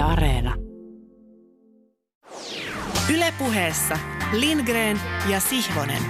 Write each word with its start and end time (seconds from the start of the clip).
Yle 0.00 0.08
Areena. 0.08 0.54
Ylepuheessa 3.14 3.98
Lindgren 4.32 5.00
ja 5.30 5.40
Sihvonen. 5.40 6.02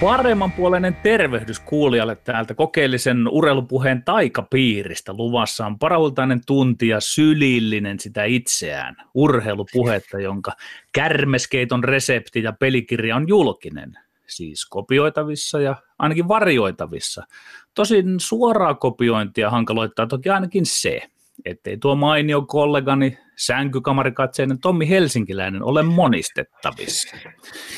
Paremman 0.00 0.52
puoleinen 0.52 0.96
tervehdys 1.02 1.60
kuulijalle 1.60 2.16
täältä 2.16 2.54
kokeellisen 2.54 3.28
urheilupuheen 3.28 4.02
taikapiiristä. 4.04 5.12
Luvassa 5.12 5.66
on 5.66 5.78
parahultainen 5.78 6.40
tunti 6.46 6.88
ja 6.88 7.00
sylillinen 7.00 8.00
sitä 8.00 8.24
itseään. 8.24 8.96
Urheilupuhetta, 9.14 10.20
jonka 10.20 10.52
kärmeskeiton 10.92 11.84
resepti 11.84 12.42
ja 12.42 12.52
pelikirja 12.52 13.16
on 13.16 13.28
julkinen. 13.28 13.98
Siis 14.26 14.66
kopioitavissa 14.66 15.60
ja 15.60 15.76
ainakin 15.98 16.28
varjoitavissa. 16.28 17.26
Tosin 17.74 18.20
suoraa 18.20 18.74
kopiointia 18.74 19.50
hankaloittaa 19.50 20.06
toki 20.06 20.30
ainakin 20.30 20.66
se, 20.66 21.00
ettei 21.44 21.78
tuo 21.78 21.94
mainio 21.94 22.42
kollegani 22.42 23.18
sänkykamarikatseinen 23.36 24.60
Tommi 24.60 24.88
Helsinkiläinen 24.88 25.62
ole 25.62 25.82
monistettavissa. 25.82 27.16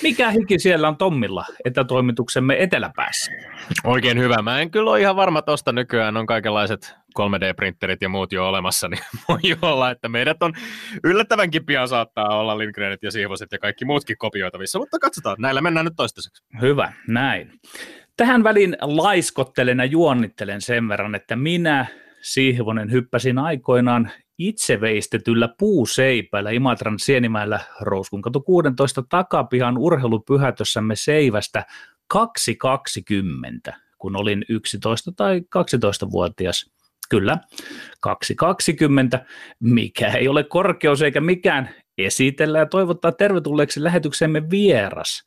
Mikä 0.03 0.31
hiki 0.31 0.59
siellä 0.59 0.89
on 0.89 0.97
Tommilla 0.97 1.45
etätoimituksemme 1.65 2.63
eteläpäässä? 2.63 3.33
Oikein 3.85 4.19
hyvä. 4.19 4.43
Mä 4.43 4.61
en 4.61 4.71
kyllä 4.71 4.91
ole 4.91 5.01
ihan 5.01 5.17
varma 5.17 5.43
tosta 5.43 5.73
nykyään. 5.73 6.17
On 6.17 6.27
kaikenlaiset 6.27 6.95
3D-printterit 7.19 7.99
ja 8.01 8.09
muut 8.09 8.33
jo 8.33 8.49
olemassa, 8.49 8.89
niin 8.89 9.03
voi 9.29 9.57
olla, 9.63 9.91
että 9.91 10.09
meidät 10.09 10.43
on 10.43 10.53
yllättävänkin 11.05 11.67
pian 11.67 11.89
saattaa 11.89 12.39
olla 12.39 12.59
Lindgrenit 12.59 13.03
ja 13.03 13.11
Siivoset 13.11 13.53
ja 13.53 13.59
kaikki 13.59 13.85
muutkin 13.85 14.19
kopioitavissa, 14.19 14.79
mutta 14.79 14.99
katsotaan, 14.99 15.37
näillä 15.39 15.61
mennään 15.61 15.87
nyt 15.87 15.97
toistaiseksi. 15.97 16.45
Hyvä, 16.61 16.93
näin. 17.09 17.53
Tähän 18.17 18.45
väliin 18.45 18.77
laiskottelen 18.81 19.79
ja 19.79 19.85
juonnittelen 19.85 20.61
sen 20.61 20.89
verran, 20.89 21.15
että 21.15 21.37
minä, 21.37 21.87
Sihvonen, 22.23 22.93
hyppäsin 22.93 23.39
aikoinaan 23.39 24.11
itse 24.39 24.81
veistetyllä 24.81 25.49
puuseipäillä 25.59 26.51
Imatran 26.51 26.99
Sienimäellä 26.99 27.61
Rouskunkatu 27.81 28.41
16 28.41 29.03
takapihan 29.09 29.79
urheilupyhätössämme 29.79 30.97
Seivästä 30.97 31.65
2.20, 32.15 33.73
kun 33.99 34.17
olin 34.17 34.45
11 34.49 35.13
tai 35.17 35.41
12-vuotias. 35.41 36.71
Kyllä, 37.11 37.39
2.20, 38.07 39.25
mikä 39.61 40.09
ei 40.09 40.29
ole 40.29 40.45
korkeus 40.45 41.03
eikä 41.03 41.21
mikään 41.21 41.69
esitellä 41.99 42.59
ja 42.59 42.67
toivottaa 42.67 43.13
tervetulleeksi 43.13 43.85
lähetyksemme 43.85 44.51
vieras. 44.51 45.23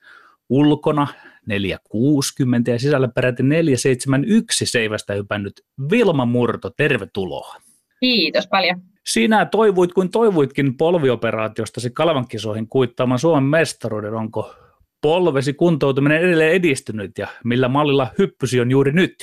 Ulkona 0.49 1.07
460 1.47 2.71
ja 2.71 2.79
sisällä 2.79 3.07
peräti 3.07 3.43
471 3.43 4.65
seivästä 4.65 5.13
hypännyt 5.13 5.53
Vilma 5.91 6.25
Murto, 6.25 6.69
tervetuloa. 6.69 7.55
Kiitos 7.99 8.47
paljon. 8.47 8.81
Sinä 9.05 9.45
toivuit 9.45 9.93
kuin 9.93 10.11
toivuitkin 10.11 10.77
polvioperaatiostasi 10.77 11.89
Kalvankisoihin 11.89 12.67
kuittaamaan 12.67 13.19
Suomen 13.19 13.43
mestaruuden. 13.43 14.13
Onko 14.13 14.55
polvesi 15.01 15.53
kuntoutuminen 15.53 16.17
edelleen 16.17 16.53
edistynyt 16.53 17.17
ja 17.17 17.27
millä 17.43 17.67
mallilla 17.67 18.07
hyppysi 18.19 18.59
on 18.59 18.71
juuri 18.71 18.91
nyt? 18.91 19.15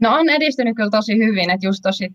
No 0.00 0.14
on 0.14 0.30
edistynyt 0.30 0.76
kyllä 0.76 0.90
tosi 0.90 1.18
hyvin, 1.18 1.50
että 1.50 1.66
just 1.66 1.82
tosi 1.82 2.08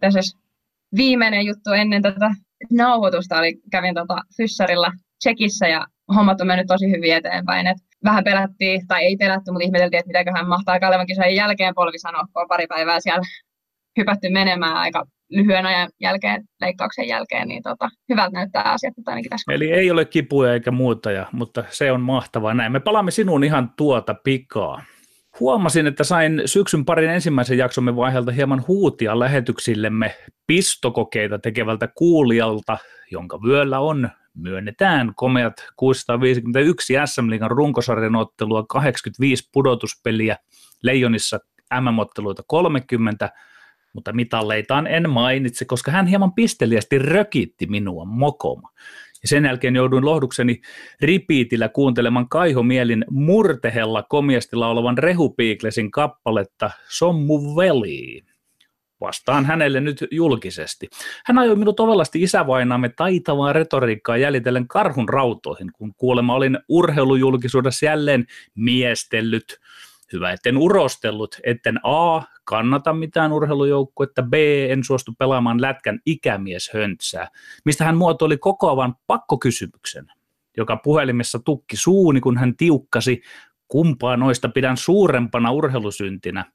viimeinen 0.95 1.45
juttu 1.45 1.69
ennen 1.69 2.01
tätä 2.01 2.31
nauhoitusta 2.71 3.37
oli, 3.37 3.61
kävin 3.71 3.95
tota 3.95 4.17
fyssarilla 4.37 4.91
Tsekissä 5.19 5.67
ja 5.67 5.87
hommat 6.15 6.41
on 6.41 6.47
mennyt 6.47 6.67
tosi 6.67 6.91
hyvin 6.91 7.13
eteenpäin. 7.13 7.67
Et 7.67 7.77
vähän 8.03 8.23
pelättiin, 8.23 8.87
tai 8.87 9.03
ei 9.03 9.15
pelätty, 9.17 9.51
mutta 9.51 9.65
ihmeteltiin, 9.65 9.99
että 9.99 10.07
mitäköhän 10.07 10.49
mahtaa 10.49 10.79
Kalevan 10.79 11.07
kisojen 11.07 11.35
jälkeen 11.35 11.75
polvi 11.75 11.99
sanoa, 11.99 12.23
kun 12.33 12.41
on 12.41 12.47
pari 12.47 12.67
päivää 12.67 12.99
siellä 12.99 13.21
hypätty 13.97 14.29
menemään 14.29 14.77
aika 14.77 15.05
lyhyen 15.29 15.65
ajan 15.65 15.89
jälkeen, 16.01 16.43
leikkauksen 16.61 17.07
jälkeen, 17.07 17.47
niin 17.47 17.63
tota, 17.63 17.89
hyvältä 18.09 18.33
näyttää 18.33 18.63
asiat 18.63 18.93
että 18.97 19.11
ainakin 19.11 19.29
tässä. 19.29 19.53
Eli 19.53 19.71
ei 19.71 19.91
ole 19.91 20.05
kipuja 20.05 20.53
eikä 20.53 20.71
muuta, 20.71 21.11
ja, 21.11 21.25
mutta 21.31 21.63
se 21.69 21.91
on 21.91 22.01
mahtavaa. 22.01 22.53
Näin 22.53 22.71
me 22.71 22.79
palaamme 22.79 23.11
sinuun 23.11 23.43
ihan 23.43 23.73
tuota 23.77 24.15
pikaa. 24.23 24.83
Huomasin, 25.39 25.87
että 25.87 26.03
sain 26.03 26.41
syksyn 26.45 26.85
parin 26.85 27.09
ensimmäisen 27.09 27.57
jaksomme 27.57 27.95
vaiheelta 27.95 28.31
hieman 28.31 28.63
huutia 28.67 29.19
lähetyksillemme 29.19 30.15
pistokokeita 30.47 31.39
tekevältä 31.39 31.87
kuulijalta, 31.87 32.77
jonka 33.11 33.39
vyöllä 33.41 33.79
on 33.79 34.09
myönnetään 34.35 35.13
komeat 35.15 35.53
651 35.75 36.93
SM 37.05 37.29
Liigan 37.29 37.51
runkosarjan 37.51 38.15
ottelua, 38.15 38.65
85 38.69 39.49
pudotuspeliä, 39.53 40.37
Leijonissa 40.83 41.39
MM-otteluita 41.81 42.43
30, 42.47 43.29
mutta 43.93 44.13
mitalleitaan 44.13 44.87
en 44.87 45.09
mainitse, 45.09 45.65
koska 45.65 45.91
hän 45.91 46.07
hieman 46.07 46.33
pisteliästi 46.33 46.99
rökitti 46.99 47.65
minua 47.65 48.05
mokoma. 48.05 48.69
Ja 49.21 49.27
sen 49.27 49.45
jälkeen 49.45 49.75
jouduin 49.75 50.05
lohdukseni 50.05 50.61
ripiitillä 51.01 51.69
kuuntelemaan 51.69 52.29
Kaiho 52.29 52.63
Mielin 52.63 53.05
murtehella 53.09 54.03
komiasti 54.03 54.55
laulavan 54.55 54.97
Rehupiiklesin 54.97 55.91
kappaletta 55.91 56.71
Sommu 56.89 57.55
veli. 57.55 58.28
Vastaan 59.01 59.45
hänelle 59.45 59.79
nyt 59.79 60.05
julkisesti. 60.11 60.89
Hän 61.25 61.37
ajoi 61.37 61.55
minut 61.55 61.79
ovelasti 61.79 62.21
isävainaamme 62.21 62.89
taitavaa 62.89 63.53
retoriikkaa 63.53 64.17
jäljitellen 64.17 64.67
karhun 64.67 65.09
rautoihin, 65.09 65.71
kun 65.73 65.93
kuulemma 65.97 66.33
olin 66.33 66.59
urheilujulkisuudessa 66.69 67.85
jälleen 67.85 68.25
miestellyt. 68.55 69.59
Hyvä, 70.13 70.31
etten 70.31 70.57
urostellut, 70.57 71.35
etten 71.43 71.79
A, 71.83 72.21
kannata 72.43 72.93
mitään 72.93 73.31
urheilujoukkuetta, 73.31 74.23
B, 74.23 74.33
en 74.69 74.83
suostu 74.83 75.13
pelaamaan 75.19 75.61
lätkän 75.61 75.99
ikämieshöntsää, 76.05 77.27
mistä 77.65 77.83
hän 77.83 77.97
muotoili 77.97 78.37
kokoavan 78.37 78.95
pakkokysymyksen, 79.07 80.07
joka 80.57 80.77
puhelimessa 80.77 81.39
tukki 81.39 81.77
suuni, 81.77 82.21
kun 82.21 82.37
hän 82.37 82.55
tiukkasi, 82.57 83.21
kumpaa 83.67 84.17
noista 84.17 84.49
pidän 84.49 84.77
suurempana 84.77 85.51
urheilusyntinä, 85.51 86.45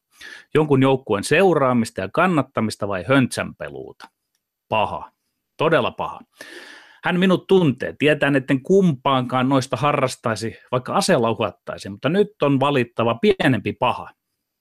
jonkun 0.55 0.83
joukkueen 0.83 1.25
seuraamista 1.25 2.01
ja 2.01 2.09
kannattamista 2.12 2.89
vai 2.89 3.05
höntsänpeluuta. 3.09 4.09
Paha, 4.69 5.12
todella 5.57 5.91
paha. 5.91 6.21
Hän 7.05 7.21
minut 7.21 7.47
tuntee, 7.47 7.95
tietää, 7.99 8.33
etten 8.34 8.63
kumpaankaan 8.63 9.49
noista 9.49 9.77
harrastaisi, 9.77 10.57
vaikka 10.73 10.95
aseella 10.95 11.31
uhattaisi, 11.31 11.89
mutta 11.89 12.09
nyt 12.09 12.43
on 12.43 12.61
valittava 12.61 13.15
pienempi 13.15 13.73
paha. 13.73 14.11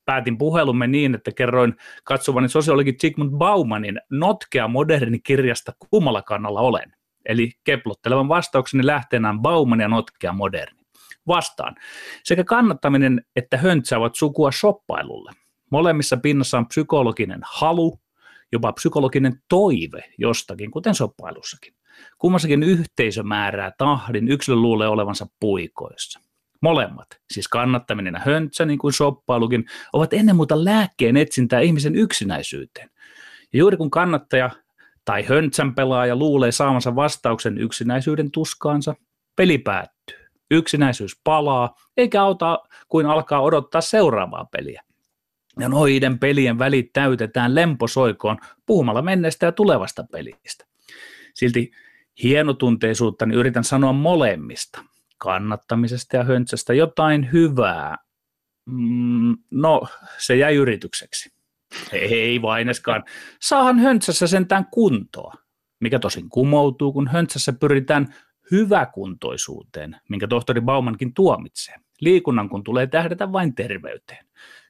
Päätin 0.06 0.38
puhelumme 0.38 0.88
niin, 0.88 1.16
että 1.16 1.32
kerroin 1.32 1.76
katsovani 2.04 2.50
sosiologi 2.50 2.94
Zygmunt 2.94 3.32
Baumanin 3.32 4.00
notkea 4.10 4.68
moderni 4.68 5.20
kirjasta 5.20 5.72
kummalla 5.90 6.22
kannalla 6.22 6.62
olen. 6.62 6.94
Eli 7.26 7.52
keplottelevan 7.64 8.28
vastaukseni 8.28 8.86
lähteenään 8.86 9.42
Bauman 9.42 9.80
ja 9.80 9.88
notkea 9.88 10.34
moderni. 10.34 10.84
Vastaan. 11.28 11.76
Sekä 12.24 12.44
kannattaminen 12.44 13.26
että 13.36 13.58
höntsä 13.58 13.98
ovat 13.98 14.16
sukua 14.16 14.52
shoppailulle. 14.52 15.32
Molemmissa 15.74 16.18
pinnassa 16.18 16.58
on 16.58 16.68
psykologinen 16.68 17.40
halu, 17.44 18.00
jopa 18.52 18.72
psykologinen 18.72 19.42
toive 19.50 20.04
jostakin, 20.18 20.72
kuten 20.72 20.96
soppailussakin. 20.96 21.74
Kummassakin 22.18 22.64
yhteisö 22.64 23.24
määrää 23.24 23.72
tahdin, 23.78 24.28
yksilö 24.28 24.56
luulee 24.56 24.88
olevansa 24.88 25.28
puikoissa. 25.40 26.20
Molemmat, 26.62 27.08
siis 27.32 27.48
kannattaminen 27.48 28.14
ja 28.14 28.20
höntsä, 28.20 28.66
niin 28.66 28.80
kuin 28.80 28.94
soppailukin, 28.94 29.66
ovat 29.94 30.14
ennen 30.14 30.36
muuta 30.36 30.66
lääkkeen 30.66 31.18
etsintää 31.18 31.60
ihmisen 31.60 31.96
yksinäisyyteen. 31.96 32.90
Ja 33.54 33.60
juuri 33.60 33.78
kun 33.78 33.92
kannattaja 33.92 34.50
tai 35.06 35.24
höntsän 35.24 35.76
pelaaja 35.76 36.16
luulee 36.16 36.52
saamansa 36.52 36.96
vastauksen 36.96 37.58
yksinäisyyden 37.58 38.32
tuskaansa, 38.32 38.96
peli 39.36 39.58
päättyy. 39.58 40.18
Yksinäisyys 40.52 41.20
palaa, 41.24 41.76
eikä 41.98 42.24
auta 42.24 42.60
kuin 42.90 43.06
alkaa 43.06 43.42
odottaa 43.42 43.82
seuraavaa 43.82 44.46
peliä. 44.52 44.84
Ja 45.60 45.70
noiden 45.70 46.20
pelien 46.20 46.60
välit 46.60 46.94
täytetään 46.94 47.56
lemposoikoon 47.56 48.38
puhumalla 48.66 49.02
menneestä 49.02 49.46
ja 49.46 49.52
tulevasta 49.52 50.06
pelistä. 50.12 50.66
Silti 51.34 51.72
hienotunteisuutta 52.24 53.26
niin 53.26 53.40
yritän 53.40 53.64
sanoa 53.64 53.94
molemmista, 53.94 54.84
kannattamisesta 55.18 56.16
ja 56.16 56.24
höntsästä 56.24 56.74
jotain 56.74 57.32
hyvää. 57.32 57.98
Mm, 58.66 59.38
no, 59.52 59.88
se 60.18 60.36
jäi 60.36 60.56
yritykseksi. 60.56 61.34
Ei 61.92 62.42
vaineskaan. 62.42 63.04
Saahan 63.42 63.80
höntsässä 63.80 64.28
sentään 64.28 64.66
kuntoa, 64.72 65.34
mikä 65.80 66.00
tosin 66.00 66.30
kumoutuu, 66.30 66.94
kun 66.94 67.08
höntsässä 67.08 67.54
pyritään 67.54 68.14
hyväkuntoisuuteen, 68.52 69.96
minkä 70.10 70.28
tohtori 70.28 70.62
Baumankin 70.62 71.14
tuomitsee. 71.14 71.76
Liikunnan 72.02 72.50
kun 72.50 72.64
tulee 72.64 72.88
tähdätä 72.88 73.32
vain 73.32 73.56
terveyteen. 73.56 74.26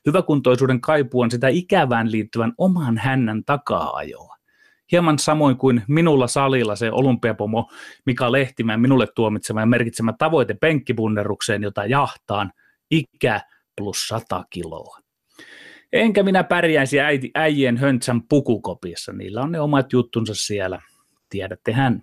Hyväkuntoisuuden 0.07 0.81
kaipu 0.81 1.21
on 1.21 1.31
sitä 1.31 1.47
ikävään 1.47 2.11
liittyvän 2.11 2.53
oman 2.57 2.97
hännän 2.97 3.43
takaa-ajoa. 3.45 4.35
Hieman 4.91 5.19
samoin 5.19 5.57
kuin 5.57 5.83
minulla 5.87 6.27
salilla 6.27 6.75
se 6.75 6.91
olympiapomo 6.91 7.69
Mika 8.05 8.31
Lehtimään 8.31 8.81
minulle 8.81 9.07
tuomitsema 9.15 9.59
ja 9.59 9.65
merkitsemä 9.65 10.13
tavoite 10.17 10.53
penkkibunnerukseen, 10.53 11.63
jota 11.63 11.85
jahtaan, 11.85 12.51
ikä 12.91 13.41
plus 13.77 14.07
100 14.07 14.43
kiloa. 14.49 14.97
Enkä 15.93 16.23
minä 16.23 16.43
pärjäisi 16.43 16.99
äiti, 16.99 17.31
äijien 17.35 17.77
höntsän 17.77 18.21
pukukopissa. 18.29 19.13
Niillä 19.13 19.41
on 19.41 19.51
ne 19.51 19.59
omat 19.59 19.93
juttunsa 19.93 20.33
siellä. 20.35 20.81
Tiedätte 21.29 21.73
hän. 21.73 22.01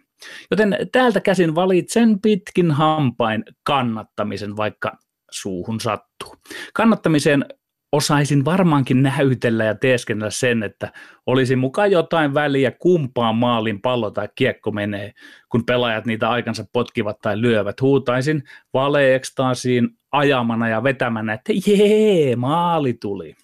Joten 0.50 0.76
täältä 0.92 1.20
käsin 1.20 1.54
valitsen 1.54 2.20
pitkin 2.20 2.70
hampain 2.70 3.44
kannattamisen, 3.64 4.56
vaikka 4.56 4.92
suuhun 5.30 5.80
sattuu. 5.80 6.36
Kannattamiseen 6.74 7.44
osaisin 7.92 8.44
varmaankin 8.44 9.02
näytellä 9.02 9.64
ja 9.64 9.74
teeskennellä 9.74 10.30
sen, 10.30 10.62
että 10.62 10.92
olisi 11.26 11.56
mukaan 11.56 11.90
jotain 11.90 12.34
väliä 12.34 12.70
kumpaan 12.70 13.36
maalin 13.36 13.80
pallo 13.80 14.10
tai 14.10 14.28
kiekko 14.34 14.70
menee, 14.70 15.12
kun 15.48 15.66
pelaajat 15.66 16.06
niitä 16.06 16.30
aikansa 16.30 16.64
potkivat 16.72 17.20
tai 17.22 17.40
lyövät. 17.40 17.80
Huutaisin 17.80 18.42
valeekstaasiin 18.74 19.88
ajamana 20.12 20.68
ja 20.68 20.82
vetämänä, 20.82 21.32
että 21.32 21.52
jee, 21.66 22.36
maali 22.36 22.92
tuli. 22.92 23.34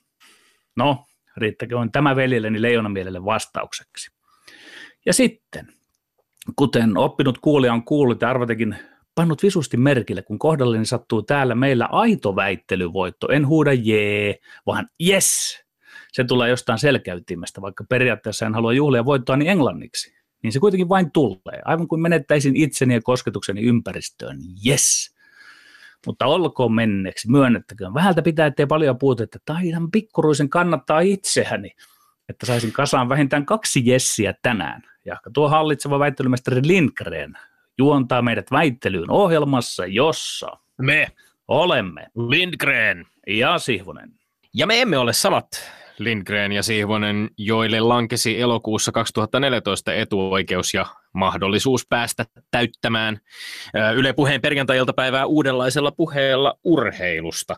No, 0.76 1.04
riittäköön 1.36 1.92
tämä 1.92 2.16
veljelleni 2.16 2.62
leijonamielelle 2.62 3.24
vastaukseksi. 3.24 4.10
Ja 5.06 5.12
sitten, 5.12 5.66
kuten 6.56 6.96
oppinut 6.96 7.38
kuulija 7.38 7.72
on 7.72 7.84
kuullut 7.84 8.22
ja 8.22 8.30
arvatekin 8.30 8.76
pannut 9.16 9.42
visusti 9.42 9.76
merkille, 9.76 10.22
kun 10.22 10.38
kohdalleni 10.38 10.86
sattuu 10.86 11.22
täällä 11.22 11.54
meillä 11.54 11.86
aito 11.86 12.36
väittelyvoitto. 12.36 13.28
En 13.28 13.46
huuda 13.46 13.72
jee, 13.72 14.38
vaan 14.66 14.88
yes. 15.08 15.58
Se 16.12 16.24
tulee 16.24 16.50
jostain 16.50 16.78
selkäytimestä, 16.78 17.60
vaikka 17.60 17.84
periaatteessa 17.88 18.46
en 18.46 18.54
halua 18.54 18.72
juhlia 18.72 19.04
voittoa 19.04 19.36
niin 19.36 19.50
englanniksi. 19.50 20.16
Niin 20.42 20.52
se 20.52 20.60
kuitenkin 20.60 20.88
vain 20.88 21.12
tulee, 21.12 21.60
aivan 21.64 21.88
kuin 21.88 22.02
menettäisin 22.02 22.56
itseni 22.56 22.94
ja 22.94 23.00
kosketukseni 23.02 23.62
ympäristöön. 23.62 24.38
Yes. 24.66 25.16
Mutta 26.06 26.26
olkoon 26.26 26.72
menneeksi, 26.72 27.30
myönnettäköön. 27.30 27.94
Vähältä 27.94 28.22
pitää, 28.22 28.46
ettei 28.46 28.66
paljon 28.66 28.98
puhuta, 28.98 29.22
että 29.22 29.38
taidan 29.44 29.90
pikkuruisen 29.90 30.48
kannattaa 30.48 31.00
itseäni, 31.00 31.70
että 32.28 32.46
saisin 32.46 32.72
kasaan 32.72 33.08
vähintään 33.08 33.46
kaksi 33.46 33.86
jessiä 33.86 34.34
tänään. 34.42 34.82
Ja 35.04 35.16
tuo 35.34 35.48
hallitseva 35.48 35.98
väittelymestari 35.98 36.60
Lindgren 36.64 37.38
juontaa 37.78 38.22
meidät 38.22 38.50
väittelyyn 38.50 39.10
ohjelmassa, 39.10 39.86
jossa 39.86 40.46
me. 40.78 41.12
olemme 41.48 42.06
Lindgren. 42.28 43.06
Ja 43.26 43.58
Sihvonen. 43.58 44.10
Ja 44.54 44.66
me 44.66 44.80
emme 44.80 44.98
ole 44.98 45.12
samat 45.12 45.46
Lindgren 45.98 46.52
ja 46.52 46.62
Sihvonen, 46.62 47.30
joille 47.38 47.80
lankesi 47.80 48.40
elokuussa 48.40 48.92
2014 48.92 49.94
etuoikeus 49.94 50.74
ja 50.74 50.86
mahdollisuus 51.12 51.86
päästä 51.88 52.24
täyttämään 52.50 53.18
Yle 53.94 54.12
Puheen 54.12 54.40
perjantai-iltapäivää 54.40 55.26
uudenlaisella 55.26 55.90
puheella 55.90 56.58
urheilusta 56.64 57.56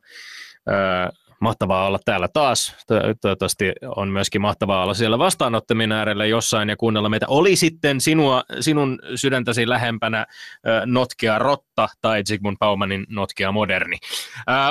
mahtavaa 1.41 1.87
olla 1.87 1.99
täällä 2.05 2.29
taas. 2.33 2.77
Toivottavasti 3.21 3.73
on 3.97 4.09
myöskin 4.09 4.41
mahtavaa 4.41 4.83
olla 4.83 4.95
siellä 4.95 5.19
vastaanottaminen 5.19 5.99
äärellä 5.99 6.27
jossain 6.27 6.69
ja 6.69 6.77
kuunnella 6.77 7.09
meitä. 7.09 7.27
Oli 7.29 7.57
sitten 7.57 8.01
sinua, 8.01 8.45
sinun 8.61 8.99
sydäntäsi 9.15 9.69
lähempänä 9.69 10.27
Notkea 10.87 11.39
Rotta 11.39 11.89
tai 12.01 12.23
Zygmunt 12.29 12.59
Baumanin 12.59 13.07
Notkea 13.09 13.53
Moderni. 13.53 13.97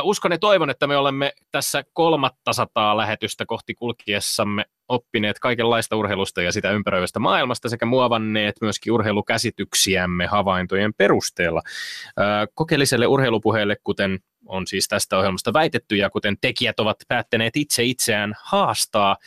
Uskon 0.03 0.31
ja 0.31 0.37
toivon, 0.37 0.69
että 0.69 0.87
me 0.87 0.97
olemme 0.97 1.31
tässä 1.51 1.83
kolmatta 1.93 2.53
sataa 2.53 2.97
lähetystä 2.97 3.45
kohti 3.45 3.73
kulkiessamme 3.73 4.65
oppineet 4.87 5.39
kaikenlaista 5.39 5.95
urheilusta 5.95 6.41
ja 6.41 6.51
sitä 6.51 6.71
ympäröivästä 6.71 7.19
maailmasta 7.19 7.69
sekä 7.69 7.85
muovanneet 7.85 8.55
myöskin 8.61 8.93
urheilukäsityksiämme 8.93 10.25
havaintojen 10.25 10.93
perusteella. 10.97 11.61
Kokeelliselle 12.53 13.07
urheilupuheelle, 13.07 13.75
kuten 13.83 14.19
on 14.47 14.67
siis 14.67 14.87
tästä 14.87 15.17
ohjelmasta 15.17 15.53
väitetty 15.53 15.95
ja 15.95 16.09
kuten 16.09 16.37
tekijät 16.41 16.79
ovat 16.79 16.97
päättäneet 17.07 17.55
itse 17.55 17.83
itseään 17.83 18.33
haastaa, 18.43 19.17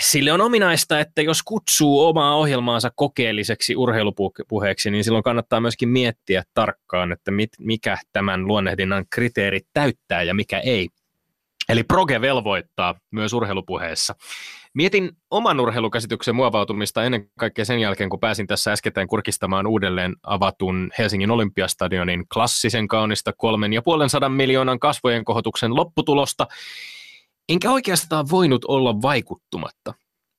Sille 0.00 0.32
on 0.32 0.40
ominaista, 0.40 1.00
että 1.00 1.22
jos 1.22 1.42
kutsuu 1.42 2.06
omaa 2.06 2.36
ohjelmaansa 2.36 2.90
kokeelliseksi 2.94 3.76
urheilupuheeksi, 3.76 4.90
niin 4.90 5.04
silloin 5.04 5.24
kannattaa 5.24 5.60
myöskin 5.60 5.88
miettiä 5.88 6.42
tarkkaan, 6.54 7.12
että 7.12 7.30
mit, 7.30 7.50
mikä 7.58 7.98
tämän 8.12 8.46
luonnehdinnan 8.46 9.04
kriteerit 9.10 9.66
täyttää 9.72 10.22
ja 10.22 10.34
mikä 10.34 10.58
ei. 10.58 10.88
Eli 11.72 11.84
proge 11.84 12.20
velvoittaa 12.20 12.94
myös 13.10 13.32
urheilupuheessa. 13.32 14.14
Mietin 14.74 15.10
oman 15.30 15.60
urheilukäsityksen 15.60 16.34
muovautumista 16.34 17.04
ennen 17.04 17.30
kaikkea 17.38 17.64
sen 17.64 17.80
jälkeen, 17.80 18.10
kun 18.10 18.20
pääsin 18.20 18.46
tässä 18.46 18.72
äskettäin 18.72 19.08
kurkistamaan 19.08 19.66
uudelleen 19.66 20.16
avatun 20.22 20.90
Helsingin 20.98 21.30
Olympiastadionin 21.30 22.24
klassisen 22.32 22.88
kaunista 22.88 23.32
kolmen 23.32 23.72
ja 23.72 23.82
puolen 23.82 24.10
sadan 24.10 24.32
miljoonan 24.32 24.78
kasvojen 24.78 25.24
kohotuksen 25.24 25.76
lopputulosta. 25.76 26.46
Enkä 27.48 27.70
oikeastaan 27.70 28.26
voinut 28.30 28.64
olla 28.64 29.02
vaikuttumatta. 29.02 29.94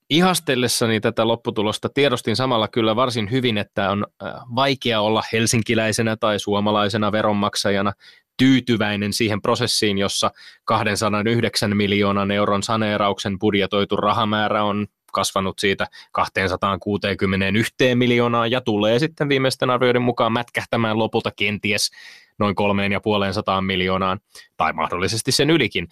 Ihastellessani 0.10 1.00
tätä 1.00 1.28
lopputulosta 1.28 1.90
tiedostin 1.90 2.36
samalla 2.36 2.68
kyllä 2.68 2.96
varsin 2.96 3.32
hyvin, 3.32 3.58
että 3.58 3.90
on 3.90 4.08
äh, 4.24 4.34
vaikea 4.56 5.02
olla 5.02 5.24
helsinkiläisenä 5.34 6.16
tai 6.16 6.40
suomalaisena 6.40 7.12
veronmaksajana 7.12 7.94
tyytyväinen 8.38 9.14
siihen 9.14 9.42
prosessiin, 9.42 9.98
jossa 9.98 10.32
209 10.66 11.78
miljoonan 11.78 12.32
euron 12.32 12.64
saneerauksen 12.64 13.40
budjetoitu 13.40 13.96
rahamäärä 13.96 14.64
on 14.64 14.88
kasvanut 15.14 15.60
siitä 15.60 15.88
261 16.12 17.74
miljoonaa 17.96 18.48
ja 18.48 18.62
tulee 18.62 19.00
sitten 19.00 19.30
viimeisten 19.30 19.70
arvioiden 19.70 20.02
mukaan 20.02 20.32
mätkähtämään 20.32 21.00
lopulta 21.00 21.32
kenties 21.36 21.92
noin 22.40 22.56
kolmeen 22.56 22.92
ja 22.92 23.02
puoleen 23.02 23.34
sataan 23.34 23.66
miljoonaan 23.66 24.20
tai 24.58 24.74
mahdollisesti 24.74 25.32
sen 25.32 25.50
ylikin. 25.50 25.88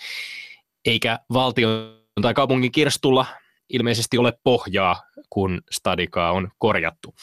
Eikä 0.85 1.19
valtion 1.33 2.01
tai 2.21 2.33
kaupungin 2.33 2.71
kirstulla 2.71 3.25
ilmeisesti 3.73 4.17
ole 4.17 4.33
pohjaa, 4.43 5.03
kun 5.29 5.61
stadikaa 5.71 6.31
on 6.31 6.51
korjattu. 6.57 7.15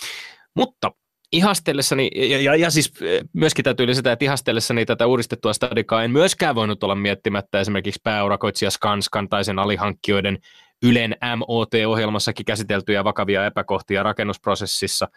Mutta 0.54 0.92
ihastellessani, 1.32 2.10
ja, 2.14 2.40
ja, 2.40 2.56
ja 2.56 2.70
siis 2.70 2.92
eh, 3.02 3.20
myöskin 3.32 3.64
täytyy 3.64 3.86
lisätä, 3.86 4.12
että 4.12 4.24
ihastellessani 4.24 4.86
tätä 4.86 5.06
uudistettua 5.06 5.52
stadikaa 5.52 6.04
en 6.04 6.10
myöskään 6.10 6.54
voinut 6.54 6.84
olla 6.84 6.94
miettimättä 6.94 7.60
esimerkiksi 7.60 8.00
pääurakoitsija 8.04 8.70
Skanskan 8.70 9.28
tai 9.28 9.44
sen 9.44 9.58
alihankkijoiden 9.58 10.38
Ylen 10.82 11.16
MOT-ohjelmassakin 11.36 12.46
käsiteltyjä 12.46 13.04
vakavia 13.04 13.46
epäkohtia 13.46 14.02
rakennusprosessissa, 14.02 15.08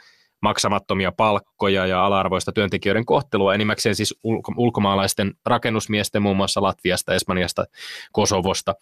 maksamattomia 0.41 1.11
palkkoja 1.11 1.85
ja 1.85 2.05
ala-arvoista 2.05 2.51
työntekijöiden 2.51 3.05
kohtelua, 3.05 3.53
enimmäkseen 3.53 3.95
siis 3.95 4.15
ulko- 4.23 4.53
ulkomaalaisten 4.57 5.33
rakennusmiesten 5.45 6.21
muun 6.21 6.37
muassa 6.37 6.61
Latviasta, 6.61 7.13
Espanjasta, 7.13 7.65
Kosovosta. 8.11 8.75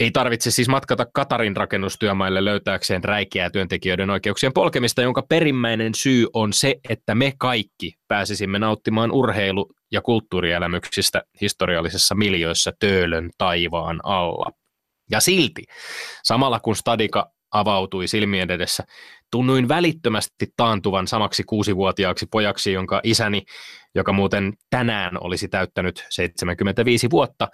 Ei 0.00 0.10
tarvitse 0.10 0.50
siis 0.50 0.68
matkata 0.68 1.06
Katarin 1.14 1.56
rakennustyömaille 1.56 2.44
löytääkseen 2.44 3.04
räikeää 3.04 3.50
työntekijöiden 3.50 4.10
oikeuksien 4.10 4.52
polkemista, 4.52 5.02
jonka 5.02 5.22
perimmäinen 5.28 5.94
syy 5.94 6.26
on 6.32 6.52
se, 6.52 6.76
että 6.88 7.14
me 7.14 7.32
kaikki 7.38 7.94
pääsisimme 8.08 8.58
nauttimaan 8.58 9.10
urheilu- 9.12 9.72
ja 9.92 10.02
kulttuurielämyksistä 10.02 11.22
historiallisessa 11.40 12.14
miljöissä 12.14 12.72
töölön 12.78 13.30
taivaan 13.38 14.00
alla. 14.02 14.50
Ja 15.10 15.20
silti, 15.20 15.64
samalla 16.22 16.60
kun 16.60 16.76
Stadika 16.76 17.30
avautui 17.50 18.08
silmien 18.08 18.50
edessä, 18.50 18.84
tunnuin 19.30 19.68
välittömästi 19.68 20.46
taantuvan 20.56 21.06
samaksi 21.06 21.42
kuusivuotiaaksi 21.44 22.26
pojaksi, 22.30 22.72
jonka 22.72 23.00
isäni, 23.02 23.42
joka 23.94 24.12
muuten 24.12 24.52
tänään 24.70 25.24
olisi 25.24 25.48
täyttänyt 25.48 26.06
75 26.10 27.10
vuotta, 27.10 27.48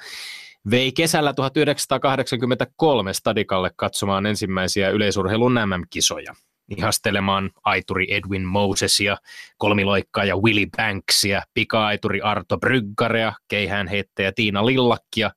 vei 0.70 0.92
kesällä 0.92 1.32
1983 1.32 3.12
Stadikalle 3.12 3.70
katsomaan 3.76 4.26
ensimmäisiä 4.26 4.90
yleisurheilun 4.90 5.54
MM-kisoja 5.54 6.34
ihastelemaan 6.68 7.50
aituri 7.64 8.14
Edwin 8.14 8.44
Mosesia, 8.44 9.16
kolmiloikkaa 9.58 10.24
ja 10.24 10.36
Willy 10.36 10.66
Banksia, 10.76 11.42
pika-aituri 11.54 12.20
Arto 12.20 12.58
Bryggarea, 12.58 13.32
keihäänheittäjä 13.48 14.32
Tiina 14.32 14.66
Lillakkia 14.66 15.30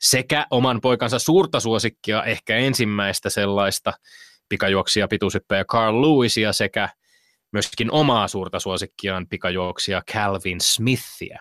sekä 0.00 0.46
oman 0.50 0.80
poikansa 0.80 1.18
suurta 1.18 1.60
suosikkia, 1.60 2.24
ehkä 2.24 2.56
ensimmäistä 2.56 3.30
sellaista 3.30 3.92
pikajuoksia 4.48 5.08
pituushyppäjä 5.08 5.64
Carl 5.64 6.02
Lewisia 6.02 6.52
sekä 6.52 6.88
myöskin 7.52 7.90
omaa 7.90 8.28
suurta 8.28 8.60
suosikkiaan 8.60 9.26
pikajuoksia 9.26 10.02
Calvin 10.12 10.60
Smithia. 10.60 11.38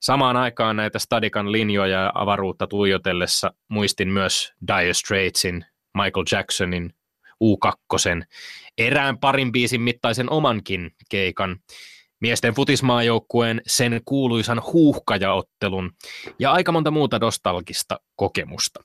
Samaan 0.00 0.36
aikaan 0.36 0.76
näitä 0.76 0.98
Stadikan 0.98 1.52
linjoja 1.52 2.02
ja 2.02 2.12
avaruutta 2.14 2.66
tuijotellessa 2.66 3.52
muistin 3.68 4.08
myös 4.08 4.52
Dire 4.68 4.94
Straitsin, 4.94 5.64
Michael 5.94 6.24
Jacksonin, 6.32 6.94
U2, 7.44 8.24
erään 8.78 9.18
parin 9.18 9.52
biisin 9.52 9.80
mittaisen 9.80 10.30
omankin 10.30 10.90
keikan, 11.08 11.56
miesten 12.20 12.54
futismaajoukkueen 12.54 13.62
sen 13.66 14.00
kuuluisan 14.04 14.62
huuhkajaottelun 14.72 15.92
ja 16.38 16.52
aika 16.52 16.72
monta 16.72 16.90
muuta 16.90 17.18
nostalgista 17.18 18.00
kokemusta. 18.16 18.84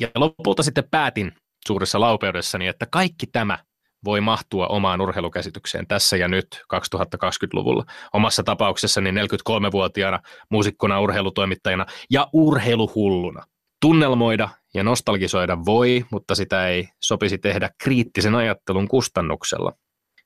Ja 0.00 0.08
lopulta 0.14 0.62
sitten 0.62 0.88
päätin 0.90 1.32
suuressa 1.66 2.00
laupeudessani, 2.00 2.66
että 2.66 2.86
kaikki 2.90 3.26
tämä 3.26 3.58
voi 4.04 4.20
mahtua 4.20 4.66
omaan 4.66 5.00
urheilukäsitykseen 5.00 5.86
tässä 5.86 6.16
ja 6.16 6.28
nyt 6.28 6.46
2020-luvulla. 6.74 7.84
Omassa 8.12 8.42
tapauksessani 8.42 9.10
43-vuotiaana 9.10 10.20
muusikkona, 10.50 11.00
urheilutoimittajana 11.00 11.86
ja 12.10 12.28
urheiluhulluna. 12.32 13.42
Tunnelmoida 13.80 14.48
ja 14.74 14.84
nostalgisoida 14.84 15.58
voi, 15.66 16.04
mutta 16.10 16.34
sitä 16.34 16.68
ei 16.68 16.88
sopisi 17.00 17.38
tehdä 17.38 17.70
kriittisen 17.82 18.34
ajattelun 18.34 18.88
kustannuksella. 18.88 19.72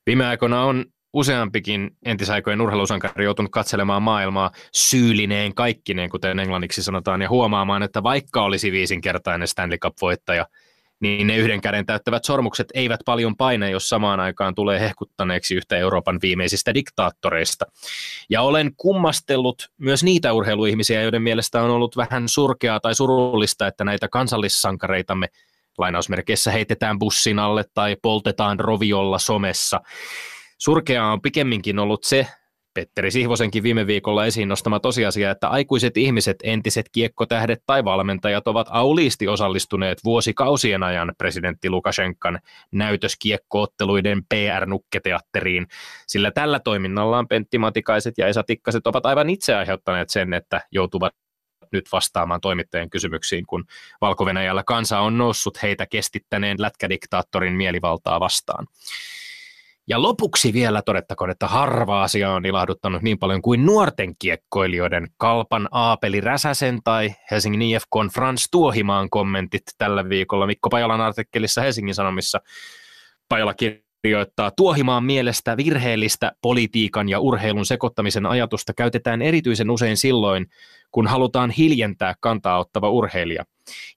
Viime 0.07 0.27
aikoina 0.27 0.63
on 0.63 0.85
useampikin 1.13 1.91
entisaikojen 2.05 2.61
urheilusankari 2.61 3.25
joutunut 3.25 3.53
katselemaan 3.53 4.03
maailmaa 4.03 4.51
syylineen 4.73 5.55
kaikkineen, 5.55 6.11
kuten 6.11 6.39
englanniksi 6.39 6.83
sanotaan, 6.83 7.23
ja 7.23 7.29
huomaamaan, 7.29 7.83
että 7.83 8.03
vaikka 8.03 8.43
olisi 8.43 8.73
viisinkertainen 8.73 9.49
Stanley 9.49 9.79
Cup-voittaja, 9.79 10.47
niin 11.01 11.27
ne 11.27 11.37
yhden 11.37 11.61
käden 11.61 11.87
täyttävät 11.87 12.25
sormukset 12.25 12.69
eivät 12.75 13.01
paljon 13.05 13.37
paine, 13.37 13.71
jos 13.71 13.89
samaan 13.89 14.21
aikaan 14.21 14.55
tulee 14.55 14.81
hehkuttaneeksi 14.81 15.55
yhtä 15.55 15.77
Euroopan 15.77 16.19
viimeisistä 16.23 16.75
diktaattoreista. 16.75 17.65
Ja 18.31 18.43
olen 18.43 18.71
kummastellut 18.77 19.71
myös 19.79 20.05
niitä 20.05 20.33
urheiluihmisiä, 20.33 21.03
joiden 21.03 21.23
mielestä 21.23 21.63
on 21.63 21.71
ollut 21.71 21.97
vähän 21.97 22.29
surkeaa 22.29 22.81
tai 22.81 22.95
surullista, 22.95 23.67
että 23.67 23.85
näitä 23.85 24.09
kansallissankareitamme 24.09 25.29
lainausmerkeissä 25.79 26.51
heitetään 26.51 26.99
bussin 26.99 27.39
alle 27.39 27.65
tai 27.75 27.97
poltetaan 28.03 28.61
roviolla 28.61 29.19
somessa. 29.19 29.81
Surkeaa 30.59 31.13
on 31.13 31.23
pikemminkin 31.23 31.79
ollut 31.79 32.05
se, 32.05 32.27
Petteri 32.77 33.11
Sihvosenkin 33.11 33.63
viime 33.63 33.87
viikolla 33.87 34.27
esiin 34.27 34.49
nostama 34.49 34.81
tosiasia, 34.81 35.31
että 35.31 35.49
aikuiset 35.49 35.97
ihmiset, 35.97 36.37
entiset 36.43 36.89
kiekkotähdet 36.93 37.63
tai 37.67 37.85
valmentajat 37.85 38.49
ovat 38.49 38.67
auliisti 38.71 39.29
osallistuneet 39.29 40.05
vuosikausien 40.05 40.83
ajan 40.83 41.13
presidentti 41.19 41.71
Lukashenkan 41.71 42.39
näytöskiekkootteluiden 42.73 44.23
PR-nukketeatteriin, 44.29 45.67
sillä 46.07 46.31
tällä 46.31 46.61
toiminnallaan 46.61 47.29
Pentti 47.29 47.59
Matikaiset 47.59 48.19
ja 48.19 48.27
Esa 48.27 48.43
Tikkaset 48.43 48.87
ovat 48.87 49.07
aivan 49.07 49.31
itse 49.31 49.55
aiheuttaneet 49.55 50.11
sen, 50.11 50.35
että 50.35 50.61
joutuvat 50.71 51.15
nyt 51.73 51.85
vastaamaan 51.93 52.41
toimittajien 52.41 52.91
kysymyksiin, 52.91 53.47
kun 53.47 53.65
valko 54.01 54.25
kansa 54.67 55.01
on 55.01 55.19
noussut 55.19 55.63
heitä 55.63 55.87
kestittäneen 55.87 56.57
lätkädiktaattorin 56.61 57.53
mielivaltaa 57.53 58.21
vastaan. 58.21 58.67
Ja 59.89 60.03
lopuksi 60.03 60.53
vielä 60.53 60.83
todettakoon, 60.83 61.31
että 61.31 61.47
harva 61.47 62.03
asia 62.03 62.33
on 62.33 62.47
ilahduttanut 62.47 63.03
niin 63.03 63.19
paljon 63.19 63.43
kuin 63.43 63.67
nuorten 63.67 64.17
kiekkoilijoiden 64.19 65.09
Kalpan 65.17 65.69
Aapeli 65.71 66.21
Räsäsen 66.21 66.81
tai 66.85 67.15
Helsingin 67.31 67.63
IFK 67.63 67.91
Frans 68.15 68.49
Tuohimaan 68.51 69.11
kommentit 69.11 69.63
tällä 69.79 70.09
viikolla 70.09 70.47
Mikko 70.47 70.71
Pajalan 70.71 71.01
artikkelissa 71.01 71.61
Helsingin 71.61 71.95
Sanomissa. 71.95 72.41
Pajala 73.29 73.55
kirjoittaa, 74.07 74.51
Tuohimaan 74.51 75.05
mielestä 75.05 75.57
virheellistä 75.57 76.33
politiikan 76.43 77.09
ja 77.09 77.21
urheilun 77.21 77.67
sekoittamisen 77.67 78.27
ajatusta 78.27 78.75
käytetään 78.75 79.23
erityisen 79.23 79.71
usein 79.71 79.97
silloin, 79.97 80.47
kun 80.93 81.07
halutaan 81.07 81.51
hiljentää 81.51 82.15
kantaa 82.21 82.59
ottava 82.59 82.91
urheilija. 82.91 83.45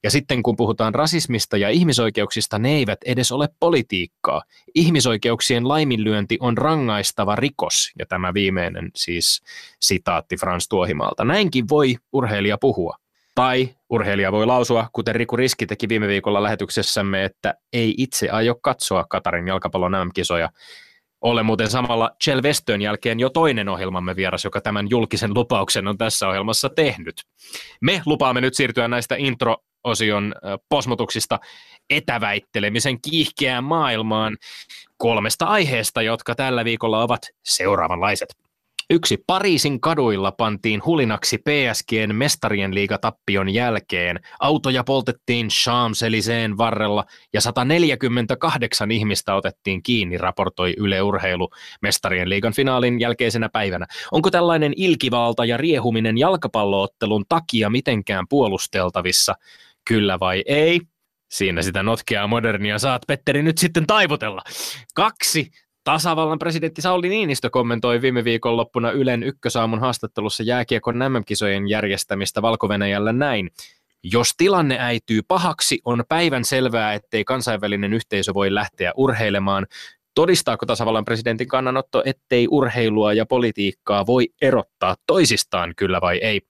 Ja 0.04 0.12
sitten 0.12 0.44
kun 0.44 0.56
puhutaan 0.56 0.96
rasismista 0.96 1.58
ja 1.58 1.70
ihmisoikeuksista, 1.70 2.60
ne 2.60 2.70
eivät 2.70 3.00
edes 3.06 3.32
ole 3.32 3.50
politiikkaa. 3.60 4.42
Ihmisoikeuksien 4.76 5.68
laiminlyönti 5.68 6.38
on 6.40 6.58
rangaistava 6.58 7.36
rikos, 7.36 7.92
ja 8.00 8.06
tämä 8.06 8.34
viimeinen 8.34 8.92
siis 8.96 9.42
sitaatti 9.80 10.38
Frans 10.38 10.68
Tuohimalta. 10.68 11.26
Näinkin 11.26 11.66
voi 11.70 11.96
urheilija 12.14 12.58
puhua. 12.58 12.96
Tai 13.40 13.70
urheilija 13.90 14.32
voi 14.32 14.46
lausua, 14.46 14.90
kuten 14.94 15.16
Riku 15.16 15.36
Riski 15.36 15.66
teki 15.66 15.90
viime 15.90 16.08
viikolla 16.08 16.44
lähetyksessämme, 16.44 17.24
että 17.24 17.54
ei 17.74 17.94
itse 17.98 18.30
aio 18.30 18.56
katsoa 18.56 19.06
Katarin 19.10 19.48
jalkapallon 19.48 19.92
MM-kisoja. 19.92 20.50
Olen 21.22 21.46
muuten 21.46 21.70
samalla 21.70 22.12
Chel 22.24 22.42
Westön 22.44 22.82
jälkeen 22.82 23.20
jo 23.20 23.30
toinen 23.30 23.70
ohjelmamme 23.70 24.16
vieras, 24.16 24.44
joka 24.44 24.62
tämän 24.62 24.90
julkisen 24.90 25.34
lupauksen 25.34 25.88
on 25.88 25.98
tässä 25.98 26.28
ohjelmassa 26.28 26.70
tehnyt. 26.70 27.16
Me 27.82 28.02
lupaamme 28.06 28.42
nyt 28.42 28.54
siirtyä 28.54 28.88
näistä 28.88 29.16
intro-osion 29.16 30.36
posmotuksista 30.70 31.40
etäväittelemisen 31.90 33.02
kiihkeään 33.02 33.64
maailmaan 33.64 34.38
kolmesta 34.98 35.46
aiheesta, 35.46 36.02
jotka 36.02 36.36
tällä 36.36 36.66
viikolla 36.66 37.04
ovat 37.04 37.22
seuraavanlaiset. 37.44 38.49
Yksi 38.92 39.24
Pariisin 39.28 39.82
kaduilla 39.82 40.32
pantiin 40.32 40.82
hulinaksi 40.86 41.38
PSGn 41.38 42.16
mestarien 42.16 42.76
liigatappion 42.76 43.50
jälkeen. 43.50 44.20
Autoja 44.40 44.84
poltettiin 44.84 45.48
Champs-Élysées 45.48 46.58
varrella 46.58 47.06
ja 47.34 47.42
148 47.42 48.92
ihmistä 48.92 49.36
otettiin 49.36 49.84
kiinni, 49.84 50.18
raportoi 50.18 50.74
Yle 50.78 51.02
Urheilu 51.02 51.50
mestarien 51.82 52.30
liigan 52.30 52.54
finaalin 52.54 53.00
jälkeisenä 53.00 53.50
päivänä. 53.50 53.86
Onko 54.12 54.32
tällainen 54.32 54.74
ilkivalta 54.76 55.46
ja 55.46 55.58
riehuminen 55.58 56.18
jalkapalloottelun 56.18 57.26
takia 57.30 57.70
mitenkään 57.70 58.26
puolusteltavissa? 58.30 59.36
Kyllä 59.88 60.20
vai 60.20 60.44
ei? 60.46 60.82
Siinä 61.32 61.62
sitä 61.62 61.84
notkeaa 61.84 62.28
modernia 62.28 62.80
saat, 62.80 63.02
Petteri, 63.08 63.44
nyt 63.44 63.58
sitten 63.58 63.88
taivutella. 63.88 64.42
Kaksi 64.96 65.52
Tasavallan 65.90 66.40
presidentti 66.40 66.82
Sauli 66.82 67.10
Niinistö 67.10 67.50
kommentoi 67.50 68.02
viime 68.02 68.24
viikonloppuna 68.24 68.92
Ylen 68.92 69.24
ykkösaamun 69.24 69.80
haastattelussa 69.80 70.44
jääkiekon 70.44 70.96
MM-kisojen 70.96 71.70
järjestämistä 71.70 72.42
valko 72.42 72.68
näin. 73.14 73.52
Jos 74.04 74.34
tilanne 74.38 74.78
äityy 74.80 75.22
pahaksi, 75.28 75.80
on 75.86 76.04
päivän 76.10 76.46
selvää, 76.46 76.94
ettei 76.94 77.24
kansainvälinen 77.24 77.94
yhteisö 77.94 78.34
voi 78.34 78.54
lähteä 78.54 78.92
urheilemaan. 78.98 79.68
Todistaako 80.16 80.66
tasavallan 80.66 81.06
presidentin 81.06 81.48
kannanotto, 81.48 82.04
ettei 82.06 82.48
urheilua 82.52 83.14
ja 83.14 83.26
politiikkaa 83.26 84.06
voi 84.06 84.28
erottaa 84.42 84.96
toisistaan, 85.08 85.74
kyllä 85.78 86.02
vai 86.02 86.18
ei? 86.18 86.42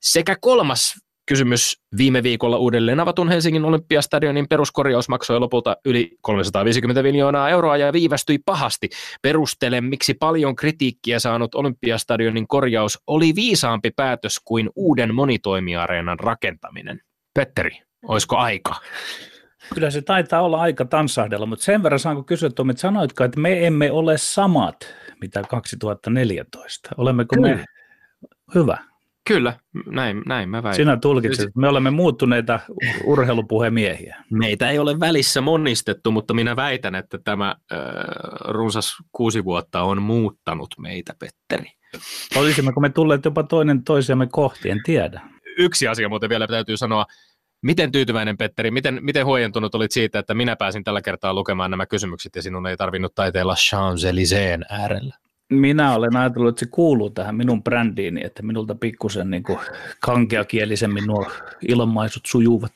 Sekä 0.00 0.36
kolmas 0.40 0.94
Kysymys 1.30 1.80
viime 1.96 2.22
viikolla 2.22 2.56
uudelleen 2.56 3.00
avatun 3.00 3.28
Helsingin 3.28 3.64
Olympiastadionin 3.64 4.48
peruskorjaus 4.48 5.08
maksoi 5.08 5.40
lopulta 5.40 5.76
yli 5.84 6.16
350 6.20 7.02
miljoonaa 7.02 7.48
euroa 7.48 7.76
ja 7.76 7.92
viivästyi 7.92 8.38
pahasti. 8.38 8.88
Perustele, 9.22 9.80
miksi 9.80 10.14
paljon 10.14 10.56
kritiikkiä 10.56 11.18
saanut 11.18 11.54
Olympiastadionin 11.54 12.48
korjaus 12.48 12.98
oli 13.06 13.34
viisaampi 13.34 13.90
päätös 13.90 14.40
kuin 14.44 14.70
uuden 14.76 15.14
monitoimiareenan 15.14 16.20
rakentaminen. 16.20 17.00
Petteri, 17.34 17.82
olisiko 18.02 18.36
aika? 18.36 18.74
Kyllä 19.74 19.90
se 19.90 20.02
taitaa 20.02 20.42
olla 20.42 20.60
aika 20.60 20.84
tanssahdella, 20.84 21.46
mutta 21.46 21.64
sen 21.64 21.82
verran 21.82 21.98
saanko 21.98 22.22
kysyä, 22.22 22.50
Tomi, 22.50 22.70
että 22.70 22.80
sanoitko, 22.80 23.24
että 23.24 23.40
me 23.40 23.66
emme 23.66 23.90
ole 23.90 24.18
samat, 24.18 24.94
mitä 25.20 25.42
2014. 25.50 26.90
Olemmeko 26.96 27.36
Kyllä. 27.36 27.48
me? 27.48 27.64
Hyvä. 28.54 28.89
Kyllä, 29.30 29.52
näin, 29.86 30.22
näin 30.26 30.48
mä 30.48 30.62
väitän. 30.62 30.76
Sinä 30.76 30.96
tulkitset, 30.96 31.46
että 31.46 31.60
me 31.60 31.68
olemme 31.68 31.90
muuttuneita 31.90 32.60
urheilupuhemiehiä. 33.04 34.16
Meitä 34.30 34.70
ei 34.70 34.78
ole 34.78 35.00
välissä 35.00 35.40
monistettu, 35.40 36.10
mutta 36.10 36.34
minä 36.34 36.56
väitän, 36.56 36.94
että 36.94 37.18
tämä 37.24 37.48
äh, 37.48 37.78
runsas 38.48 38.96
kuusi 39.12 39.44
vuotta 39.44 39.82
on 39.82 40.02
muuttanut 40.02 40.68
meitä, 40.78 41.14
Petteri. 41.18 41.72
Olisimmeko 42.36 42.80
me 42.80 42.88
tulleet 42.88 43.24
jopa 43.24 43.42
toinen 43.42 43.84
toisiamme 43.84 44.26
kohti, 44.32 44.70
en 44.70 44.80
tiedä. 44.84 45.20
Yksi 45.58 45.88
asia 45.88 46.08
muuten 46.08 46.30
vielä 46.30 46.46
täytyy 46.46 46.76
sanoa. 46.76 47.06
Miten 47.62 47.92
tyytyväinen, 47.92 48.36
Petteri, 48.36 48.70
miten, 48.70 48.98
miten 49.00 49.26
huojentunut 49.26 49.74
olit 49.74 49.92
siitä, 49.92 50.18
että 50.18 50.34
minä 50.34 50.56
pääsin 50.56 50.84
tällä 50.84 51.02
kertaa 51.02 51.34
lukemaan 51.34 51.70
nämä 51.70 51.86
kysymykset 51.86 52.36
ja 52.36 52.42
sinun 52.42 52.66
ei 52.66 52.76
tarvinnut 52.76 53.14
taiteella 53.14 53.54
Champs-Élysées 53.54 54.64
äärellä? 54.70 55.19
Minä 55.50 55.94
olen 55.94 56.16
ajatellut, 56.16 56.48
että 56.48 56.60
se 56.60 56.70
kuuluu 56.70 57.10
tähän 57.10 57.34
minun 57.34 57.62
brändiini, 57.62 58.20
että 58.24 58.42
minulta 58.42 58.74
pikkusen 58.74 59.30
niin 59.30 59.42
kankeakielisemmin 60.00 61.06
nuo 61.06 61.26
ilmaisut 61.68 62.26
sujuvat. 62.26 62.72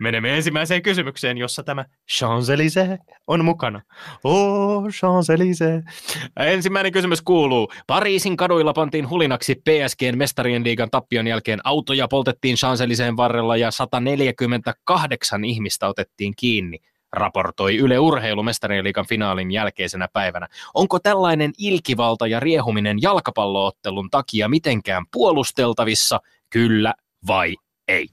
Menemme 0.00 0.36
ensimmäiseen 0.36 0.82
kysymykseen, 0.82 1.38
jossa 1.38 1.62
tämä 1.62 1.84
Champs-Élysées 2.12 2.98
on 3.26 3.44
mukana. 3.44 3.80
Oh, 4.24 4.84
Champs-Élysées. 4.84 5.92
Ensimmäinen 6.36 6.92
kysymys 6.92 7.22
kuuluu. 7.22 7.72
Pariisin 7.86 8.36
kaduilla 8.36 8.72
pantiin 8.72 9.10
hulinaksi 9.10 9.54
PSGn 9.54 10.18
mestarien 10.18 10.64
liigan 10.64 10.90
tappion 10.90 11.26
jälkeen. 11.26 11.60
Autoja 11.64 12.08
poltettiin 12.08 12.56
Champs-Élysées 12.56 13.16
varrella 13.16 13.56
ja 13.56 13.70
148 13.70 15.44
ihmistä 15.44 15.88
otettiin 15.88 16.32
kiinni 16.36 16.78
raportoi 17.14 17.76
Yle 17.76 17.98
Urheilu 17.98 18.42
liikan 18.82 19.06
finaalin 19.06 19.50
jälkeisenä 19.50 20.08
päivänä. 20.12 20.48
Onko 20.74 20.98
tällainen 20.98 21.52
ilkivalta 21.58 22.26
ja 22.26 22.40
riehuminen 22.40 23.02
jalkapalloottelun 23.02 24.10
takia 24.10 24.48
mitenkään 24.48 25.04
puolusteltavissa, 25.12 26.20
kyllä 26.50 26.94
vai 27.26 27.54
ei? 27.88 28.08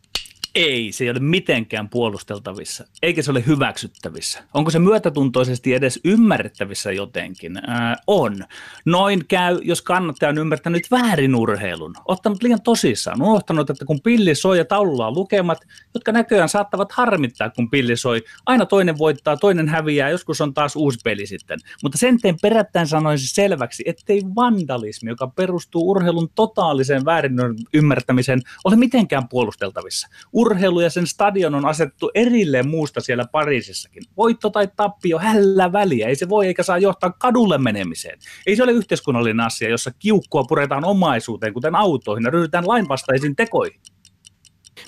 Ei, 0.55 0.91
se 0.91 1.03
ei 1.03 1.10
ole 1.10 1.20
mitenkään 1.20 1.89
puolusteltavissa, 1.89 2.86
eikä 3.01 3.22
se 3.22 3.31
ole 3.31 3.43
hyväksyttävissä. 3.48 4.43
Onko 4.53 4.72
se 4.72 4.79
myötätuntoisesti 4.79 5.74
edes 5.74 6.00
ymmärrettävissä 6.05 6.91
jotenkin? 6.91 7.58
Ää, 7.67 7.96
on. 8.08 8.43
Noin 8.86 9.27
käy, 9.27 9.60
jos 9.63 9.81
kannattaja 9.81 10.29
on 10.29 10.38
ymmärtänyt 10.38 10.91
väärin 10.91 11.36
urheilun, 11.36 11.96
ottanut 12.05 12.43
liian 12.43 12.62
tosissaan, 12.62 13.22
unohtanut, 13.22 13.70
että 13.70 13.86
kun 13.86 14.01
pilli 14.01 14.36
soi 14.36 14.58
ja 14.58 14.65
taululla 14.65 15.08
on 15.08 15.15
lukemat, 15.15 15.58
jotka 15.93 16.12
näköjään 16.12 16.50
saattavat 16.50 16.91
harmittaa, 16.91 17.50
kun 17.50 17.70
pilli 17.70 17.98
soi. 17.98 18.24
Aina 18.46 18.65
toinen 18.65 18.98
voittaa, 18.98 19.38
toinen 19.38 19.67
häviää, 19.67 20.10
joskus 20.10 20.41
on 20.41 20.53
taas 20.53 20.75
uusi 20.75 21.00
peli 21.03 21.25
sitten. 21.25 21.60
Mutta 21.84 21.98
sen 21.98 22.22
teen 22.22 22.36
perättäen 22.41 22.88
sanoisin 22.88 23.27
selväksi, 23.27 23.84
ettei 23.86 24.22
vandalismi, 24.36 25.10
joka 25.10 25.27
perustuu 25.27 25.91
urheilun 25.91 26.29
totaaliseen 26.36 27.05
väärin 27.05 27.34
ymmärtämiseen, 27.74 28.41
ole 28.65 28.75
mitenkään 28.75 29.29
puolusteltavissa 29.29 30.08
urheilu 30.41 30.79
ja 30.79 30.89
sen 30.89 31.07
stadion 31.07 31.55
on 31.55 31.65
asettu 31.65 32.12
erilleen 32.15 32.69
muusta 32.69 33.01
siellä 33.01 33.25
Pariisissakin. 33.31 34.03
Voitto 34.17 34.50
tai 34.50 34.67
tappio, 34.75 35.19
hällä 35.19 35.71
väliä. 35.71 36.07
Ei 36.07 36.15
se 36.15 36.29
voi 36.29 36.48
eikä 36.48 36.63
saa 36.63 36.77
johtaa 36.77 37.12
kadulle 37.12 37.57
menemiseen. 37.57 38.19
Ei 38.48 38.55
se 38.55 38.63
ole 38.63 38.71
yhteiskunnallinen 38.71 39.39
asia, 39.39 39.69
jossa 39.69 39.91
kiukkua 40.00 40.43
puretaan 40.43 40.86
omaisuuteen, 40.86 41.53
kuten 41.53 41.75
autoihin, 41.75 42.24
ja 42.24 42.31
ryhdytään 42.31 42.67
lainvastaisiin 42.67 43.36
tekoihin. 43.36 43.81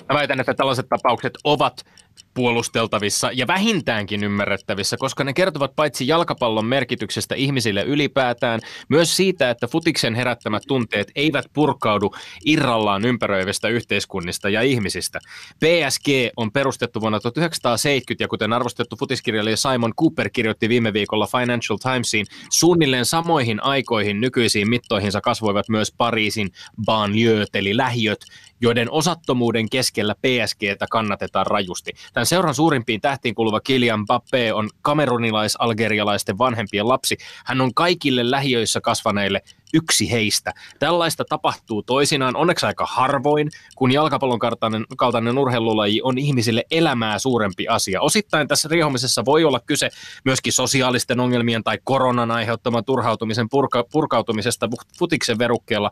Mä 0.08 0.14
väitän, 0.14 0.40
että 0.40 0.54
tällaiset 0.54 0.88
tapaukset 0.88 1.32
ovat 1.44 1.84
puolusteltavissa 2.34 3.30
ja 3.32 3.46
vähintäänkin 3.46 4.24
ymmärrettävissä, 4.24 4.96
koska 4.96 5.24
ne 5.24 5.32
kertovat 5.32 5.76
paitsi 5.76 6.08
jalkapallon 6.08 6.66
merkityksestä 6.66 7.34
ihmisille 7.34 7.82
ylipäätään, 7.82 8.60
myös 8.88 9.16
siitä, 9.16 9.50
että 9.50 9.66
futiksen 9.66 10.14
herättämät 10.14 10.62
tunteet 10.68 11.10
eivät 11.14 11.46
purkaudu 11.52 12.14
irrallaan 12.44 13.04
ympäröivistä 13.04 13.68
yhteiskunnista 13.68 14.48
ja 14.48 14.62
ihmisistä. 14.62 15.18
PSG 15.58 16.08
on 16.36 16.52
perustettu 16.52 17.00
vuonna 17.00 17.20
1970 17.20 18.24
ja 18.24 18.28
kuten 18.28 18.52
arvostettu 18.52 18.96
futiskirjailija 18.96 19.56
Simon 19.56 19.94
Cooper 19.94 20.30
kirjoitti 20.30 20.68
viime 20.68 20.92
viikolla 20.92 21.26
Financial 21.26 21.78
Timesiin, 21.78 22.26
suunnilleen 22.50 23.06
samoihin 23.06 23.62
aikoihin 23.62 24.20
nykyisiin 24.20 24.70
mittoihinsa 24.70 25.20
kasvoivat 25.20 25.68
myös 25.68 25.92
Pariisin 25.96 26.50
banlieue 26.84 27.44
eli 27.54 27.76
lähiöt, 27.76 28.24
joiden 28.60 28.90
osattomuuden 28.90 29.70
keskellä 29.70 30.14
PSGtä 30.14 30.86
kannatetaan 30.90 31.46
rajusti. 31.46 31.92
Tämän 32.12 32.26
seuran 32.26 32.54
suurimpiin 32.54 33.00
tähtiin 33.00 33.34
kuuluva 33.34 33.60
Kilian 33.60 34.00
Mbappé 34.00 34.52
on 34.54 34.70
kamerunilais-algerialaisten 34.82 36.38
vanhempien 36.38 36.88
lapsi. 36.88 37.16
Hän 37.44 37.60
on 37.60 37.74
kaikille 37.74 38.30
lähiöissä 38.30 38.80
kasvaneille 38.80 39.42
yksi 39.74 40.10
heistä. 40.10 40.52
Tällaista 40.78 41.24
tapahtuu 41.28 41.82
toisinaan 41.82 42.36
onneksi 42.36 42.66
aika 42.66 42.86
harvoin, 42.86 43.50
kun 43.76 43.92
jalkapallon 43.92 44.38
kaltainen, 44.38 44.84
kaltainen 44.96 45.38
urheilulaji 45.38 46.00
on 46.02 46.18
ihmisille 46.18 46.64
elämää 46.70 47.18
suurempi 47.18 47.68
asia. 47.68 48.00
Osittain 48.00 48.48
tässä 48.48 48.68
riehumisessa 48.68 49.24
voi 49.24 49.44
olla 49.44 49.60
kyse 49.60 49.88
myöskin 50.24 50.52
sosiaalisten 50.52 51.20
ongelmien 51.20 51.64
tai 51.64 51.78
koronan 51.84 52.30
aiheuttaman 52.30 52.84
turhautumisen 52.84 53.48
purka, 53.48 53.84
purkautumisesta 53.92 54.68
futiksen 54.98 55.38
verukkeella, 55.38 55.90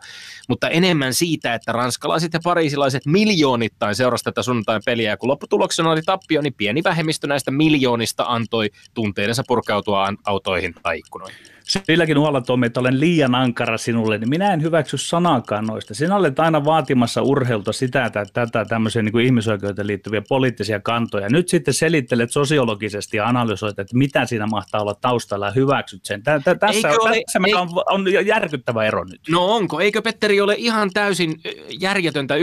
mutta 0.49 0.69
enemmän 0.69 1.15
siitä, 1.15 1.55
että 1.55 1.73
ranskalaiset 1.73 2.33
ja 2.33 2.41
pariisilaiset 2.45 3.07
miljoonittain 3.07 3.95
seurasi 3.95 4.25
tätä 4.25 4.43
sunnuntain 4.43 4.83
peliä, 4.85 5.11
ja 5.11 5.17
kun 5.17 5.29
lopputuloksena 5.29 5.91
oli 5.91 6.03
tappio, 6.03 6.43
niin 6.43 6.55
pieni 6.55 6.85
vähemmistö 6.85 7.27
näistä 7.27 7.51
miljoonista 7.51 8.25
antoi 8.29 8.71
tunteidensa 8.95 9.43
purkautua 9.49 10.09
autoihin 10.25 10.75
tai 10.83 10.99
ikkunoihin. 10.99 11.37
Silläkin 11.65 12.19
uhalla 12.19 12.41
Tomi, 12.41 12.67
että 12.67 12.81
olen 12.81 13.01
liian 13.01 13.35
ankara 13.35 13.72
sinulle, 13.79 14.19
niin 14.19 14.29
minä 14.29 14.53
en 14.53 14.63
hyväksy 14.63 14.99
sanakaan 14.99 15.67
noista. 15.67 15.95
Sinä 15.95 16.17
olet 16.17 16.41
aina 16.41 16.65
vaatimassa 16.65 17.23
urheilta 17.23 17.73
sitä 17.73 18.05
että 18.05 18.25
tätä 18.33 18.65
tämmöisiä 18.65 19.03
niin 19.03 19.13
kuin 19.13 19.25
ihmisoikeuteen 19.25 19.87
liittyviä 19.87 20.23
poliittisia 20.29 20.81
kantoja. 20.81 21.29
Nyt 21.29 21.49
sitten 21.49 21.75
selittelet 21.75 22.31
sosiologisesti 22.31 23.17
ja 23.17 23.27
analysoit, 23.27 23.79
että 23.79 23.97
mitä 23.97 24.27
siinä 24.27 24.47
mahtaa 24.47 24.81
olla 24.81 24.95
taustalla 24.95 25.47
ja 25.47 25.53
hyväksyt 25.53 26.05
sen. 26.05 26.23
Tä, 26.23 26.41
tä, 26.41 26.55
tässä 26.55 26.89
Eikö 26.89 27.03
ole, 27.03 27.23
tässä 27.27 27.39
ei... 27.47 27.55
on, 27.55 27.69
on 27.91 28.27
järkyttävä 28.27 28.85
ero 28.85 29.05
nyt. 29.05 29.21
No 29.29 29.55
onko? 29.55 29.81
Eikö 29.81 30.03
Petteri 30.03 30.41
ole 30.41 30.55
ihan 30.59 30.91
täysin 30.95 31.41
järjetöntä 31.81 32.35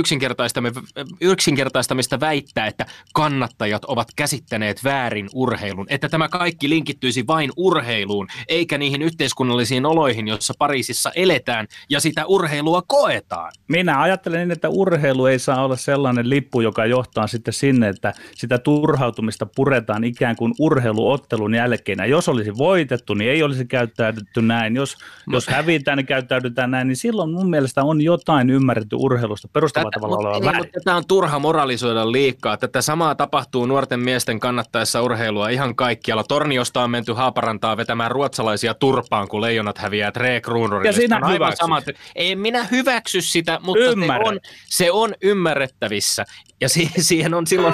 yksinkertaistamista 1.22 2.20
väittää, 2.20 2.68
että 2.68 2.86
kannattajat 3.14 3.86
ovat 3.86 4.08
käsittäneet 4.16 4.84
väärin 4.84 5.30
urheilun, 5.34 5.86
että 5.90 6.10
tämä 6.10 6.30
kaikki 6.30 6.70
linkittyisi 6.70 7.28
vain 7.28 7.52
urheiluun, 7.58 8.28
eikä 8.48 8.78
niihin 8.78 9.02
yhteiskunnallisiin 9.02 9.86
oloihin, 9.86 10.28
joissa 10.28 10.54
Pariisissa 10.58 11.12
eletään 11.24 11.68
ja 11.90 12.00
sitä 12.00 12.26
urheilua 12.26 12.82
koetaan. 12.88 13.52
Minä 13.68 14.02
ajattelen 14.02 14.40
niin, 14.40 14.52
että 14.52 14.70
urheilu 14.70 15.26
ei 15.26 15.40
saa 15.40 15.66
olla 15.66 15.76
sellainen 15.76 16.30
lippu, 16.30 16.62
joka 16.62 16.86
johtaa 16.86 17.28
sitten 17.28 17.54
sinne, 17.54 17.90
että 17.90 18.14
sitä 18.36 18.58
turhautumista 18.58 19.48
puretaan 19.56 20.04
ikään 20.04 20.36
kuin 20.36 20.54
urheiluottelun 20.60 21.56
jälkeen. 21.56 22.00
Ja 22.00 22.06
jos 22.06 22.30
olisi 22.30 22.58
voitettu, 22.58 23.14
niin 23.14 23.32
ei 23.32 23.44
olisi 23.44 23.66
käyttäydytty 23.66 24.42
näin. 24.42 24.76
Jos, 24.76 24.98
no. 25.28 25.34
jos 25.34 25.48
hävitään, 25.48 25.98
niin 25.98 26.06
käyttäydytään 26.06 26.72
näin, 26.72 26.88
niin 26.88 26.98
silloin 26.98 27.32
mun 27.32 27.50
mielestä 27.50 27.84
on 27.84 28.02
jotain 28.02 28.50
ymmärretty 28.50 28.96
urheilusta 28.96 29.48
perustavalla 29.54 29.92
tavalla 29.92 30.30
oleva 30.30 30.46
väärin. 30.46 30.72
Tätä 30.72 30.96
on 30.96 31.04
turha 31.08 31.40
moralisoida 31.40 32.12
liikaa. 32.12 32.58
Tätä 32.58 32.82
samaa 32.82 33.16
tapahtuu 33.16 33.66
nuorten 33.66 34.00
miesten 34.00 34.40
kannattaessa 34.40 35.02
urheilua 35.02 35.50
ihan 35.50 35.76
kaikkialla. 35.76 36.24
Torniosta 36.24 36.84
on 36.84 36.92
menty 36.92 37.14
Haaparantaa 37.14 37.78
vetämään 37.78 38.12
ruotsalaisia 38.12 38.74
tur 38.74 39.00
turpaan, 39.00 39.28
kun 39.28 39.42
leijonat 39.42 39.78
häviää 39.78 40.12
Tre 40.12 40.42
Kruunurille. 40.42 40.90
Sinä 41.02 41.20
aivan 41.24 41.58
samat. 41.58 41.84
Ei 42.16 42.36
minä 42.36 42.64
hyväksy 42.64 43.22
sitä, 43.22 43.60
mutta 43.62 43.84
se 43.86 44.14
on, 44.26 44.40
se 44.66 44.92
on 44.92 45.14
ymmärrettävissä. 45.22 46.26
Ja 46.62 46.70
si- 46.70 46.92
siihen 47.08 47.34
on 47.34 47.48
silloin... 47.48 47.74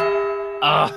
Ah, 0.61 0.93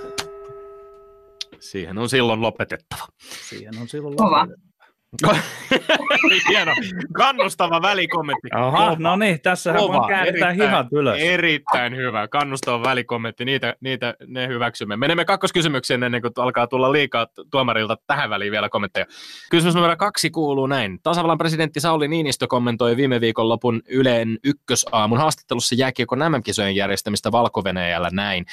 siihen 1.60 1.98
on 1.98 2.08
silloin 2.08 2.40
lopetettava. 2.40 3.06
Siihen 3.48 3.78
on 3.80 3.88
silloin 3.88 4.16
lopetettava. 4.20 4.67
Hieno. 6.48 6.72
Kannustava 7.16 7.82
välikommentti. 7.82 8.48
Aha, 8.54 8.96
no 8.98 9.16
niin, 9.16 9.40
tässä 9.40 9.74
vaan 9.74 10.08
käännetään 10.08 10.54
hihat 10.54 10.86
ylös. 10.92 11.18
Erittäin 11.20 11.96
hyvä. 11.96 12.28
Kannustava 12.28 12.82
välikommentti, 12.82 13.44
niitä, 13.44 13.74
niitä 13.80 14.14
ne 14.26 14.48
hyväksymme. 14.48 14.96
Menemme 14.96 15.24
kakkoskysymykseen 15.24 16.02
ennen 16.02 16.22
kuin 16.22 16.32
alkaa 16.36 16.66
tulla 16.66 16.92
liikaa 16.92 17.26
tuomarilta 17.50 17.96
tähän 18.06 18.30
väliin 18.30 18.52
vielä 18.52 18.68
kommentteja. 18.68 19.06
Kysymys 19.50 19.74
numero 19.74 19.96
kaksi 19.96 20.30
kuuluu 20.30 20.66
näin. 20.66 20.98
Tasavallan 21.02 21.38
presidentti 21.38 21.80
Sauli 21.80 22.08
Niinistö 22.08 22.46
kommentoi 22.46 22.96
viime 22.96 23.20
lopun 23.48 23.82
Yleen 23.88 24.38
ykkösaamun 24.44 25.18
haastattelussa 25.18 25.74
jääkiekon 25.74 26.18
MM-kisojen 26.18 26.76
järjestämistä 26.76 27.32
valko 27.32 27.64
näin. 28.10 28.46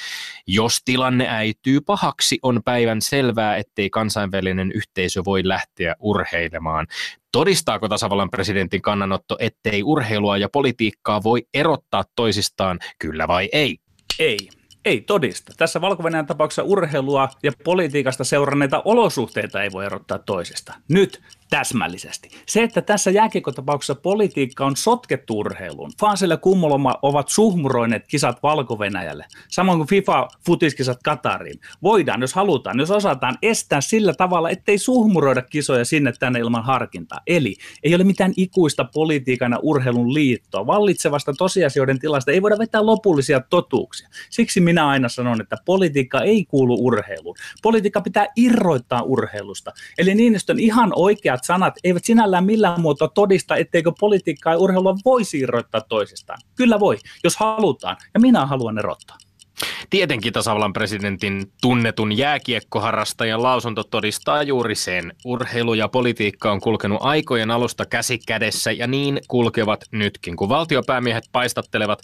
Jos 0.46 0.82
tilanne 0.84 1.26
äityy 1.28 1.80
pahaksi, 1.80 2.38
on 2.42 2.60
päivän 2.64 3.02
selvää, 3.02 3.56
ettei 3.56 3.90
kansainvälinen 3.90 4.72
yhteisö 4.72 5.24
voi 5.24 5.40
lähteä 5.44 5.94
urheilemaan 6.00 6.45
urheilemaan. 6.46 6.86
Todistaako 7.32 7.88
tasavallan 7.88 8.30
presidentin 8.30 8.82
kannanotto, 8.82 9.36
ettei 9.40 9.82
urheilua 9.82 10.36
ja 10.36 10.48
politiikkaa 10.48 11.22
voi 11.22 11.42
erottaa 11.54 12.04
toisistaan, 12.16 12.78
kyllä 12.98 13.28
vai 13.28 13.48
ei? 13.52 13.78
Ei. 14.18 14.38
Ei 14.84 15.00
todista. 15.00 15.52
Tässä 15.56 15.80
valko 15.80 16.02
tapauksessa 16.26 16.62
urheilua 16.62 17.28
ja 17.42 17.52
politiikasta 17.64 18.24
seuranneita 18.24 18.82
olosuhteita 18.84 19.62
ei 19.62 19.72
voi 19.72 19.86
erottaa 19.86 20.18
toisesta. 20.18 20.74
Nyt 20.88 21.22
täsmällisesti. 21.50 22.30
Se, 22.46 22.62
että 22.62 22.82
tässä 22.82 23.10
jääkiekotapauksessa 23.10 23.94
politiikka 23.94 24.66
on 24.66 24.76
sotkettu 24.76 25.38
urheiluun. 25.38 25.92
Fansille 26.00 26.34
ja 26.34 26.38
Kummoloma 26.38 26.94
ovat 27.02 27.28
suhmuroineet 27.28 28.08
kisat 28.08 28.42
valko 28.42 28.78
samoin 29.48 29.78
kuin 29.78 29.88
FIFA-futiskisat 29.88 30.98
Katariin. 31.04 31.60
Voidaan, 31.82 32.20
jos 32.20 32.34
halutaan, 32.34 32.78
jos 32.78 32.90
osataan 32.90 33.38
estää 33.42 33.80
sillä 33.80 34.14
tavalla, 34.14 34.50
ettei 34.50 34.78
suhmuroida 34.78 35.42
kisoja 35.42 35.84
sinne 35.84 36.12
tänne 36.18 36.38
ilman 36.38 36.64
harkintaa. 36.64 37.20
Eli 37.26 37.56
ei 37.82 37.94
ole 37.94 38.04
mitään 38.04 38.32
ikuista 38.36 38.84
politiikan 38.84 39.52
ja 39.52 39.58
urheilun 39.62 40.14
liittoa. 40.14 40.66
Vallitsevasta 40.66 41.32
tosiasioiden 41.38 41.98
tilasta 41.98 42.30
ei 42.30 42.42
voida 42.42 42.58
vetää 42.58 42.86
lopullisia 42.86 43.40
totuuksia. 43.40 44.08
Siksi 44.30 44.60
minä 44.60 44.88
aina 44.88 45.08
sanon, 45.08 45.40
että 45.40 45.56
politiikka 45.64 46.20
ei 46.20 46.44
kuulu 46.44 46.86
urheiluun. 46.86 47.36
Politiikka 47.62 48.00
pitää 48.00 48.26
irroittaa 48.36 49.02
urheilusta. 49.02 49.72
Eli 49.98 50.14
Niinistön 50.14 50.58
ihan 50.58 50.92
oikea 50.94 51.35
oikeat 51.36 51.44
sanat 51.44 51.74
eivät 51.84 52.04
sinällään 52.04 52.44
millään 52.44 52.80
muotoa 52.80 53.08
todista, 53.08 53.56
etteikö 53.56 53.92
politiikkaa 54.00 54.52
ja 54.52 54.58
urheilua 54.58 54.94
voi 55.04 55.24
siirroittaa 55.24 55.80
toisistaan. 55.80 56.38
Kyllä 56.54 56.80
voi, 56.80 56.98
jos 57.24 57.36
halutaan, 57.36 57.96
ja 58.14 58.20
minä 58.20 58.46
haluan 58.46 58.78
erottaa. 58.78 59.16
Tietenkin 59.90 60.32
tasavallan 60.32 60.72
presidentin 60.72 61.52
tunnetun 61.62 62.18
jääkiekkoharrastajan 62.18 63.42
lausunto 63.42 63.84
todistaa 63.84 64.42
juuri 64.42 64.74
sen. 64.74 65.12
Urheilu 65.24 65.74
ja 65.74 65.88
politiikka 65.88 66.52
on 66.52 66.60
kulkenut 66.60 66.98
aikojen 67.00 67.50
alusta 67.50 67.86
käsi 67.86 68.18
kädessä 68.26 68.72
ja 68.72 68.86
niin 68.86 69.20
kulkevat 69.28 69.84
nytkin. 69.92 70.36
Kun 70.36 70.48
valtiopäämiehet 70.48 71.24
paistattelevat 71.32 71.98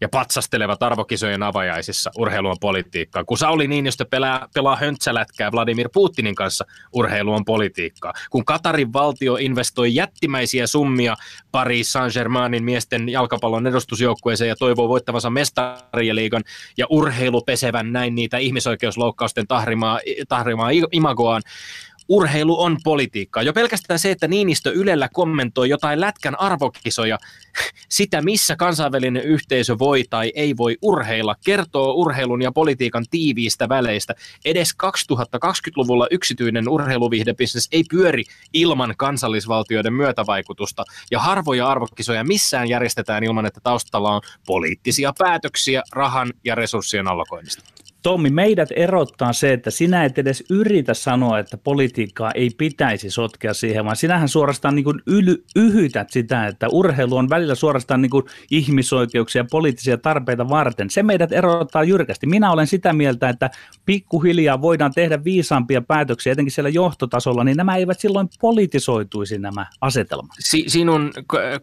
ja 0.00 0.08
patsastelevat 0.08 0.82
arvokisojen 0.82 1.42
avajaisissa 1.42 2.10
urheiluun 2.18 2.56
politiikkaa. 2.60 3.24
Kun 3.24 3.38
Sauli 3.38 3.68
Niinistö 3.68 4.04
pelaa, 4.04 4.48
pelaa 4.54 4.76
höntsälätkää 4.76 5.52
Vladimir 5.52 5.88
Putinin 5.92 6.34
kanssa 6.34 6.64
urheiluun 6.92 7.44
politiikkaa. 7.44 8.12
Kun 8.30 8.44
Katarin 8.44 8.92
valtio 8.92 9.36
investoi 9.36 9.94
jättimäisiä 9.94 10.66
summia 10.66 11.16
Paris 11.52 11.92
Saint-Germainin 11.92 12.64
miesten 12.64 13.08
jalkapallon 13.08 13.66
edustusjoukkueeseen 13.66 14.48
ja 14.48 14.56
toivoo 14.56 14.88
voittavansa 14.88 15.30
mestariliigan 15.30 16.44
ja 16.76 16.86
urheilu 16.90 17.36
urheilupesevän 17.36 17.92
näin 17.92 18.14
niitä 18.14 18.38
ihmisoikeusloukkausten 18.38 19.46
tahrimaa, 19.46 20.00
tahrimaa 20.28 20.70
imagoaan 20.92 21.42
urheilu 22.08 22.62
on 22.62 22.76
politiikkaa. 22.84 23.42
Jo 23.42 23.52
pelkästään 23.52 23.98
se, 23.98 24.10
että 24.10 24.28
Niinistö 24.28 24.72
Ylellä 24.72 25.08
kommentoi 25.12 25.68
jotain 25.68 26.00
lätkän 26.00 26.40
arvokisoja, 26.40 27.18
sitä 27.88 28.22
missä 28.22 28.56
kansainvälinen 28.56 29.22
yhteisö 29.22 29.78
voi 29.78 30.04
tai 30.10 30.32
ei 30.34 30.56
voi 30.56 30.76
urheilla, 30.82 31.36
kertoo 31.44 31.92
urheilun 31.92 32.42
ja 32.42 32.52
politiikan 32.52 33.04
tiiviistä 33.10 33.68
väleistä. 33.68 34.14
Edes 34.44 34.74
2020-luvulla 34.82 36.06
yksityinen 36.10 36.68
urheiluvihdebisnes 36.68 37.68
ei 37.72 37.84
pyöri 37.90 38.24
ilman 38.52 38.94
kansallisvaltioiden 38.96 39.92
myötävaikutusta, 39.92 40.84
ja 41.10 41.20
harvoja 41.20 41.68
arvokisoja 41.68 42.24
missään 42.24 42.68
järjestetään 42.68 43.24
ilman, 43.24 43.46
että 43.46 43.60
taustalla 43.62 44.14
on 44.14 44.22
poliittisia 44.46 45.12
päätöksiä 45.18 45.82
rahan 45.92 46.32
ja 46.44 46.54
resurssien 46.54 47.08
allokoinnista. 47.08 47.85
Tommi, 48.06 48.30
meidät 48.30 48.68
erottaa 48.76 49.32
se, 49.32 49.52
että 49.52 49.70
sinä 49.70 50.04
et 50.04 50.18
edes 50.18 50.44
yritä 50.50 50.94
sanoa, 50.94 51.38
että 51.38 51.56
politiikkaa 51.56 52.30
ei 52.30 52.50
pitäisi 52.58 53.10
sotkea 53.10 53.54
siihen, 53.54 53.84
vaan 53.84 53.96
sinähän 53.96 54.28
suorastaan 54.28 54.74
niin 54.74 54.84
kuin 54.84 55.02
yly, 55.06 55.44
yhytät 55.56 56.10
sitä, 56.10 56.46
että 56.46 56.68
urheilu 56.68 57.16
on 57.16 57.30
välillä 57.30 57.54
suorastaan 57.54 58.02
niin 58.02 58.10
kuin 58.10 58.24
ihmisoikeuksia 58.50 59.40
ja 59.40 59.46
poliittisia 59.50 59.98
tarpeita 59.98 60.48
varten. 60.48 60.90
Se 60.90 61.02
meidät 61.02 61.32
erottaa 61.32 61.84
jyrkästi. 61.84 62.26
Minä 62.26 62.50
olen 62.50 62.66
sitä 62.66 62.92
mieltä, 62.92 63.28
että 63.28 63.50
pikkuhiljaa 63.86 64.62
voidaan 64.62 64.92
tehdä 64.94 65.24
viisaampia 65.24 65.82
päätöksiä, 65.82 66.32
etenkin 66.32 66.52
siellä 66.52 66.68
johtotasolla, 66.68 67.44
niin 67.44 67.56
nämä 67.56 67.76
eivät 67.76 68.00
silloin 68.00 68.28
politisoituisi 68.40 69.38
nämä 69.38 69.66
asetelmat. 69.80 70.30
Si- 70.38 70.64
sinun 70.66 71.12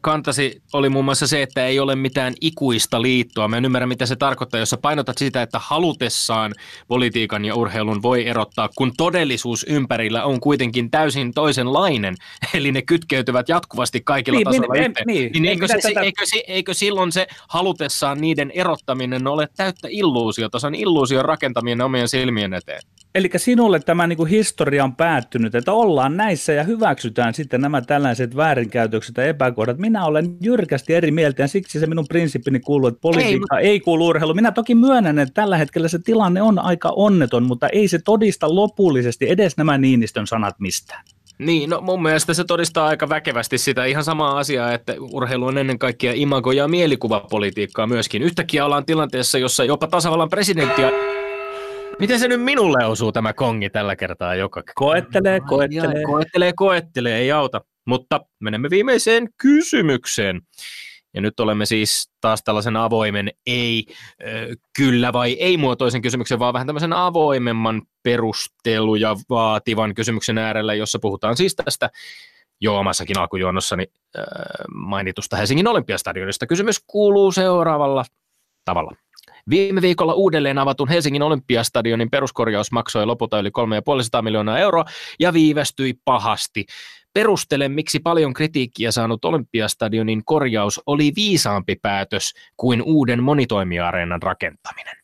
kantasi 0.01 0.61
oli 0.73 0.89
muun 0.89 1.05
muassa 1.05 1.27
se, 1.27 1.41
että 1.41 1.65
ei 1.65 1.79
ole 1.79 1.95
mitään 1.95 2.33
ikuista 2.41 3.01
liittoa. 3.01 3.47
Mä 3.47 3.57
en 3.57 3.65
ymmärrä, 3.65 3.87
mitä 3.87 4.05
se 4.05 4.15
tarkoittaa, 4.15 4.59
jos 4.59 4.69
sä 4.69 4.77
painotat 4.77 5.17
sitä, 5.17 5.41
että 5.41 5.59
halutessa 5.61 6.32
tosissaan 6.33 6.53
politiikan 6.87 7.45
ja 7.45 7.55
urheilun 7.55 8.01
voi 8.01 8.27
erottaa, 8.27 8.69
kun 8.75 8.91
todellisuus 8.97 9.65
ympärillä 9.69 10.23
on 10.23 10.39
kuitenkin 10.39 10.91
täysin 10.91 11.33
toisenlainen, 11.33 12.15
eli 12.53 12.71
ne 12.71 12.81
kytkeytyvät 12.81 13.49
jatkuvasti 13.49 14.01
kaikilla 14.01 14.37
niin, 14.37 14.45
tasoilla 14.45 14.73
niin, 14.73 14.85
yhteen. 14.89 15.07
Niin, 15.07 15.31
niin 15.31 15.45
eikö, 15.45 15.67
se, 15.67 15.77
tätä... 15.81 16.01
eikö, 16.01 16.25
se, 16.25 16.43
eikö 16.47 16.73
silloin 16.73 17.11
se 17.11 17.27
halutessaan 17.49 18.21
niiden 18.21 18.51
erottaminen 18.51 19.27
ole 19.27 19.47
täyttä 19.57 19.87
illuusiota, 19.91 20.59
se 20.59 20.67
on 20.67 20.75
illuusion 20.75 21.25
rakentaminen 21.25 21.81
omien 21.81 22.07
silmien 22.07 22.53
eteen? 22.53 22.81
Eli 23.15 23.29
sinulle 23.35 23.79
tämä 23.79 24.07
niin 24.07 24.17
kuin 24.17 24.29
historia 24.29 24.83
on 24.83 24.95
päättynyt, 24.95 25.55
että 25.55 25.73
ollaan 25.73 26.17
näissä 26.17 26.53
ja 26.53 26.63
hyväksytään 26.63 27.33
sitten 27.33 27.61
nämä 27.61 27.81
tällaiset 27.81 28.35
väärinkäytökset 28.35 29.17
ja 29.17 29.25
epäkohdat. 29.25 29.77
Minä 29.77 30.05
olen 30.05 30.37
jyrkästi 30.41 30.93
eri 30.93 31.11
mieltä 31.11 31.41
ja 31.41 31.47
siksi 31.47 31.79
se 31.79 31.87
minun 31.87 32.05
prinsippini 32.09 32.59
kuuluu, 32.59 32.87
että 32.87 33.01
politiikka 33.01 33.59
ei, 33.59 33.69
ei 33.69 33.79
kuulu 33.79 34.07
urheilu. 34.07 34.33
Minä 34.33 34.51
toki 34.51 34.75
myönnän, 34.75 35.19
että 35.19 35.33
tällä 35.33 35.57
hetkellä 35.57 35.87
se 35.87 35.99
tilanne 35.99 36.41
on 36.41 36.59
aika 36.59 36.93
onneton, 36.95 37.43
mutta 37.43 37.67
ei 37.67 37.87
se 37.87 37.99
todista 38.05 38.55
lopullisesti 38.55 39.29
edes 39.29 39.57
nämä 39.57 39.77
Niinistön 39.77 40.27
sanat 40.27 40.55
mistään. 40.59 41.03
Niin, 41.37 41.69
no 41.69 41.81
mun 41.81 42.03
mielestä 42.03 42.33
se 42.33 42.43
todistaa 42.43 42.87
aika 42.87 43.09
väkevästi 43.09 43.57
sitä 43.57 43.85
ihan 43.85 44.03
samaa 44.03 44.37
asiaa, 44.37 44.73
että 44.73 44.95
urheilu 44.99 45.45
on 45.45 45.57
ennen 45.57 45.79
kaikkea 45.79 46.13
imago- 46.13 46.51
ja 46.51 46.67
mielikuvapolitiikkaa 46.67 47.87
myöskin. 47.87 48.21
Yhtäkkiä 48.21 48.65
ollaan 48.65 48.85
tilanteessa, 48.85 49.37
jossa 49.37 49.63
jopa 49.63 49.87
tasavallan 49.87 50.29
presidenttiä 50.29 50.91
Miten 52.03 52.19
se 52.19 52.27
nyt 52.27 52.41
minulle 52.41 52.85
osuu 52.85 53.11
tämä 53.11 53.33
kongi 53.33 53.69
tällä 53.69 53.95
kertaa 53.95 54.35
joka 54.35 54.63
Koettelee, 54.75 55.39
koettelee. 55.39 56.01
Ja, 56.01 56.07
koettelee, 56.07 56.53
koettelee, 56.55 57.17
ei 57.17 57.31
auta. 57.31 57.61
Mutta 57.85 58.19
menemme 58.39 58.69
viimeiseen 58.69 59.27
kysymykseen. 59.37 60.41
Ja 61.13 61.21
nyt 61.21 61.39
olemme 61.39 61.65
siis 61.65 62.11
taas 62.21 62.43
tällaisen 62.43 62.75
avoimen 62.75 63.31
ei, 63.45 63.85
kyllä 64.77 65.13
vai 65.13 65.33
ei 65.33 65.57
muotoisen 65.57 66.01
kysymyksen, 66.01 66.39
vaan 66.39 66.53
vähän 66.53 66.67
tämmöisen 66.67 66.93
avoimemman 66.93 67.81
perusteluja 68.03 69.15
vaativan 69.29 69.93
kysymyksen 69.93 70.37
äärellä, 70.37 70.73
jossa 70.73 70.99
puhutaan 70.99 71.37
siis 71.37 71.55
tästä 71.55 71.89
jo 72.61 72.77
omassakin 72.77 73.19
alkujuonnossani 73.19 73.87
mainitusta 74.73 75.37
Helsingin 75.37 75.67
Olympiastadionista. 75.67 76.47
Kysymys 76.47 76.83
kuuluu 76.87 77.31
seuraavalla 77.31 78.05
tavalla. 78.65 78.91
Viime 79.49 79.81
viikolla 79.81 80.13
uudelleen 80.13 80.57
avatun 80.57 80.89
Helsingin 80.89 81.21
Olympiastadionin 81.21 82.09
peruskorjaus 82.09 82.71
maksoi 82.71 83.05
lopulta 83.05 83.39
yli 83.39 83.49
3,5 84.17 84.21
miljoonaa 84.21 84.59
euroa 84.59 84.85
ja 85.19 85.33
viivästyi 85.33 85.93
pahasti. 86.05 86.65
Perustelen, 87.13 87.71
miksi 87.71 87.99
paljon 87.99 88.33
kritiikkiä 88.33 88.91
saanut 88.91 89.25
Olympiastadionin 89.25 90.25
korjaus 90.25 90.81
oli 90.85 91.11
viisaampi 91.15 91.75
päätös 91.81 92.33
kuin 92.57 92.81
uuden 92.81 93.23
monitoimiareenan 93.23 94.21
rakentaminen. 94.21 95.02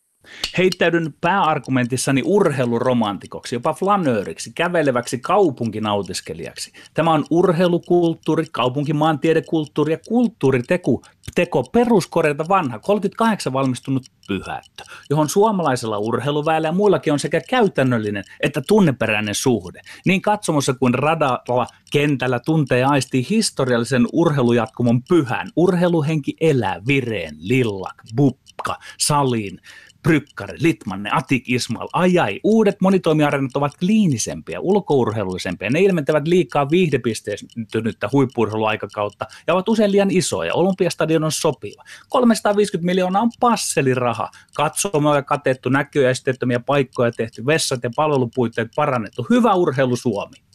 Heittäydyn 0.58 1.14
pääargumentissani 1.22 2.22
urheiluromantikoksi, 2.26 3.56
jopa 3.56 3.74
flanööriksi, 3.74 4.52
käveleväksi 4.56 5.20
kaupunkinautiskelijaksi. 5.20 6.72
Tämä 6.94 7.12
on 7.12 7.26
urheilukulttuuri, 7.30 8.46
kaupunkimaantiedekulttuuri 8.52 9.94
ja 9.94 9.98
kulttuuriteko 10.08 11.02
teko 11.36 11.64
peruskorjata 11.64 12.46
vanha, 12.50 12.80
38 12.80 13.54
valmistunut 13.54 14.04
pyhättö, 14.28 14.84
johon 15.10 15.30
suomalaisella 15.30 15.98
urheiluväellä 15.98 16.68
ja 16.68 16.72
muillakin 16.72 17.14
on 17.14 17.20
sekä 17.20 17.42
käytännöllinen 17.50 18.24
että 18.40 18.62
tunneperäinen 18.68 19.36
suhde. 19.36 19.82
Niin 20.06 20.22
katsomossa 20.22 20.74
kuin 20.74 20.94
radalla 20.94 21.68
kentällä 21.92 22.40
tuntee 22.40 22.84
aistii 22.84 23.28
historiallisen 23.30 24.08
urheilujatkumon 24.14 25.04
pyhän. 25.04 25.48
Urheiluhenki 25.56 26.36
elää 26.42 26.82
vireen, 26.88 27.36
lillak, 27.40 27.96
bupka, 28.16 28.76
salin, 28.98 29.62
Brykkari, 30.04 30.58
Litmanne, 30.62 31.10
Atik 31.14 31.50
Ismail, 31.50 31.88
ajai. 31.94 32.40
Uudet 32.44 32.82
monitoimiareenat 32.82 33.56
ovat 33.56 33.78
kliinisempiä, 33.80 34.60
ulkourheilullisempia. 34.60 35.70
Ne 35.70 35.82
ilmentävät 35.82 36.28
liikaa 36.28 36.70
viihdepisteettynyttä 36.70 38.10
huippuurheiluaikakautta 38.12 39.26
ja 39.48 39.54
ovat 39.54 39.70
usein 39.70 39.92
liian 39.92 40.12
isoja. 40.12 40.54
Olympiastadion 40.54 41.24
on 41.24 41.32
sopiva. 41.32 41.84
350 42.10 42.86
miljoonaa 42.86 43.22
on 43.22 43.32
passeliraha. 43.40 44.30
Katsomoja 44.54 45.22
katettu, 45.22 45.70
näköjä 45.70 46.10
esteettömiä 46.10 46.60
paikkoja 46.60 47.12
tehty, 47.12 47.46
vessat 47.46 47.84
ja 47.84 47.90
palvelupuitteet 47.96 48.72
parannettu. 48.76 49.28
Hyvä 49.30 49.54
urheilu 49.54 49.96
Suomi 49.96 50.49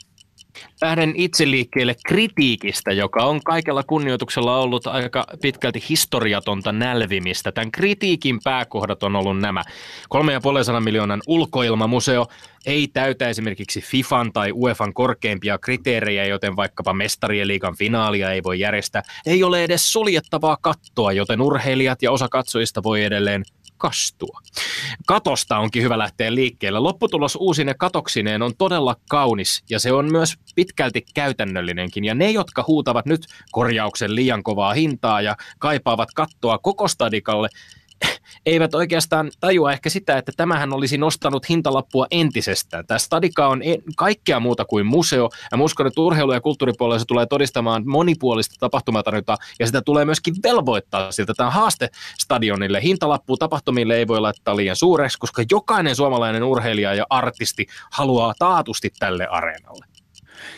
lähden 0.82 1.12
itse 1.16 1.50
liikkeelle 1.50 1.96
kritiikistä, 2.06 2.92
joka 2.92 3.24
on 3.24 3.40
kaikella 3.44 3.82
kunnioituksella 3.82 4.58
ollut 4.58 4.86
aika 4.86 5.26
pitkälti 5.42 5.82
historiatonta 5.88 6.72
nälvimistä. 6.72 7.52
Tämän 7.52 7.72
kritiikin 7.72 8.40
pääkohdat 8.44 9.02
on 9.02 9.16
ollut 9.16 9.38
nämä. 9.38 9.62
3,5 10.74 10.80
miljoonan 10.80 11.22
ulkoilmamuseo 11.26 12.26
ei 12.66 12.88
täytä 12.88 13.28
esimerkiksi 13.28 13.80
FIFAn 13.80 14.32
tai 14.32 14.52
UEFan 14.52 14.94
korkeimpia 14.94 15.58
kriteerejä, 15.58 16.24
joten 16.24 16.56
vaikkapa 16.56 16.92
mestarien 16.92 17.48
liigan 17.48 17.76
finaalia 17.76 18.32
ei 18.32 18.42
voi 18.42 18.60
järjestää. 18.60 19.02
Ei 19.26 19.44
ole 19.44 19.64
edes 19.64 19.92
suljettavaa 19.92 20.56
kattoa, 20.60 21.12
joten 21.12 21.40
urheilijat 21.40 22.02
ja 22.02 22.12
osa 22.12 22.28
katsojista 22.28 22.82
voi 22.82 23.04
edelleen 23.04 23.44
kastua. 23.84 24.40
Katosta 25.06 25.58
onkin 25.58 25.82
hyvä 25.82 25.98
lähteä 25.98 26.34
liikkeelle. 26.34 26.78
Lopputulos 26.78 27.36
uusine 27.40 27.74
katoksineen 27.74 28.42
on 28.42 28.56
todella 28.58 28.96
kaunis 29.08 29.62
ja 29.70 29.78
se 29.78 29.92
on 29.92 30.12
myös 30.12 30.34
pitkälti 30.54 31.04
käytännöllinenkin. 31.14 32.04
Ja 32.04 32.14
ne, 32.14 32.30
jotka 32.30 32.64
huutavat 32.68 33.06
nyt 33.06 33.26
korjauksen 33.52 34.14
liian 34.14 34.42
kovaa 34.42 34.74
hintaa 34.74 35.20
ja 35.20 35.36
kaipaavat 35.58 36.08
kattoa 36.14 36.58
koko 36.58 36.88
stadikalle, 36.88 37.48
eivät 38.46 38.74
oikeastaan 38.74 39.30
tajua 39.40 39.72
ehkä 39.72 39.90
sitä, 39.90 40.18
että 40.18 40.32
tämähän 40.36 40.72
olisi 40.72 40.98
nostanut 40.98 41.48
hintalappua 41.48 42.06
entisestään. 42.10 42.86
Tämä 42.86 42.98
Stadika 42.98 43.48
on 43.48 43.60
kaikkea 43.96 44.40
muuta 44.40 44.64
kuin 44.64 44.86
museo, 44.86 45.30
ja 45.52 45.58
uskon, 45.62 45.86
että 45.86 46.00
urheilu- 46.00 46.32
ja 46.32 46.40
kulttuuripuolella 46.40 46.98
se 46.98 47.04
tulee 47.04 47.26
todistamaan 47.26 47.82
monipuolista 47.86 48.54
tapahtumatarjontaa, 48.60 49.36
ja 49.58 49.66
sitä 49.66 49.82
tulee 49.82 50.04
myöskin 50.04 50.34
velvoittaa 50.42 51.12
siltä. 51.12 51.34
Tämä 51.34 51.50
haaste 51.50 51.88
stadionille. 52.18 52.82
Hintalappu 52.82 53.36
tapahtumille 53.36 53.96
ei 53.96 54.08
voi 54.08 54.20
laittaa 54.20 54.56
liian 54.56 54.76
suureksi, 54.76 55.18
koska 55.18 55.44
jokainen 55.50 55.96
suomalainen 55.96 56.44
urheilija 56.44 56.94
ja 56.94 57.06
artisti 57.10 57.66
haluaa 57.90 58.34
taatusti 58.38 58.90
tälle 58.98 59.26
areenalle. 59.26 59.86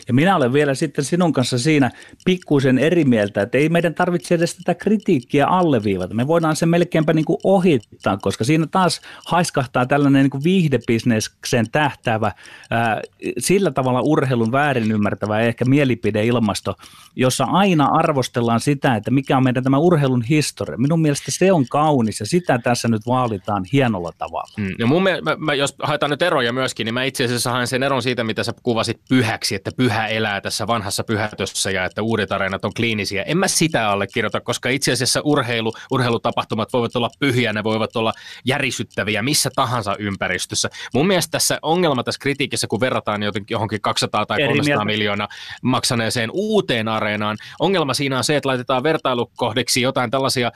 Ja 0.07 0.13
minä 0.13 0.35
olen 0.35 0.53
vielä 0.53 0.75
sitten 0.75 1.05
sinun 1.05 1.33
kanssa 1.33 1.59
siinä 1.59 1.91
pikkuisen 2.25 2.79
eri 2.79 3.05
mieltä, 3.05 3.41
että 3.41 3.57
ei 3.57 3.69
meidän 3.69 3.93
tarvitse 3.93 4.35
edes 4.35 4.55
tätä 4.55 4.75
kritiikkiä 4.75 5.47
alleviivata. 5.47 6.13
Me 6.13 6.27
voidaan 6.27 6.55
se 6.55 6.65
melkeinpä 6.65 7.13
niin 7.13 7.25
kuin 7.25 7.37
ohittaa, 7.43 8.17
koska 8.17 8.43
siinä 8.43 8.67
taas 8.71 9.01
haiskahtaa 9.25 9.85
tällainen 9.85 10.23
niin 10.23 10.29
kuin 10.29 10.43
viihdebisneksen 10.43 11.71
tähtäävä, 11.71 12.31
ää, 12.71 13.01
sillä 13.37 13.71
tavalla 13.71 14.01
urheilun 14.01 14.51
väärin 14.51 14.91
ymmärtävä 14.91 15.39
ehkä 15.39 15.65
mielipideilmasto, 15.65 16.75
jossa 17.15 17.43
aina 17.43 17.85
arvostellaan 17.85 18.59
sitä, 18.59 18.95
että 18.95 19.11
mikä 19.11 19.37
on 19.37 19.43
meidän 19.43 19.63
tämä 19.63 19.77
urheilun 19.77 20.21
historia. 20.21 20.77
Minun 20.77 21.01
mielestä 21.01 21.31
se 21.31 21.51
on 21.51 21.65
kaunis 21.67 22.19
ja 22.19 22.25
sitä 22.25 22.59
tässä 22.63 22.87
nyt 22.87 23.01
vaalitaan 23.07 23.65
hienolla 23.73 24.11
tavalla. 24.17 24.53
Mm. 24.57 24.75
Ja 24.79 24.87
mun 24.87 25.03
mielestä, 25.03 25.29
mä, 25.29 25.35
mä, 25.39 25.53
jos 25.53 25.75
haetaan 25.83 26.09
nyt 26.09 26.21
eroja 26.21 26.53
myöskin, 26.53 26.85
niin 26.85 26.93
mä 26.93 27.03
itse 27.03 27.25
asiassa 27.25 27.51
haen 27.51 27.67
sen 27.67 27.83
eron 27.83 28.03
siitä, 28.03 28.23
mitä 28.23 28.43
sä 28.43 28.53
kuvasit 28.63 29.01
pyhäksi, 29.09 29.55
että 29.67 29.77
pyhä 29.77 30.07
elää 30.07 30.41
tässä 30.41 30.67
vanhassa 30.67 31.03
pyhätössä 31.03 31.71
ja 31.71 31.85
että 31.85 32.01
uudet 32.01 32.31
areenat 32.31 32.65
on 32.65 32.73
kliinisiä. 32.73 33.23
En 33.23 33.37
mä 33.37 33.47
sitä 33.47 33.89
allekirjoita, 33.89 34.41
koska 34.41 34.69
itse 34.69 34.91
asiassa 34.91 35.21
urheilu, 35.23 35.73
urheilutapahtumat 35.91 36.73
voivat 36.73 36.95
olla 36.95 37.09
pyhiä, 37.19 37.53
ne 37.53 37.63
voivat 37.63 37.95
olla 37.95 38.13
järisyttäviä 38.45 39.21
missä 39.21 39.49
tahansa 39.55 39.95
ympäristössä. 39.99 40.69
Mun 40.93 41.07
mielestä 41.07 41.31
tässä 41.31 41.59
ongelma 41.61 42.03
tässä 42.03 42.19
kritiikissä, 42.19 42.67
kun 42.67 42.79
verrataan 42.79 43.21
johonkin 43.49 43.81
200 43.81 44.25
tai 44.25 44.37
300 44.47 44.85
miljoonaa 44.85 45.27
maksaneeseen 45.61 46.29
uuteen 46.33 46.87
areenaan, 46.87 47.37
ongelma 47.59 47.93
siinä 47.93 48.17
on 48.17 48.23
se, 48.23 48.35
että 48.35 48.49
laitetaan 48.49 48.83
vertailukohdeksi 48.83 49.81
jotain 49.81 50.11
tällaisia 50.11 50.51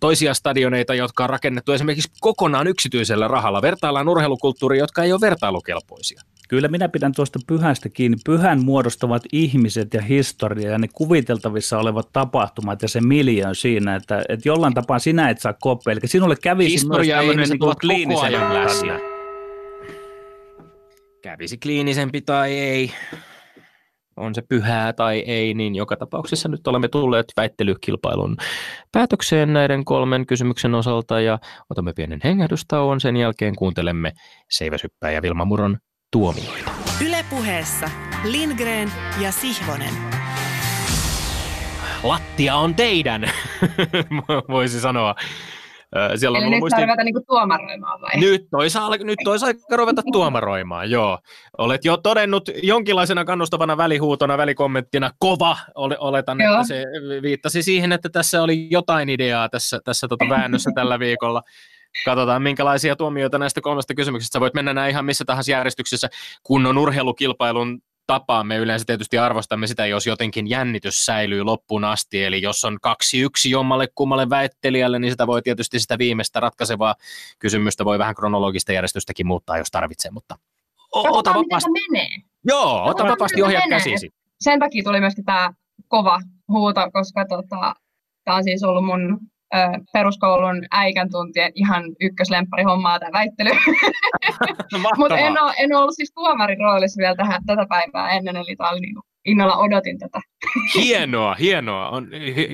toisia 0.00 0.34
stadioneita, 0.34 0.94
jotka 0.94 1.24
on 1.24 1.30
rakennettu 1.30 1.72
esimerkiksi 1.72 2.10
kokonaan 2.20 2.66
yksityisellä 2.66 3.28
rahalla. 3.28 3.62
Vertaillaan 3.62 4.08
urheilukulttuuria, 4.08 4.82
jotka 4.82 5.02
ei 5.02 5.12
ole 5.12 5.20
vertailukelpoisia. 5.20 6.20
Kyllä 6.48 6.68
minä 6.68 6.88
pidän 6.88 7.12
tuosta 7.12 7.38
pyhästä 7.46 7.88
kiinni. 7.88 8.16
Pyhän 8.24 8.64
muodostavat 8.64 9.22
ihmiset 9.32 9.94
ja 9.94 10.02
historia 10.02 10.70
ja 10.70 10.78
ne 10.78 10.88
kuviteltavissa 10.92 11.78
olevat 11.78 12.08
tapahtumat 12.12 12.82
ja 12.82 12.88
se 12.88 13.00
miljoon 13.00 13.54
siinä, 13.54 13.96
että, 13.96 14.24
että 14.28 14.48
jollain 14.48 14.74
tapaa 14.74 14.98
sinä 14.98 15.30
et 15.30 15.40
saa 15.40 15.54
koppia. 15.60 15.92
Eli 15.92 16.00
sinulle 16.04 16.36
kävisi 16.42 16.72
historia 16.72 17.22
myös 17.22 17.26
tämmöinen 17.26 17.48
niin 17.48 17.76
kliinisen 17.80 18.54
läsnä. 18.54 19.00
Kävisi 21.22 21.58
kliinisempi 21.58 22.20
tai 22.20 22.52
ei, 22.52 22.90
on 24.16 24.34
se 24.34 24.42
pyhää 24.48 24.92
tai 24.92 25.18
ei, 25.18 25.54
niin 25.54 25.74
joka 25.74 25.96
tapauksessa 25.96 26.48
nyt 26.48 26.66
olemme 26.66 26.88
tulleet 26.88 27.26
väittelykilpailun 27.36 28.36
päätökseen 28.92 29.52
näiden 29.52 29.84
kolmen 29.84 30.26
kysymyksen 30.26 30.74
osalta 30.74 31.20
ja 31.20 31.38
otamme 31.70 31.92
pienen 31.92 32.20
hengähdystauon. 32.24 33.00
Sen 33.00 33.16
jälkeen 33.16 33.56
kuuntelemme 33.56 34.12
Seiväsyppää 34.50 35.10
ja 35.10 35.22
Vilma 35.22 35.44
Muron 35.44 35.78
tuomioita. 36.14 36.70
Ylepuheessa 37.06 37.90
Lindgren 38.24 38.92
ja 39.20 39.32
Sihvonen. 39.32 39.94
Lattia 42.02 42.56
on 42.56 42.74
teidän, 42.74 43.30
voisi 44.48 44.80
sanoa. 44.80 45.14
Siellä 46.16 46.38
Eli 46.38 46.44
on 46.46 46.50
nyt 46.50 46.60
muistin... 46.60 46.82
ruveta 46.82 47.04
niinku 47.04 47.24
tuomaroimaan 47.26 48.00
vai? 48.00 48.20
Nyt 48.20 48.46
olisi, 48.52 48.78
nyt 49.04 49.28
olisi 49.28 49.46
aika 49.46 49.76
ruveta 49.76 50.02
tuomaroimaan, 50.12 50.90
joo. 50.90 51.18
Olet 51.58 51.84
jo 51.84 51.96
todennut 51.96 52.50
jonkinlaisena 52.62 53.24
kannustavana 53.24 53.76
välihuutona, 53.76 54.38
välikommenttina, 54.38 55.10
kova, 55.18 55.56
oletan, 55.98 56.40
joo. 56.40 56.54
että 56.54 56.68
se 56.68 56.84
viittasi 57.22 57.62
siihen, 57.62 57.92
että 57.92 58.08
tässä 58.08 58.42
oli 58.42 58.68
jotain 58.70 59.08
ideaa 59.08 59.48
tässä, 59.48 59.80
tässä 59.84 60.08
tota 60.08 60.28
väännössä 60.28 60.70
tällä 60.74 60.98
viikolla. 60.98 61.42
Katsotaan, 62.04 62.42
minkälaisia 62.42 62.96
tuomioita 62.96 63.38
näistä 63.38 63.60
kolmesta 63.60 63.94
kysymyksestä. 63.94 64.40
Voit 64.40 64.54
mennä 64.54 64.74
näin 64.74 64.90
ihan 64.90 65.04
missä 65.04 65.24
tahansa 65.24 65.50
järjestyksessä, 65.50 66.08
kun 66.42 66.66
on 66.66 66.78
urheilukilpailun 66.78 67.80
tapaa. 68.06 68.44
Me 68.44 68.56
yleensä 68.56 68.84
tietysti 68.84 69.18
arvostamme 69.18 69.66
sitä, 69.66 69.86
jos 69.86 70.06
jotenkin 70.06 70.50
jännitys 70.50 71.06
säilyy 71.06 71.42
loppuun 71.42 71.84
asti. 71.84 72.24
Eli 72.24 72.42
jos 72.42 72.64
on 72.64 72.78
kaksi 72.82 73.20
yksi 73.20 73.50
jommalle 73.50 73.88
kummalle 73.94 74.30
väittelijälle, 74.30 74.98
niin 74.98 75.10
sitä 75.10 75.26
voi 75.26 75.42
tietysti 75.42 75.80
sitä 75.80 75.98
viimeistä 75.98 76.40
ratkaisevaa 76.40 76.94
kysymystä 77.38 77.84
voi 77.84 77.98
vähän 77.98 78.14
kronologista 78.14 78.72
järjestystäkin 78.72 79.26
muuttaa, 79.26 79.58
jos 79.58 79.70
tarvitsee. 79.70 80.10
Mutta 80.10 80.38
o- 80.94 81.18
ota 81.18 81.34
vapaasti. 81.34 81.70
menee. 81.70 82.08
Joo, 82.44 82.84
ota 82.84 83.04
vapaasti 83.04 83.42
ohjat 83.42 83.64
käsisi. 83.68 84.10
Sen 84.40 84.60
takia 84.60 84.82
tuli 84.84 85.00
myöskin 85.00 85.24
tämä 85.24 85.52
kova 85.88 86.20
huuto, 86.48 86.90
koska 86.92 87.24
tota, 87.28 87.74
tämä 88.24 88.36
on 88.36 88.44
siis 88.44 88.62
ollut 88.64 88.84
mun 88.84 89.18
peruskoulun 89.92 90.62
äikän 90.70 91.10
tuntien 91.10 91.52
ihan 91.54 91.84
ykköslemppari 92.00 92.62
hommaa 92.62 92.98
tämä 92.98 93.12
väittely. 93.12 93.50
Mutta 94.98 95.18
en, 95.18 95.42
ole, 95.42 95.52
en 95.58 95.76
ollut 95.76 95.94
siis 95.94 96.12
tuomarin 96.14 96.58
roolissa 96.58 96.98
vielä 96.98 97.14
tähän, 97.14 97.42
tätä 97.46 97.66
päivää 97.68 98.10
ennen, 98.10 98.36
eli 98.36 98.56
tämä 98.56 98.70
oli 98.70 98.80
niin 98.80 98.94
innolla 99.24 99.56
odotin 99.56 99.98
tätä. 99.98 100.20
Hienoa, 100.82 101.34
hienoa. 101.34 101.88
On 101.88 102.08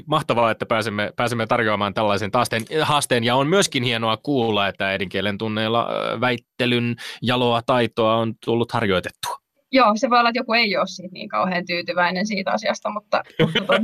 mahtavaa, 0.06 0.50
että 0.50 0.66
pääsemme, 0.66 1.12
pääsemme 1.16 1.46
tarjoamaan 1.46 1.94
tällaisen 1.94 2.30
taasteen, 2.30 2.62
haasteen, 2.82 3.24
ja 3.24 3.36
on 3.36 3.46
myöskin 3.46 3.82
hienoa 3.82 4.16
kuulla, 4.16 4.68
että 4.68 4.88
äidinkielen 4.88 5.38
tunneilla 5.38 5.88
väittelyn 6.20 6.96
jaloa 7.22 7.62
taitoa 7.66 8.16
on 8.16 8.34
tullut 8.44 8.72
harjoitettua. 8.72 9.39
Joo, 9.72 9.92
se 9.94 10.10
voi 10.10 10.18
olla, 10.18 10.28
että 10.28 10.38
joku 10.38 10.52
ei 10.52 10.76
ole 10.76 10.86
siitä 10.86 11.12
niin 11.12 11.28
kauhean 11.28 11.66
tyytyväinen 11.66 12.26
siitä 12.26 12.52
asiasta, 12.52 12.90
mutta, 12.90 13.22
mutta 13.40 13.74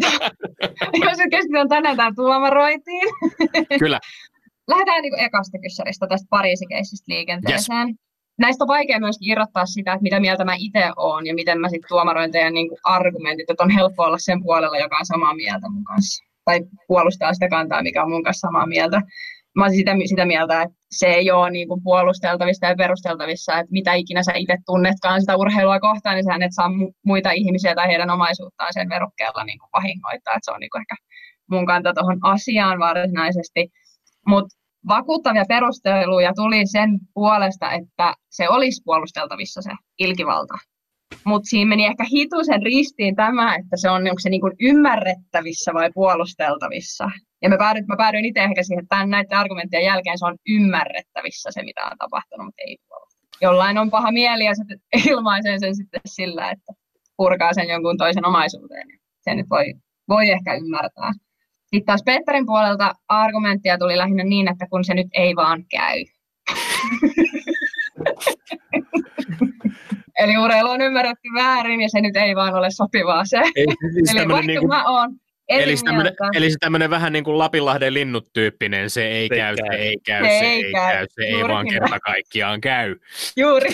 jos 1.11 1.19
keskitytään 1.31 1.69
tänään 1.69 1.97
tähän 1.97 2.15
tuomaroitiin. 2.15 3.09
Kyllä. 3.79 4.01
Lähdetään 4.69 5.03
niin 5.03 5.19
ekasta 5.19 5.59
kyssäristä 5.59 6.07
tästä 6.07 6.27
Pariisikeisistä 6.31 7.13
liikenteeseen. 7.13 7.89
Yes. 7.89 7.97
Näistä 8.39 8.65
on 8.65 8.69
vaikea 8.69 9.01
myöskin 9.01 9.31
irrottaa 9.31 9.67
sitä, 9.67 9.93
että 9.93 10.03
mitä 10.03 10.21
mieltä 10.21 10.45
mä 10.45 10.55
itse 10.59 10.91
olen 10.97 11.27
ja 11.27 11.35
miten 11.35 11.61
mä 11.61 11.69
sitten 11.69 11.89
tuomaroin 11.89 12.33
teidän 12.33 12.55
niin 12.55 12.69
kuin 12.69 12.79
argumentit, 12.85 13.51
että 13.51 13.65
on 13.65 13.71
helppo 13.71 14.03
olla 14.03 14.19
sen 14.19 14.43
puolella, 14.43 14.79
joka 14.79 14.97
on 14.97 15.07
samaa 15.07 15.35
mieltä 15.35 15.69
mun 15.71 15.85
kanssa. 15.85 16.25
Tai 16.45 16.61
puolustaa 16.89 17.35
sitä 17.35 17.49
kantaa, 17.49 17.83
mikä 17.83 18.03
on 18.03 18.11
mun 18.11 18.23
kanssa 18.23 18.47
samaa 18.49 18.67
mieltä 18.67 19.03
mä 19.57 19.65
olisin 19.65 19.79
sitä, 19.79 19.93
sitä 20.05 20.27
mieltä, 20.27 20.63
että 20.63 20.77
se 20.91 21.07
ei 21.07 21.31
ole 21.31 21.51
niin 21.51 21.69
kuin 21.69 21.83
puolusteltavissa 21.83 22.67
ja 22.67 22.75
perusteltavissa, 22.77 23.59
että 23.59 23.73
mitä 23.73 23.93
ikinä 23.95 24.23
sä 24.23 24.33
itse 24.35 24.57
tunnetkaan 24.67 25.21
sitä 25.21 25.37
urheilua 25.37 25.81
kohtaan, 25.81 26.15
niin 26.17 26.25
sä 26.25 26.45
et 26.45 26.55
saa 26.55 26.71
muita 27.07 27.31
ihmisiä 27.31 27.75
tai 27.75 27.89
heidän 27.89 28.11
omaisuuttaan 28.11 28.73
sen 28.73 28.89
verukkeella 28.89 29.45
niin 29.45 29.59
kuin 29.59 29.71
vahingoittaa. 29.73 30.35
Että 30.35 30.45
se 30.45 30.53
on 30.53 30.61
niin 30.61 30.71
kuin 30.71 30.81
ehkä 30.81 30.97
mun 31.51 31.67
kanta 31.67 31.95
tuohon 31.95 32.19
asiaan 32.23 32.79
varsinaisesti. 32.79 33.69
Mutta 34.27 34.57
vakuuttavia 34.89 35.45
perusteluja 35.49 36.33
tuli 36.35 36.67
sen 36.67 36.91
puolesta, 37.15 37.73
että 37.73 38.15
se 38.31 38.49
olisi 38.49 38.83
puolusteltavissa 38.85 39.63
se 39.63 39.71
ilkivalta. 39.99 40.55
Mutta 41.25 41.49
siinä 41.49 41.69
meni 41.69 41.87
ehkä 41.87 42.05
hitusen 42.13 42.63
ristiin 42.63 43.17
tämä, 43.17 43.55
että 43.55 43.77
se 43.77 43.91
on, 43.91 44.03
onko 44.03 44.19
se 44.19 44.31
niin 44.31 44.41
kuin 44.41 44.53
ymmärrettävissä 44.61 45.75
vai 45.75 45.91
puolusteltavissa. 45.95 47.11
Ja 47.43 47.49
mä 47.49 47.59
päädyin, 47.59 47.85
mä 47.89 47.97
päädyin 47.97 48.25
itse 48.25 48.41
ehkä 48.41 48.63
siihen, 48.63 48.83
että 48.83 48.97
tämän, 48.97 49.11
näiden 49.11 49.39
argumenttien 49.39 49.85
jälkeen 49.85 50.19
se 50.19 50.27
on 50.27 50.37
ymmärrettävissä 50.49 51.51
se, 51.53 51.63
mitä 51.63 51.85
on 51.85 51.99
tapahtunut, 51.99 52.47
mutta 52.47 52.63
ei 52.67 52.77
Jollain 53.43 53.79
on 53.79 53.91
paha 53.91 54.13
mieli 54.13 54.45
ja 54.45 54.55
se 54.55 54.63
ilmaisee 55.11 55.59
sen 55.59 55.77
sitten 55.77 56.01
sillä, 56.07 56.51
että 56.51 56.73
purkaa 57.17 57.53
sen 57.53 57.69
jonkun 57.69 57.99
toisen 57.99 58.27
omaisuuteen. 58.27 58.87
Se 59.21 59.35
nyt 59.35 59.47
voi, 59.51 59.75
voi 60.09 60.31
ehkä 60.31 60.55
ymmärtää. 60.55 61.13
Sitten 61.61 61.87
taas 61.87 62.03
Petterin 62.05 62.47
puolelta 62.47 62.95
argumenttia 63.09 63.79
tuli 63.79 63.97
lähinnä 63.97 64.25
niin, 64.25 64.51
että 64.51 64.67
kun 64.71 64.85
se 64.85 64.95
nyt 64.95 65.07
ei 65.13 65.37
vaan 65.37 65.65
käy. 65.71 66.05
Eli 70.19 70.39
urheilu 70.39 70.71
on 70.71 70.81
ymmärretty 70.81 71.29
väärin 71.35 71.81
ja 71.81 71.89
se 71.89 72.01
nyt 72.01 72.17
ei 72.17 72.37
vaan 72.37 72.55
ole 72.55 72.71
sopivaa 72.71 73.25
se. 73.25 73.37
Ei, 73.37 73.67
siis 73.93 74.11
Eli 74.11 74.29
vaikka 74.29 74.47
niin 74.47 74.61
kuin... 74.61 74.69
mä 74.69 74.85
oon 74.85 75.17
Eli, 75.49 75.75
tämmönen, 75.85 76.15
eli 76.35 76.51
se 76.51 76.57
tämmöinen 76.61 76.91
vähän 76.91 77.13
niin 77.13 77.25
kuin 77.25 77.39
Lapinlahden 77.39 77.95
linnut 77.95 78.29
tyyppinen, 78.33 78.91
se 78.91 79.09
ei 79.09 79.29
se 79.29 79.37
käy, 79.37 79.57
käy, 79.57 79.67
se 79.67 79.77
ei 79.77 79.97
käy, 80.07 80.25
se, 80.25 80.39
se 80.39 80.45
ei 80.45 80.73
käy, 80.73 80.97
käy 80.97 81.07
se 81.11 81.23
ei 81.23 81.49
vaan 81.49 81.69
kerta 81.69 82.01
kaikkiaan 82.01 82.61
käy. 82.61 82.97
Juuri 83.37 83.71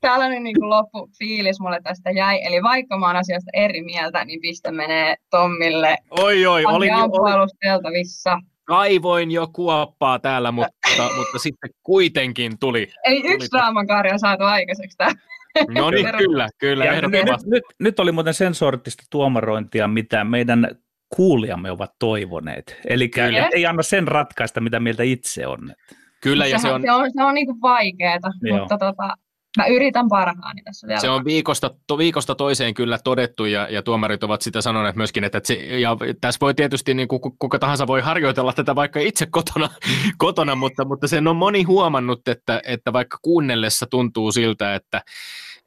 Tällainen 0.00 0.42
niin 0.42 0.56
kuin 0.60 0.70
loppufiilis 0.70 1.60
mulle 1.60 1.80
tästä 1.82 2.10
jäi. 2.10 2.40
Eli 2.44 2.62
vaikka 2.62 2.98
mä 2.98 3.06
oon 3.06 3.16
asiasta 3.16 3.50
eri 3.54 3.82
mieltä, 3.82 4.24
niin 4.24 4.40
piste 4.40 4.70
menee 4.70 5.16
Tommille. 5.30 5.96
Oi 6.10 6.46
oi, 6.46 6.64
olin 6.64 6.92
jo... 6.92 7.08
puolusteltavissa. 7.08 8.38
Kaivoin 8.64 9.30
jo 9.30 9.46
kuoppaa 9.52 10.18
täällä, 10.18 10.52
mutta, 10.52 11.10
mutta 11.16 11.38
sitten 11.38 11.70
kuitenkin 11.82 12.58
tuli. 12.58 12.88
Eli 13.04 13.22
yksi 13.24 13.48
draaman 13.52 13.86
on 14.12 14.18
saatu 14.18 14.44
aikaiseksi 14.44 14.96
täällä. 14.96 15.20
No 15.68 15.90
niin, 15.90 16.06
kyllä, 16.18 16.48
kyllä. 16.58 16.84
Ja 16.84 17.08
nyt, 17.08 17.26
nyt, 17.46 17.62
nyt 17.78 18.00
oli 18.00 18.12
muuten 18.12 18.34
sen 18.34 18.54
sortista 18.54 19.02
tuomarointia, 19.10 19.88
mitä 19.88 20.24
meidän 20.24 20.68
kuulijamme 21.16 21.70
ovat 21.70 21.90
toivoneet. 21.98 22.80
Eli 22.86 23.10
ei 23.52 23.66
anna 23.66 23.82
sen 23.82 24.08
ratkaista, 24.08 24.60
mitä 24.60 24.80
mieltä 24.80 25.02
itse 25.02 25.46
on. 25.46 25.74
Kyllä, 26.20 26.46
ja 26.46 26.58
se 26.58 26.68
on... 26.68 26.82
Se 26.82 26.92
on, 26.92 27.10
se 27.12 27.24
on 27.24 27.34
niin 27.34 27.60
vaikeaa, 27.62 28.18
mutta 28.52 28.78
tota, 28.78 29.14
mä 29.56 29.66
yritän 29.66 30.08
parhaani 30.08 30.62
tässä 30.62 30.86
vielä. 30.86 31.00
Se 31.00 31.10
on 31.10 31.24
viikosta, 31.24 31.70
to, 31.86 31.98
viikosta 31.98 32.34
toiseen 32.34 32.74
kyllä 32.74 32.98
todettu 33.04 33.44
ja, 33.44 33.68
ja 33.70 33.82
tuomarit 33.82 34.24
ovat 34.24 34.42
sitä 34.42 34.60
sanoneet 34.60 34.96
myöskin, 34.96 35.24
että 35.24 35.40
se, 35.44 35.54
ja 35.54 35.96
tässä 36.20 36.38
voi 36.40 36.54
tietysti 36.54 36.94
niin 36.94 37.08
kuka, 37.08 37.30
kuka 37.38 37.58
tahansa 37.58 37.86
voi 37.86 38.00
harjoitella 38.00 38.52
tätä 38.52 38.74
vaikka 38.74 39.00
itse 39.00 39.26
kotona, 39.26 39.70
kotona 40.18 40.54
mutta, 40.54 40.84
mutta 40.84 41.08
sen 41.08 41.28
on 41.28 41.36
moni 41.36 41.62
huomannut, 41.62 42.28
että, 42.28 42.60
että 42.64 42.92
vaikka 42.92 43.18
kuunnellessa 43.22 43.86
tuntuu 43.90 44.32
siltä, 44.32 44.74
että 44.74 45.02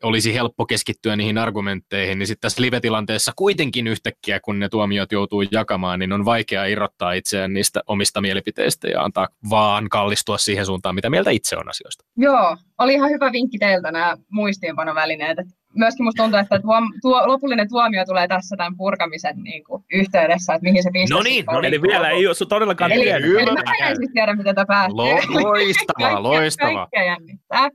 olisi 0.03 0.33
helppo 0.33 0.65
keskittyä 0.65 1.15
niihin 1.15 1.37
argumentteihin, 1.37 2.19
niin 2.19 2.27
sitten 2.27 2.41
tässä 2.41 2.61
live-tilanteessa 2.61 3.31
kuitenkin 3.35 3.87
yhtäkkiä, 3.87 4.39
kun 4.39 4.59
ne 4.59 4.69
tuomiot 4.69 5.11
joutuu 5.11 5.41
jakamaan, 5.41 5.99
niin 5.99 6.13
on 6.13 6.25
vaikea 6.25 6.65
irrottaa 6.65 7.13
itseään 7.13 7.53
niistä 7.53 7.81
omista 7.87 8.21
mielipiteistä 8.21 8.87
ja 8.87 9.01
antaa 9.01 9.27
vaan 9.49 9.89
kallistua 9.89 10.37
siihen 10.37 10.65
suuntaan, 10.65 10.95
mitä 10.95 11.09
mieltä 11.09 11.31
itse 11.31 11.57
on 11.57 11.69
asioista. 11.69 12.05
Joo, 12.17 12.57
oli 12.77 12.93
ihan 12.93 13.09
hyvä 13.09 13.31
vinkki 13.31 13.57
teiltä 13.57 13.91
nämä 13.91 14.17
muistiinpanovälineet. 14.31 15.37
Myöskin 15.75 16.03
minusta 16.03 16.23
tuntuu, 16.23 16.39
että 16.39 16.59
tuo, 16.59 16.75
tuo, 17.01 17.27
lopullinen 17.27 17.69
tuomio 17.69 18.05
tulee 18.05 18.27
tässä 18.27 18.55
tämän 18.57 18.77
purkamisen 18.77 19.43
niin 19.43 19.63
kuin, 19.63 19.83
yhteydessä, 19.93 20.53
että 20.53 20.63
mihin 20.63 20.83
se 20.83 20.89
piste 20.93 21.15
No 21.15 21.21
niin, 21.21 21.45
no 21.45 21.61
niin, 21.61 21.65
eli 21.65 21.81
vielä 21.81 22.09
ei 22.09 22.27
ole 22.27 22.35
todellakaan 22.49 22.91
eli, 22.91 23.03
tiedä. 23.03 23.17
Eli 23.17 23.45
mä 23.45 23.87
en 23.87 23.95
siis 23.95 24.11
tiedä, 24.13 24.35
miten 24.35 24.55
tämä 24.55 24.65
päättyy. 24.65 24.95
Lo, 24.95 25.43
loistavaa, 25.43 26.23
loistavaa. 26.23 26.73
Kaikkea 26.73 27.03
jännittää. 27.03 27.69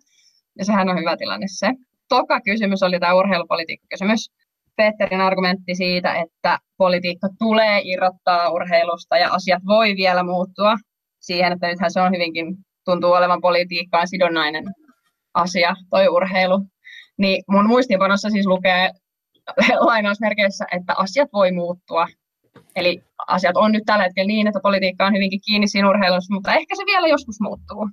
Ja 0.59 0.65
sehän 0.65 0.89
on 0.89 0.99
hyvä 0.99 1.17
tilanne 1.17 1.47
se. 1.49 1.73
Toka 2.09 2.41
kysymys 2.41 2.83
oli 2.83 3.01
tämä 3.01 3.15
urheilupolitiikka-kysymys. 3.15 4.31
Petterin 4.77 5.21
argumentti 5.21 5.75
siitä, 5.75 6.15
että 6.15 6.59
politiikka 6.77 7.29
tulee 7.39 7.81
irrottaa 7.85 8.51
urheilusta 8.51 9.17
ja 9.17 9.29
asiat 9.33 9.63
voi 9.67 9.97
vielä 9.97 10.23
muuttua 10.23 10.75
siihen, 11.21 11.53
että 11.53 11.69
nythän 11.69 11.91
se 11.91 12.01
on 12.01 12.13
hyvinkin, 12.13 12.57
tuntuu 12.85 13.13
olevan 13.13 13.41
politiikkaan 13.41 14.09
sidonnainen 14.09 14.65
asia, 15.35 15.75
toi 15.91 16.09
urheilu. 16.09 16.67
Niin 17.19 17.45
mun 17.49 17.67
muistiinpanossa 17.67 18.31
siis 18.31 18.47
lukee 18.47 18.91
lainausmerkeissä, 19.81 20.65
että 20.73 20.95
asiat 20.97 21.29
voi 21.33 21.53
muuttua. 21.53 22.07
Eli 22.77 23.03
asiat 23.27 23.57
on 23.57 23.73
nyt 23.73 23.83
tällä 23.87 24.05
hetkellä 24.05 24.27
niin, 24.27 24.47
että 24.47 24.61
politiikka 24.63 25.07
on 25.07 25.15
hyvinkin 25.15 25.41
kiinni 25.47 25.69
siinä 25.69 25.91
urheilussa, 25.91 26.35
mutta 26.35 26.55
ehkä 26.55 26.77
se 26.77 26.83
vielä 26.87 27.09
joskus 27.09 27.41
muuttuu. 27.41 27.89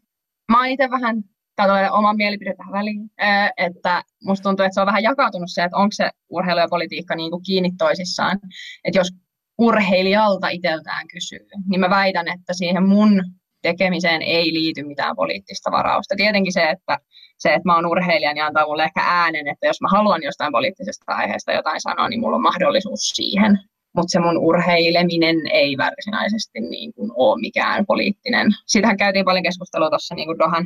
Mä 0.52 0.58
oon 0.58 0.68
itse 0.68 0.90
vähän 0.90 1.16
katsoin 1.60 1.92
oman 1.92 2.16
mielipide 2.16 2.54
tähän 2.56 2.74
väliin, 2.74 3.10
että 3.58 4.04
musta 4.24 4.44
tuntuu, 4.44 4.66
että 4.66 4.74
se 4.74 4.82
on 4.82 4.88
vähän 4.88 5.04
jakautunut 5.04 5.50
se, 5.52 5.64
että 5.64 5.78
onko 5.78 5.92
se 5.92 6.10
urheilu 6.30 6.60
ja 6.60 6.68
politiikka 6.70 7.16
niin 7.16 7.32
kuin 7.32 7.44
kiinni 7.44 7.72
toisissaan. 7.78 8.40
Että 8.84 9.00
jos 9.00 9.12
urheilijalta 9.58 10.50
itseltään 10.50 11.08
kysyy, 11.14 11.48
niin 11.70 11.80
mä 11.80 11.90
väitän, 11.90 12.28
että 12.28 12.54
siihen 12.54 12.88
mun 12.88 13.24
tekemiseen 13.62 14.22
ei 14.22 14.54
liity 14.54 14.84
mitään 14.84 15.16
poliittista 15.16 15.72
varausta. 15.72 16.16
Tietenkin 16.18 16.54
se, 16.54 16.70
että 16.70 16.98
se, 17.38 17.50
että 17.50 17.68
mä 17.70 17.76
oon 17.76 17.86
urheilija, 17.86 18.34
niin 18.34 18.44
antaa 18.44 18.66
mulle 18.66 18.84
ehkä 18.84 19.02
äänen, 19.04 19.48
että 19.48 19.68
jos 19.68 19.82
mä 19.82 19.88
haluan 19.92 20.24
jostain 20.24 20.52
poliittisesta 20.52 21.14
aiheesta 21.14 21.52
jotain 21.52 21.82
sanoa, 21.82 22.10
niin 22.10 22.20
mulla 22.20 22.36
on 22.36 22.42
mahdollisuus 22.42 23.00
siihen. 23.00 23.60
Mutta 23.96 24.12
se 24.12 24.20
mun 24.20 24.38
urheileminen 24.38 25.38
ei 25.52 25.78
varsinaisesti 25.78 26.60
niin 26.60 26.94
kuin 26.94 27.12
ole 27.16 27.42
mikään 27.42 27.86
poliittinen. 27.86 28.48
Siitähän 28.68 28.98
käytiin 28.98 29.26
paljon 29.26 29.44
keskustelua 29.44 29.90
tuossa 29.90 30.16
niin 30.16 30.40
Dohan 30.40 30.66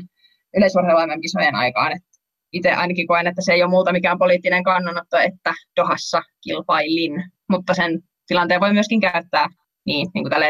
yleisurheilu 0.57 1.21
kisojen 1.21 1.55
aikaan. 1.55 1.91
että 1.91 2.13
itse 2.53 2.71
ainakin 2.71 3.07
koen, 3.07 3.27
että 3.27 3.41
se 3.41 3.53
ei 3.53 3.63
ole 3.63 3.69
muuta 3.69 3.91
mikään 3.91 4.19
poliittinen 4.19 4.63
kannanotto, 4.63 5.17
että 5.17 5.53
Dohassa 5.75 6.21
kilpailin, 6.43 7.23
mutta 7.49 7.73
sen 7.73 7.99
tilanteen 8.27 8.61
voi 8.61 8.73
myöskin 8.73 9.01
käyttää 9.01 9.47
niin, 9.85 10.07
niin 10.13 10.23
kuin 10.23 10.31
tällä 10.31 10.45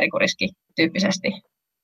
tyyppisesti, 0.76 1.28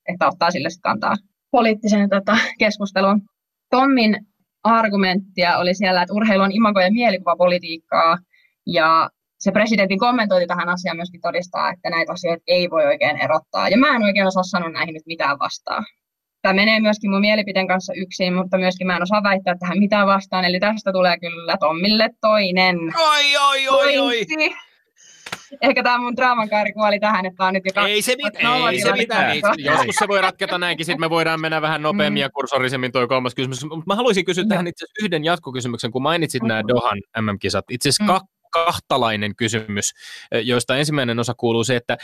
että 0.10 0.28
ottaa 0.28 0.52
sille 0.52 0.70
kantaa 0.82 1.16
poliittiseen 1.52 2.10
tota, 2.10 2.38
keskusteluun. 2.60 3.22
Tommin 3.70 4.18
argumenttia 4.64 5.58
oli 5.58 5.74
siellä, 5.74 6.02
että 6.02 6.14
urheilu 6.14 6.44
on 6.44 6.52
imago- 6.52 6.82
ja 6.82 6.92
mielikuvapolitiikkaa, 6.92 8.18
ja 8.68 9.10
se 9.40 9.52
presidentin 9.52 10.00
kommentointi 10.00 10.48
tähän 10.48 10.70
asiaan 10.70 10.98
myöskin 10.98 11.22
todistaa, 11.22 11.72
että 11.72 11.90
näitä 11.90 12.12
asioita 12.12 12.44
ei 12.48 12.70
voi 12.70 12.86
oikein 12.86 13.18
erottaa. 13.18 13.70
Ja 13.70 13.78
mä 13.78 13.96
en 13.96 14.04
oikein 14.04 14.28
osaa 14.28 14.44
sanoa 14.44 14.70
näihin 14.70 14.94
nyt 14.94 15.06
mitään 15.06 15.40
vastaan. 15.40 15.86
Tämä 16.42 16.54
menee 16.54 16.80
myöskin 16.80 17.12
mun 17.12 17.22
mielipiteen 17.22 17.68
kanssa 17.68 17.94
yksin, 17.94 18.34
mutta 18.34 18.58
myöskin 18.58 18.88
mä 18.88 18.96
en 18.96 19.04
osaa 19.04 19.24
väittää 19.24 19.56
tähän 19.60 19.80
mitään 19.80 20.08
vastaan. 20.08 20.46
Eli 20.46 20.60
tästä 20.60 20.92
tulee 20.92 21.20
kyllä 21.20 21.56
Tommille 21.60 22.10
toinen. 22.22 22.78
Oi, 22.98 23.38
oi, 23.38 23.68
oi, 23.68 23.98
oi. 23.98 24.26
Ehkä 25.62 25.84
tämä 25.84 25.98
mun 25.98 26.16
draamankaari 26.16 26.74
kuoli 26.74 27.00
tähän, 27.00 27.26
että 27.26 27.46
on 27.46 27.54
nyt 27.54 27.64
jo 27.76 27.86
Ei 27.86 28.02
se, 28.02 28.16
mit, 28.16 28.34
ei 28.72 28.82
se 28.82 28.92
mitään. 28.92 29.32
Niin, 29.32 29.66
joskus 29.66 29.96
se 29.96 30.08
voi 30.08 30.22
ratketa 30.22 30.58
näinkin, 30.58 30.86
sitten 30.86 31.00
me 31.00 31.10
voidaan 31.10 31.42
mennä 31.42 31.62
vähän 31.62 31.82
nopeammin 31.82 32.20
mm. 32.20 32.22
ja 32.22 32.30
kursorisemmin 32.30 32.92
tuo 32.92 33.08
kolmas 33.08 33.36
kysymys. 33.36 33.64
Mutta 33.64 33.84
mä 33.88 33.96
haluaisin 33.96 34.26
kysyä 34.26 34.44
tähän 34.50 34.68
itse 34.68 34.86
yhden 35.04 35.24
jatkokysymyksen, 35.24 35.92
kun 35.92 36.02
mainitsit 36.02 36.44
nämä 36.44 36.64
Dohan 36.68 36.98
MM-kisat. 37.22 37.66
Itse 37.70 37.90
asiassa 37.90 38.14
mm. 38.20 38.28
kahtalainen 38.52 39.36
kysymys, 39.36 39.94
joista 40.44 40.78
ensimmäinen 40.78 41.20
osa 41.20 41.34
kuuluu 41.34 41.64
se, 41.64 41.76
että 41.76 41.98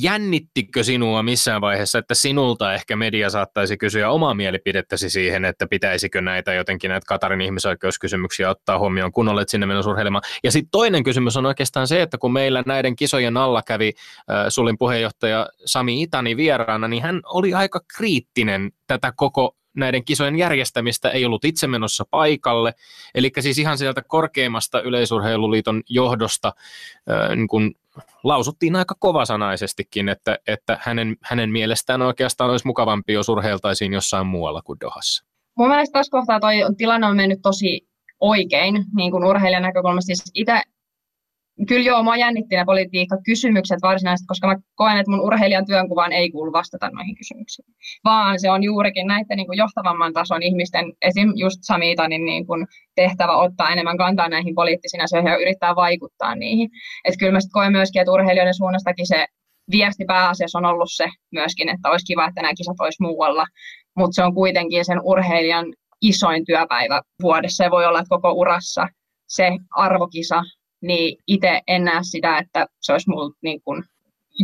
jännittikö 0.00 0.84
sinua 0.84 1.22
missään 1.22 1.60
vaiheessa, 1.60 1.98
että 1.98 2.14
sinulta 2.14 2.74
ehkä 2.74 2.96
media 2.96 3.30
saattaisi 3.30 3.76
kysyä 3.76 4.10
omaa 4.10 4.34
mielipidettäsi 4.34 5.10
siihen, 5.10 5.44
että 5.44 5.66
pitäisikö 5.66 6.20
näitä 6.20 6.54
jotenkin 6.54 6.88
näitä 6.88 7.04
Katarin 7.06 7.40
ihmisoikeuskysymyksiä 7.40 8.50
ottaa 8.50 8.78
huomioon, 8.78 9.12
kun 9.12 9.28
olet 9.28 9.48
sinne 9.48 9.66
menossa 9.66 9.90
urheilemaan. 9.90 10.22
Ja 10.44 10.52
sitten 10.52 10.70
toinen 10.70 11.02
kysymys 11.02 11.36
on 11.36 11.46
oikeastaan 11.46 11.88
se, 11.88 12.02
että 12.02 12.18
kun 12.18 12.32
meillä 12.32 12.62
näiden 12.66 12.96
kisojen 12.96 13.36
alla 13.36 13.62
kävi 13.62 13.92
äh, 14.30 14.46
Sulin 14.48 14.78
puheenjohtaja 14.78 15.48
Sami 15.64 16.02
Itani 16.02 16.36
vieraana, 16.36 16.88
niin 16.88 17.02
hän 17.02 17.20
oli 17.24 17.54
aika 17.54 17.80
kriittinen 17.96 18.72
tätä 18.86 19.12
koko 19.16 19.56
näiden 19.76 20.04
kisojen 20.04 20.36
järjestämistä 20.36 21.10
ei 21.10 21.24
ollut 21.24 21.44
itse 21.44 21.66
menossa 21.66 22.04
paikalle. 22.10 22.74
Eli 23.14 23.30
siis 23.40 23.58
ihan 23.58 23.78
sieltä 23.78 24.02
korkeimmasta 24.02 24.80
yleisurheiluliiton 24.80 25.82
johdosta 25.88 26.52
niin 27.36 27.48
kun 27.48 27.74
lausuttiin 28.22 28.76
aika 28.76 28.94
kovasanaisestikin, 28.98 30.08
että, 30.08 30.38
että 30.46 30.78
hänen, 30.80 31.16
hänen 31.22 31.50
mielestään 31.50 32.02
oikeastaan 32.02 32.50
olisi 32.50 32.66
mukavampi, 32.66 33.12
jos 33.12 33.28
urheiltaisiin 33.28 33.92
jossain 33.92 34.26
muualla 34.26 34.62
kuin 34.62 34.80
Dohassa. 34.80 35.24
Mun 35.58 35.68
mielestä 35.68 35.92
tässä 35.92 36.10
kohtaa 36.10 36.40
toi 36.40 36.54
tilanne 36.76 37.06
on 37.06 37.16
mennyt 37.16 37.38
tosi 37.42 37.88
oikein 38.20 38.84
niin 38.96 39.10
kuin 39.10 39.24
urheilijan 39.24 39.62
näkökulmasta. 39.62 40.06
Siis 40.06 40.30
itse 40.34 40.62
kyllä 41.68 41.86
joo, 41.86 42.02
mua 42.02 42.16
jännitti 42.16 42.56
ne 42.56 42.64
politiikka-kysymykset 42.64 43.78
varsinaisesti, 43.82 44.26
koska 44.26 44.46
mä 44.46 44.56
koen, 44.74 44.98
että 44.98 45.10
mun 45.10 45.20
urheilijan 45.20 45.66
työnkuvaan 45.66 46.12
ei 46.12 46.30
kuulu 46.30 46.52
vastata 46.52 46.90
noihin 46.90 47.16
kysymyksiin. 47.16 47.66
Vaan 48.04 48.40
se 48.40 48.50
on 48.50 48.62
juurikin 48.62 49.06
näiden 49.06 49.36
niin 49.36 49.46
kuin 49.46 49.58
johtavamman 49.58 50.12
tason 50.12 50.42
ihmisten, 50.42 50.92
esim. 51.02 51.32
just 51.34 51.58
Samitanin 51.62 52.24
niin 52.24 52.46
kuin 52.46 52.66
tehtävä 52.94 53.36
ottaa 53.36 53.70
enemmän 53.70 53.98
kantaa 53.98 54.28
näihin 54.28 54.54
poliittisiin 54.54 55.02
asioihin 55.02 55.30
ja 55.30 55.36
yrittää 55.36 55.76
vaikuttaa 55.76 56.34
niihin. 56.34 56.70
Että 57.04 57.18
kyllä 57.18 57.32
mä 57.32 57.38
koen 57.52 57.72
myöskin, 57.72 58.02
että 58.02 58.12
urheilijoiden 58.12 58.54
suunnastakin 58.54 59.06
se 59.06 59.26
viesti 59.70 60.04
pääasiassa 60.04 60.58
on 60.58 60.64
ollut 60.64 60.90
se 60.92 61.08
myöskin, 61.32 61.68
että 61.68 61.90
olisi 61.90 62.06
kiva, 62.06 62.28
että 62.28 62.42
nämä 62.42 62.54
kisat 62.54 62.80
olisi 62.80 63.02
muualla, 63.02 63.46
mutta 63.96 64.14
se 64.14 64.24
on 64.24 64.34
kuitenkin 64.34 64.84
sen 64.84 65.00
urheilijan 65.02 65.66
isoin 66.02 66.44
työpäivä 66.44 67.02
vuodessa 67.22 67.64
ja 67.64 67.70
voi 67.70 67.86
olla, 67.86 67.98
että 67.98 68.08
koko 68.08 68.32
urassa 68.32 68.88
se 69.28 69.50
arvokisa 69.76 70.42
niin 70.82 71.18
itse 71.26 71.60
en 71.66 71.84
näe 71.84 71.98
sitä, 72.02 72.38
että 72.38 72.66
se 72.80 72.92
olisi 72.92 73.10
mulla 73.10 73.34
niin 73.42 73.62
kuin, 73.64 73.84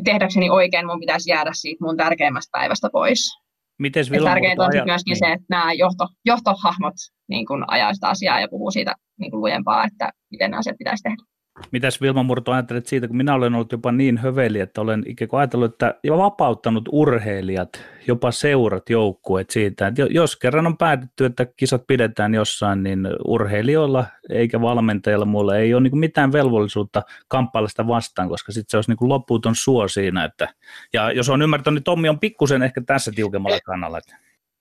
tehdäkseni 0.04 0.50
oikein, 0.50 0.86
mun 0.86 1.00
pitäisi 1.00 1.30
jäädä 1.30 1.50
siitä 1.54 1.84
mun 1.84 1.96
tärkeimmästä 1.96 2.58
päivästä 2.58 2.88
pois. 2.92 3.38
Mites 3.78 4.10
tärkeintä 4.24 4.64
on 4.64 4.70
myöskin 4.84 5.12
niin. 5.12 5.18
se, 5.18 5.32
että 5.32 5.46
nämä 5.48 5.72
johto, 5.72 6.08
johtohahmot 6.24 6.94
niin 7.28 7.46
kuin 7.46 7.64
ajaa 7.68 7.94
sitä 7.94 8.08
asiaa 8.08 8.40
ja 8.40 8.48
puhuu 8.48 8.70
siitä 8.70 8.94
niin 9.18 9.30
kuin 9.30 9.40
lujempaa, 9.40 9.84
että 9.84 10.12
miten 10.30 10.50
nämä 10.50 10.58
asiat 10.58 10.78
pitäisi 10.78 11.02
tehdä. 11.02 11.22
Mitäs 11.70 12.00
Vilma 12.00 12.22
Murto 12.22 12.52
ajattelet 12.52 12.86
siitä, 12.86 13.08
kun 13.08 13.16
minä 13.16 13.34
olen 13.34 13.54
ollut 13.54 13.72
jopa 13.72 13.92
niin 13.92 14.18
höveli, 14.18 14.60
että 14.60 14.80
olen 14.80 15.02
ikään 15.06 15.28
kuin 15.28 15.40
ajatellut, 15.40 15.72
että 15.72 15.94
jo 16.04 16.18
vapauttanut 16.18 16.88
urheilijat, 16.92 17.68
jopa 18.06 18.30
seurat, 18.30 18.90
joukkueet 18.90 19.50
siitä, 19.50 19.86
että 19.86 20.02
jos 20.10 20.36
kerran 20.36 20.66
on 20.66 20.76
päätetty, 20.76 21.24
että 21.24 21.46
kisat 21.56 21.86
pidetään 21.86 22.34
jossain, 22.34 22.82
niin 22.82 23.08
urheilijoilla 23.24 24.04
eikä 24.30 24.60
valmentajilla 24.60 25.24
muilla 25.24 25.56
ei 25.56 25.74
ole 25.74 25.82
niin 25.82 25.98
mitään 25.98 26.32
velvollisuutta 26.32 27.02
kamppailla 27.28 27.68
sitä 27.68 27.86
vastaan, 27.86 28.28
koska 28.28 28.52
sitten 28.52 28.70
se 28.70 28.76
olisi 28.76 28.90
niin 28.90 29.08
loppuuton 29.08 29.54
suo 29.54 29.88
siinä. 29.88 30.24
Että, 30.24 30.48
ja 30.92 31.12
jos 31.12 31.28
on 31.28 31.42
ymmärtänyt, 31.42 31.78
niin 31.78 31.84
Tommi 31.84 32.08
on 32.08 32.18
pikkusen 32.18 32.62
ehkä 32.62 32.80
tässä 32.86 33.12
tiukemmalla 33.14 33.58
kannalla. 33.64 34.00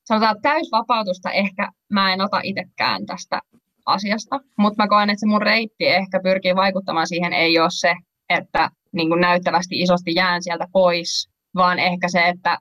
Sanotaan 0.04 0.42
täysvapautusta 0.42 1.30
ehkä 1.30 1.68
mä 1.92 2.12
en 2.12 2.20
ota 2.20 2.40
itsekään 2.42 3.06
tästä 3.06 3.40
asiasta, 3.88 4.40
mutta 4.58 4.82
mä 4.82 4.88
koen, 4.88 5.10
että 5.10 5.20
se 5.20 5.26
mun 5.26 5.42
reitti 5.42 5.86
ehkä 5.86 6.20
pyrkii 6.22 6.54
vaikuttamaan 6.54 7.06
siihen 7.06 7.32
ei 7.32 7.58
ole 7.58 7.68
se, 7.70 7.94
että 8.28 8.70
niin 8.92 9.08
kuin 9.08 9.20
näyttävästi 9.20 9.80
isosti 9.80 10.14
jään 10.14 10.42
sieltä 10.42 10.66
pois, 10.72 11.28
vaan 11.54 11.78
ehkä 11.78 12.08
se, 12.08 12.28
että 12.28 12.58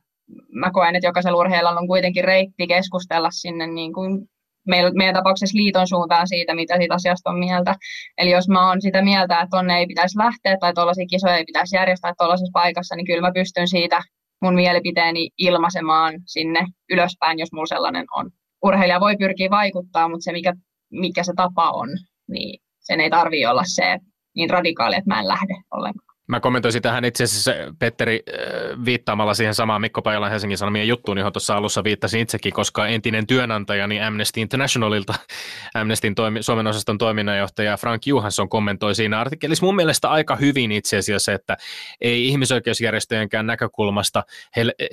mä 0.51 0.71
koen, 0.71 0.95
että 0.95 1.07
jokaisella 1.07 1.39
urheilijalla 1.39 1.79
on 1.79 1.87
kuitenkin 1.87 2.23
reitti 2.23 2.67
keskustella 2.67 3.29
sinne 3.31 3.67
niin 3.67 3.93
kuin 3.93 4.27
meillä, 4.67 4.91
meidän 4.91 5.15
tapauksessa 5.15 5.57
liiton 5.57 5.87
suuntaan 5.87 6.27
siitä, 6.27 6.55
mitä 6.55 6.77
siitä 6.77 6.95
asiasta 6.95 7.29
on 7.29 7.39
mieltä. 7.39 7.75
Eli 8.17 8.31
jos 8.31 8.49
mä 8.49 8.67
oon 8.67 8.81
sitä 8.81 9.01
mieltä, 9.01 9.35
että 9.39 9.57
tonne 9.57 9.77
ei 9.77 9.87
pitäisi 9.87 10.17
lähteä 10.17 10.57
tai 10.59 10.73
tuollaisia 10.73 11.05
kisoja 11.09 11.37
ei 11.37 11.45
pitäisi 11.45 11.75
järjestää 11.75 12.13
tuollaisessa 12.17 12.51
paikassa, 12.53 12.95
niin 12.95 13.05
kyllä 13.05 13.21
mä 13.21 13.31
pystyn 13.33 13.67
siitä 13.67 14.01
mun 14.41 14.55
mielipiteeni 14.55 15.29
ilmaisemaan 15.37 16.13
sinne 16.25 16.65
ylöspäin, 16.89 17.39
jos 17.39 17.51
mulla 17.53 17.65
sellainen 17.65 18.05
on. 18.15 18.29
Urheilija 18.63 18.99
voi 18.99 19.15
pyrkiä 19.17 19.49
vaikuttaa, 19.49 20.09
mutta 20.09 20.23
se 20.23 20.31
mikä 20.31 20.53
mikä 20.91 21.23
se 21.23 21.33
tapa 21.35 21.71
on, 21.71 21.89
niin 22.27 22.59
sen 22.79 22.99
ei 22.99 23.09
tarvi 23.09 23.45
olla 23.45 23.63
se 23.65 23.99
niin 24.35 24.49
radikaali, 24.49 24.95
että 24.95 25.13
mä 25.13 25.19
en 25.19 25.27
lähde 25.27 25.53
ollenkaan. 25.71 26.07
Mä 26.27 26.39
kommentoisin 26.39 26.81
tähän 26.81 27.05
itse 27.05 27.23
asiassa 27.23 27.51
Petteri 27.79 28.23
äh, 28.29 28.85
viittaamalla 28.85 29.33
siihen 29.33 29.55
samaan 29.55 29.81
Mikko 29.81 30.01
Pajalan 30.01 30.31
Helsingin 30.31 30.57
Sanomien 30.57 30.87
juttuun, 30.87 31.17
johon 31.17 31.33
tuossa 31.33 31.55
alussa 31.55 31.83
viittasin 31.83 32.21
itsekin, 32.21 32.53
koska 32.53 32.87
entinen 32.87 33.27
työnantajani 33.27 34.01
Amnesty 34.01 34.41
Internationalilta, 34.41 35.13
Amnestyn 35.73 36.15
toimi, 36.15 36.43
Suomen 36.43 36.67
osaston 36.67 36.97
toiminnanjohtaja 36.97 37.77
Frank 37.77 38.07
Johansson 38.07 38.49
kommentoi 38.49 38.95
siinä 38.95 39.19
artikkelissa 39.19 39.65
mun 39.65 39.75
mielestä 39.75 40.09
aika 40.09 40.35
hyvin 40.35 40.71
itse 40.71 40.97
asiassa, 40.97 41.33
että 41.33 41.57
ei 42.01 42.27
ihmisoikeusjärjestöjenkään 42.27 43.47
näkökulmasta, 43.47 44.23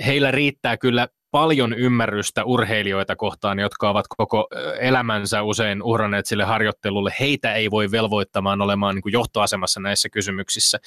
heillä 0.06 0.30
riittää 0.30 0.76
kyllä 0.76 1.08
paljon 1.34 1.72
ymmärrystä 1.72 2.44
urheilijoita 2.44 3.16
kohtaan, 3.16 3.58
jotka 3.58 3.90
ovat 3.90 4.04
koko 4.16 4.48
elämänsä 4.80 5.42
usein 5.42 5.82
uhranneet 5.82 6.26
sille 6.26 6.44
harjoittelulle. 6.44 7.12
Heitä 7.20 7.54
ei 7.54 7.70
voi 7.70 7.90
velvoittamaan 7.90 8.60
olemaan 8.60 8.94
niin 8.94 9.02
kuin 9.02 9.12
johtoasemassa 9.12 9.80
näissä 9.80 10.08
kysymyksissä. 10.08 10.78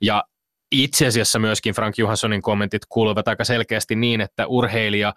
Ja 0.00 0.24
itse 0.72 1.06
asiassa 1.06 1.38
myöskin 1.38 1.74
Frank 1.74 1.98
Johanssonin 1.98 2.42
kommentit 2.42 2.82
kuuluvat 2.88 3.28
aika 3.28 3.44
selkeästi 3.44 3.96
niin, 3.96 4.20
että 4.20 4.46
urheilija 4.46 5.14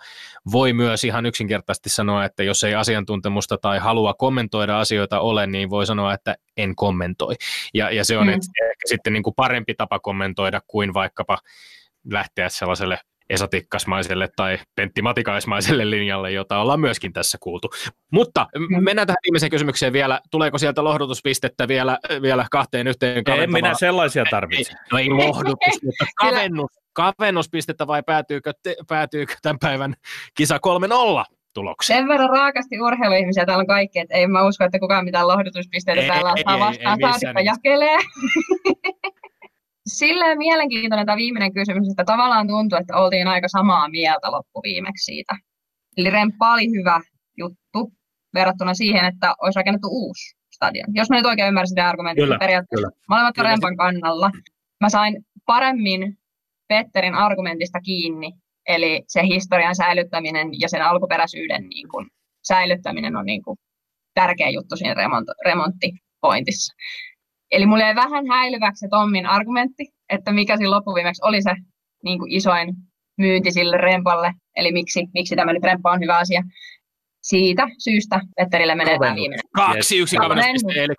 voi 0.52 0.74
myös 0.74 1.04
ihan 1.04 1.26
yksinkertaisesti 1.26 1.90
sanoa, 1.90 2.26
että 2.26 2.44
jos 2.44 2.64
ei 2.64 2.76
asiantuntemusta 2.76 3.58
tai 3.58 3.80
halua 3.80 4.14
kommentoida 4.14 4.80
asioita 4.80 5.20
ole, 5.20 5.48
niin 5.48 5.70
voi 5.70 5.86
sanoa, 5.86 6.14
että 6.14 6.36
en 6.58 6.76
kommentoi. 6.76 7.36
Ja, 7.74 7.92
ja 7.92 8.06
se 8.06 8.18
on 8.18 8.28
mm. 8.28 8.34
ehkä 8.34 8.86
sitten 8.86 9.14
niin 9.14 9.24
kuin 9.24 9.36
parempi 9.36 9.74
tapa 9.74 10.00
kommentoida 10.00 10.62
kuin 10.68 10.94
vaikkapa 10.94 11.38
lähteä 12.12 12.50
sellaiselle 12.50 13.00
esatikkasmaiselle 13.30 14.30
tai 14.36 14.60
Pentti 14.76 15.02
Matikaismaiselle 15.02 15.90
linjalle, 15.90 16.32
jota 16.32 16.58
ollaan 16.58 16.80
myöskin 16.80 17.14
tässä 17.14 17.38
kuultu. 17.42 17.70
Mutta 18.12 18.48
mm. 18.56 18.84
mennään 18.84 19.08
tähän 19.08 19.18
viimeiseen 19.24 19.50
kysymykseen 19.50 19.94
vielä. 19.94 20.22
Tuleeko 20.32 20.58
sieltä 20.58 20.84
lohdutuspistettä 20.84 21.68
vielä, 21.68 21.98
vielä 22.22 22.46
kahteen 22.52 22.88
yhteen 22.88 23.24
En 23.28 23.52
minä 23.52 23.74
sellaisia 23.74 24.26
tarvitse. 24.30 24.74
Ei, 24.74 24.78
no 24.92 24.98
ei 24.98 25.10
lohdutus, 25.10 25.84
mutta 25.84 26.06
kavennus, 26.22 26.72
kavennuspistettä 26.94 27.88
vai 27.88 28.04
päätyykö, 28.04 28.54
te, 28.64 28.76
päätyykö 28.88 29.34
tämän 29.42 29.60
päivän 29.60 29.94
kisa 30.34 30.58
3-0? 30.58 31.38
Tulokseen. 31.54 32.00
Sen 32.00 32.08
verran 32.08 32.30
raakasti 32.30 32.80
urheiluihmisiä 32.82 33.46
täällä 33.46 33.62
on 33.62 33.68
kaikki, 33.68 34.00
että 34.00 34.16
ei 34.16 34.28
mä 34.28 34.48
usko, 34.48 34.64
että 34.64 34.80
kukaan 34.80 35.06
mitään 35.06 35.28
lohdutuspisteitä 35.28 36.02
ei, 36.02 36.08
täällä 36.08 36.34
saa 36.46 36.60
vastaan, 36.60 36.98
saatikka 37.02 37.42
jakelee. 37.42 37.98
Silleen 39.88 40.38
mielenkiintoinen 40.38 41.06
tämä 41.06 41.18
viimeinen 41.18 41.54
kysymys, 41.54 41.90
että 41.90 42.04
tavallaan 42.06 42.48
tuntuu, 42.48 42.78
että 42.78 42.98
oltiin 42.98 43.28
aika 43.28 43.48
samaa 43.48 43.90
mieltä 43.90 44.32
loppuviimeksi 44.32 45.06
siitä. 45.06 45.36
Eli 45.98 46.10
remppa 46.10 46.54
oli 46.54 46.68
hyvä 46.80 47.02
juttu 47.38 47.92
verrattuna 48.34 48.74
siihen, 48.74 49.06
että 49.06 49.36
olisi 49.42 49.60
rakennettu 49.60 49.88
uusi 49.92 50.36
stadion. 50.56 50.88
Jos 50.94 51.10
mä 51.10 51.16
nyt 51.16 51.26
oikein 51.26 51.48
ymmärsin 51.48 51.70
sitä 51.70 51.90
argumenttia, 51.90 52.24
kyllä, 52.24 52.38
periaatteessa 52.40 52.88
kyllä. 52.88 53.06
molemmat 53.10 53.36
kyllä. 53.36 53.50
rempan 53.50 53.78
kannalla. 53.78 54.32
Mä 54.82 54.90
sain 54.90 55.26
paremmin 55.46 56.18
Petterin 56.68 57.16
argumentista 57.16 57.80
kiinni, 57.80 58.32
eli 58.68 59.04
se 59.08 59.22
historian 59.24 59.76
säilyttäminen 59.76 60.48
ja 60.60 60.70
sen 60.70 60.82
alkuperäisyyden 60.82 61.70
niin 61.70 61.90
kuin, 61.90 62.08
säilyttäminen 62.48 63.16
on 63.16 63.26
niin 63.26 63.44
kuin, 63.44 63.58
tärkeä 64.14 64.50
juttu 64.50 64.76
siinä 64.76 64.94
remont- 64.94 65.46
remonttipointissa. 65.46 66.74
Eli 67.52 67.66
mulle 67.66 67.84
jäi 67.84 67.96
vähän 67.96 68.28
häilyväksi 68.28 68.80
se 68.80 68.88
Tommin 68.90 69.26
argumentti, 69.26 69.88
että 70.10 70.32
mikä 70.32 70.58
siinä 70.58 70.72
loppuviimeksi 70.72 71.22
oli 71.26 71.42
se 71.42 71.52
niin 72.04 72.20
kuin 72.20 72.32
isoin 72.32 72.74
myynti 73.18 73.52
sille 73.52 73.78
rempalle, 73.78 74.32
eli 74.56 74.72
miksi, 74.72 75.08
miksi 75.14 75.36
tämä 75.36 75.54
nyt 75.54 75.64
remppa 75.64 75.92
on 75.92 76.00
hyvä 76.00 76.18
asia. 76.18 76.42
Siitä 77.22 77.68
syystä 77.78 78.20
Petterille 78.36 78.76
menee 78.76 78.98
tämä 79.00 79.16
viimeinen. 79.16 79.50
Kaksi 79.56 79.98
yksi 79.98 80.16
kavennuspiste, 80.16 80.84
eli 80.84 80.94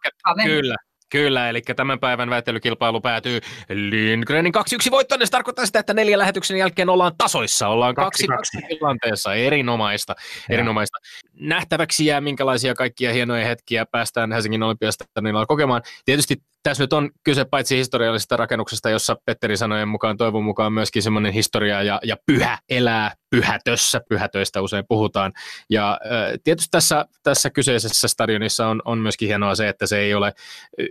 kyllä, 0.44 0.76
Kyllä, 1.10 1.48
eli 1.48 1.62
tämän 1.76 2.00
päivän 2.00 2.30
väittelykilpailu 2.30 3.00
päätyy 3.00 3.40
Lindgrenin 3.68 4.52
2-1 4.86 4.90
voittoon. 4.90 5.20
Se 5.24 5.30
tarkoittaa 5.30 5.66
sitä, 5.66 5.78
että 5.78 5.94
neljän 5.94 6.18
lähetyksen 6.18 6.58
jälkeen 6.58 6.88
ollaan 6.88 7.12
tasoissa. 7.18 7.68
Ollaan 7.68 7.94
kaksi, 7.94 8.26
kaksi, 8.26 8.56
kaksi 8.56 8.68
tilanteessa. 8.68 9.34
Erinomaista, 9.34 10.14
erinomaista. 10.50 10.98
Nähtäväksi 11.32 12.06
jää, 12.06 12.20
minkälaisia 12.20 12.74
kaikkia 12.74 13.12
hienoja 13.12 13.46
hetkiä 13.46 13.86
päästään 13.86 14.32
Helsingin 14.32 14.62
olympiastadionilla 14.62 15.46
kokemaan. 15.46 15.82
Tietysti 16.04 16.36
tässä 16.62 16.82
nyt 16.82 16.92
on 16.92 17.10
kyse 17.24 17.44
paitsi 17.44 17.76
historiallisesta 17.76 18.36
rakennuksesta, 18.36 18.90
jossa 18.90 19.16
Petteri 19.24 19.56
sanojen 19.56 19.88
mukaan 19.88 20.16
toivon 20.16 20.44
mukaan 20.44 20.72
myöskin 20.72 21.02
semmoinen 21.02 21.32
historia 21.32 21.82
ja, 21.82 22.00
ja 22.04 22.16
pyhä 22.26 22.58
elää 22.68 23.14
pyhätössä, 23.30 24.00
pyhätöistä 24.08 24.60
usein 24.60 24.84
puhutaan. 24.88 25.32
Ja 25.70 26.00
tietysti 26.44 26.68
tässä, 26.70 27.04
tässä 27.22 27.50
kyseisessä 27.50 28.08
stadionissa 28.08 28.66
on, 28.66 28.82
on 28.84 28.98
myöskin 28.98 29.28
hienoa 29.28 29.54
se, 29.54 29.68
että 29.68 29.86
se 29.86 29.98
ei 29.98 30.14
ole 30.14 30.32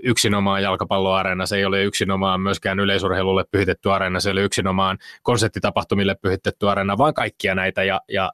yksinomaan 0.04 0.64
jalkapalloareena, 0.64 1.46
se 1.46 1.58
ei 1.58 1.66
ole 1.66 1.84
yksinomaan 1.84 2.42
myöskään 2.42 2.80
yleisurheilulle 2.80 3.46
pyhitetty 3.52 3.92
areena, 3.92 4.20
se 4.20 4.30
ei 4.30 4.32
ole 4.32 4.42
yksinomaan 4.42 4.98
konserttitapahtumille 5.24 6.16
pyhitetty 6.16 6.70
areena, 6.70 6.98
vaan 6.98 7.14
kaikkia 7.14 7.56
näitä 7.56 7.84
ja, 7.84 8.02
ja 8.10 8.32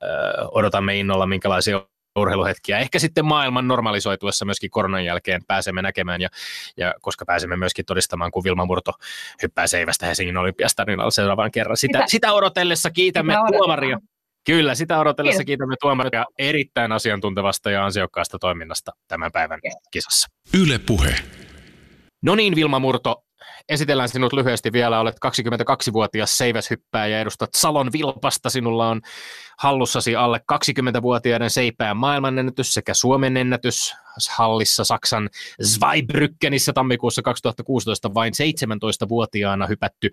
odotamme 0.51 0.95
innolla, 0.95 1.25
minkälaisia 1.25 1.92
urheiluhetkiä. 2.15 2.79
Ehkä 2.79 2.99
sitten 2.99 3.25
maailman 3.25 3.67
normalisoituessa 3.67 4.45
myöskin 4.45 4.69
koronan 4.69 5.05
jälkeen 5.05 5.41
pääsemme 5.47 5.81
näkemään 5.81 6.21
ja, 6.21 6.29
ja 6.77 6.93
koska 7.01 7.25
pääsemme 7.25 7.55
myöskin 7.55 7.85
todistamaan, 7.85 8.31
kun 8.31 8.43
Vilma 8.43 8.65
Murto 8.65 8.91
hyppää 9.41 9.67
seivästä 9.67 10.05
Helsingin 10.05 10.37
olympiastadionilla 10.37 11.11
seuraavan 11.11 11.51
kerran. 11.51 11.77
Sitä, 11.77 11.97
sitä, 11.97 12.07
sitä 12.07 12.33
odotellessa 12.33 12.91
kiitämme 12.91 13.33
sitä 13.33 13.57
tuomaria. 13.57 13.99
Kyllä, 14.45 14.75
sitä 14.75 14.99
odotellessa 14.99 15.37
Kiitos. 15.37 15.45
kiitämme 15.45 15.75
tuomaria 15.81 16.25
erittäin 16.39 16.91
asiantuntevasta 16.91 17.71
ja 17.71 17.85
ansiokkaasta 17.85 18.39
toiminnasta 18.39 18.91
tämän 19.07 19.31
päivän 19.31 19.59
kisassa. 19.91 20.27
Yle 20.53 20.79
Puhe. 20.79 21.15
No 22.21 22.35
niin, 22.35 22.55
Vilma 22.55 22.79
Murto, 22.79 23.23
esitellään 23.69 24.09
sinut 24.09 24.33
lyhyesti 24.33 24.71
vielä. 24.71 24.99
Olet 24.99 25.15
22-vuotias 25.25 26.37
seiväshyppääjä 26.37 27.15
ja 27.15 27.21
edustat 27.21 27.49
Salon 27.55 27.91
Vilpasta. 27.93 28.49
Sinulla 28.49 28.89
on 28.89 29.01
hallussasi 29.63 30.15
alle 30.15 30.41
20-vuotiaiden 30.53 31.49
seipään 31.49 31.97
maailmanennätys 31.97 32.73
sekä 32.73 32.93
Suomen 32.93 33.37
ennätys 33.37 33.95
hallissa 34.29 34.83
Saksan 34.83 35.29
Zweibrückenissä 35.63 36.73
tammikuussa 36.73 37.21
2016 37.21 38.13
vain 38.13 38.33
17-vuotiaana 38.33 39.67
hypätty 39.67 40.11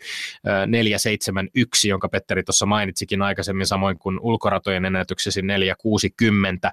471, 0.66 1.88
jonka 1.88 2.09
Petteri 2.09 2.42
tuossa 2.42 2.66
mainitsikin 2.66 3.22
aikaisemmin, 3.22 3.66
samoin 3.66 3.98
kuin 3.98 4.20
ulkoratojen 4.20 4.84
ennätyksesi 4.84 5.42
460. 5.42 6.72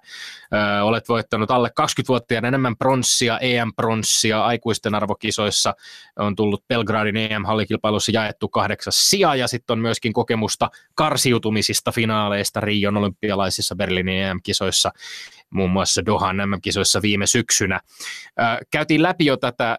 Olet 0.84 1.10
voittanut 1.10 1.52
alle 1.52 1.72
20-vuotiaana 1.82 2.48
enemmän 2.48 2.78
pronssia, 2.78 3.40
EM-pronssia 3.40 4.46
aikuisten 4.46 4.96
arvokisoissa, 4.96 5.74
on 6.20 6.36
tullut 6.36 6.64
Belgradin 6.68 7.18
EM-hallikilpailussa 7.18 8.12
jaettu 8.12 8.48
kahdeksas 8.48 9.10
sija 9.10 9.36
ja 9.36 9.48
sitten 9.48 9.74
on 9.74 9.80
myöskin 9.80 10.14
kokemusta 10.14 10.70
karsiutumisista 10.96 11.92
finaaleista 11.92 12.62
Rion 12.68 12.98
olympialaisissa 12.98 13.76
Berliinin 13.76 14.24
EM-kisoissa 14.24 14.92
muun 15.50 15.70
muassa 15.70 16.06
Dohan 16.06 16.38
MM-kisoissa 16.38 17.02
viime 17.02 17.28
syksynä. 17.28 17.80
Käytiin 18.72 19.04
läpi 19.04 19.26
jo 19.26 19.38
tätä 19.38 19.78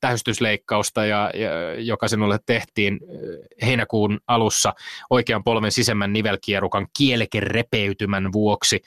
tähystysleikkausta, 0.00 1.04
ja, 1.04 1.30
ja, 1.34 1.74
joka 1.74 2.08
sinulle 2.08 2.38
tehtiin 2.46 3.00
heinäkuun 3.62 4.20
alussa 4.26 4.74
oikean 5.10 5.44
polven 5.44 5.72
sisemmän 5.72 6.12
nivelkierukan 6.12 6.86
kielekerepeytymän 6.98 8.32
vuoksi. 8.32 8.82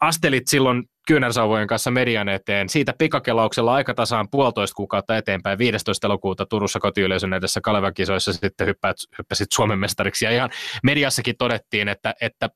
Astelit 0.00 0.48
silloin 0.48 0.88
kyynärsauvojen 1.06 1.66
kanssa 1.66 1.90
median 1.90 2.28
eteen. 2.28 2.68
Siitä 2.68 2.94
pikakelauksella 2.98 3.74
aikatasaan 3.74 4.28
puolitoista 4.30 4.74
kuukautta 4.74 5.16
eteenpäin 5.16 5.58
15. 5.58 6.06
elokuuta 6.06 6.46
Turussa 6.46 6.80
kotiyleisön 6.80 7.32
edessä 7.32 7.60
Kalevan 7.60 7.94
kisoissa 7.94 8.32
sitten 8.32 8.66
hyppäät, 8.66 8.96
hyppäsit 9.18 9.52
Suomen 9.52 9.78
mestariksi. 9.78 10.24
Ja 10.24 10.30
ihan 10.30 10.50
mediassakin 10.82 11.34
todettiin, 11.38 11.88
että, 11.88 12.14
että 12.20 12.50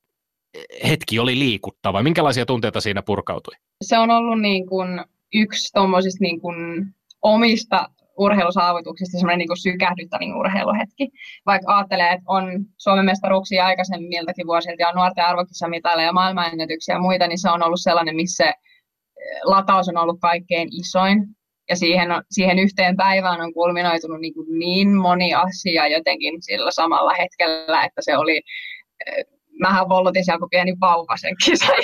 hetki 0.88 1.18
oli 1.18 1.38
liikuttava. 1.38 2.02
Minkälaisia 2.02 2.46
tunteita 2.46 2.80
siinä 2.80 3.02
purkautui? 3.02 3.54
Se 3.84 3.98
on 3.98 4.10
ollut 4.10 4.40
niin 4.40 4.66
kuin 4.66 5.04
yksi 5.34 5.72
tuommoisista 5.74 6.18
niin 6.20 6.40
omista 7.22 7.88
urheilusaavutuksista 8.18 9.18
semmoinen 9.18 9.38
niin 9.38 9.62
sykähdyttävin 9.62 10.34
urheiluhetki. 10.34 11.08
Vaikka 11.46 11.76
ajattelee, 11.76 12.12
että 12.12 12.24
on 12.28 12.44
Suomen 12.78 13.04
mestaruuksia 13.04 13.66
aikaisemmiltakin 13.66 14.46
vuosilta 14.46 14.82
ja 14.82 14.92
nuorten 14.92 15.24
arvokisamitaleja 15.24 16.06
ja 16.06 16.12
maailmanennätyksiä 16.12 16.94
ja 16.94 17.00
muita, 17.00 17.26
niin 17.26 17.38
se 17.38 17.50
on 17.50 17.62
ollut 17.62 17.80
sellainen, 17.82 18.16
missä 18.16 18.44
eh, 18.48 18.54
lataus 19.44 19.88
on 19.88 19.96
ollut 19.96 20.20
kaikkein 20.20 20.68
isoin. 20.80 21.26
Ja 21.68 21.76
siihen, 21.76 22.12
on, 22.12 22.22
siihen 22.30 22.58
yhteen 22.58 22.96
päivään 22.96 23.40
on 23.40 23.54
kulminoitunut 23.54 24.20
niin, 24.20 24.34
niin 24.58 24.96
moni 24.96 25.34
asia 25.34 25.88
jotenkin 25.88 26.42
sillä 26.42 26.70
samalla 26.70 27.14
hetkellä, 27.14 27.84
että 27.84 28.00
se 28.04 28.16
oli 28.16 28.40
eh, 29.06 29.24
mähän 29.60 29.88
vollotin 29.88 30.24
siellä 30.24 30.38
kuin 30.38 30.50
pieni 30.50 30.74
vauva 30.80 31.16
sen 31.16 31.34
kisan 31.44 31.76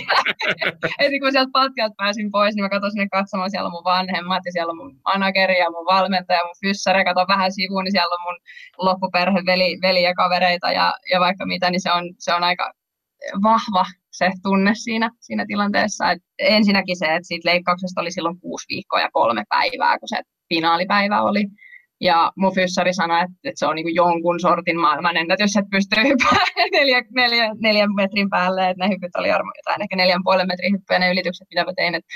Eli 1.03 1.20
kun 1.20 1.33
sieltä 1.33 1.51
patjalta 1.53 1.95
pääsin 1.97 2.31
pois, 2.31 2.55
niin 2.55 2.64
mä 2.64 2.68
katsoin 2.68 2.93
sinne 2.93 3.09
katsomaan, 3.12 3.51
siellä 3.51 3.66
on 3.66 3.72
mun 3.72 3.85
vanhemmat 3.85 4.43
ja 4.47 4.53
siellä 4.53 4.70
on 4.70 4.77
mun 4.77 5.01
manageri 5.05 5.59
ja 5.59 5.70
mun 5.70 5.87
valmentaja, 5.87 6.45
mun 6.45 6.61
fyssari, 6.61 7.05
katson 7.05 7.29
vähän 7.29 7.53
sivuun, 7.53 7.85
niin 7.85 7.93
siellä 7.93 8.14
on 8.14 8.27
mun 8.27 8.39
loppuperhe, 8.79 9.43
veli, 9.47 9.79
veli 9.83 10.03
ja 10.03 10.14
kavereita 10.14 10.70
ja, 10.72 10.95
ja 11.12 11.20
vaikka 11.20 11.47
mitä, 11.47 11.70
niin 11.70 11.81
se 11.81 11.93
on, 11.93 12.05
se 12.18 12.35
on 12.35 12.45
aika 12.45 12.72
vahva 13.43 13.85
se 14.11 14.31
tunne 14.43 14.72
siinä, 14.74 15.11
siinä 15.20 15.45
tilanteessa. 15.47 16.11
Et 16.11 16.22
ensinnäkin 16.39 16.99
se, 16.99 17.07
että 17.07 17.29
siitä 17.29 17.49
leikkauksesta 17.49 18.01
oli 18.01 18.11
silloin 18.11 18.41
kuusi 18.41 18.66
viikkoa 18.68 19.01
ja 19.01 19.11
kolme 19.12 19.45
päivää, 19.49 19.99
kun 19.99 20.09
se 20.09 20.16
finaalipäivä 20.49 21.22
oli. 21.22 21.45
Ja 22.01 22.32
mun 22.36 22.55
fyssari 22.55 22.94
sanoi, 22.94 23.20
että, 23.20 23.36
että 23.44 23.59
se 23.59 23.66
on 23.66 23.74
niin 23.74 23.94
jonkun 23.94 24.40
sortin 24.40 24.80
maailman 24.80 25.16
ennätys, 25.16 25.57
että 25.57 25.70
pystyy 25.70 26.03
hyppäämään 26.03 26.47
neljä, 26.72 27.03
neljä, 27.11 27.55
neljän 27.61 27.94
metrin 27.94 28.30
päälle, 28.30 28.70
että 28.70 28.84
ne 28.84 28.90
hyppyt 28.92 29.16
oli 29.16 29.30
armo 29.30 29.53
jotain, 29.57 29.82
ehkä 29.82 29.97
neljän 29.97 30.24
puolen 30.24 30.47
metrin 30.47 30.72
hyppyjä 30.72 30.99
ne 30.99 31.11
ylitykset, 31.11 31.49
mitä 31.51 31.64
mä 31.64 31.72
tein, 31.76 31.94
että, 31.94 32.09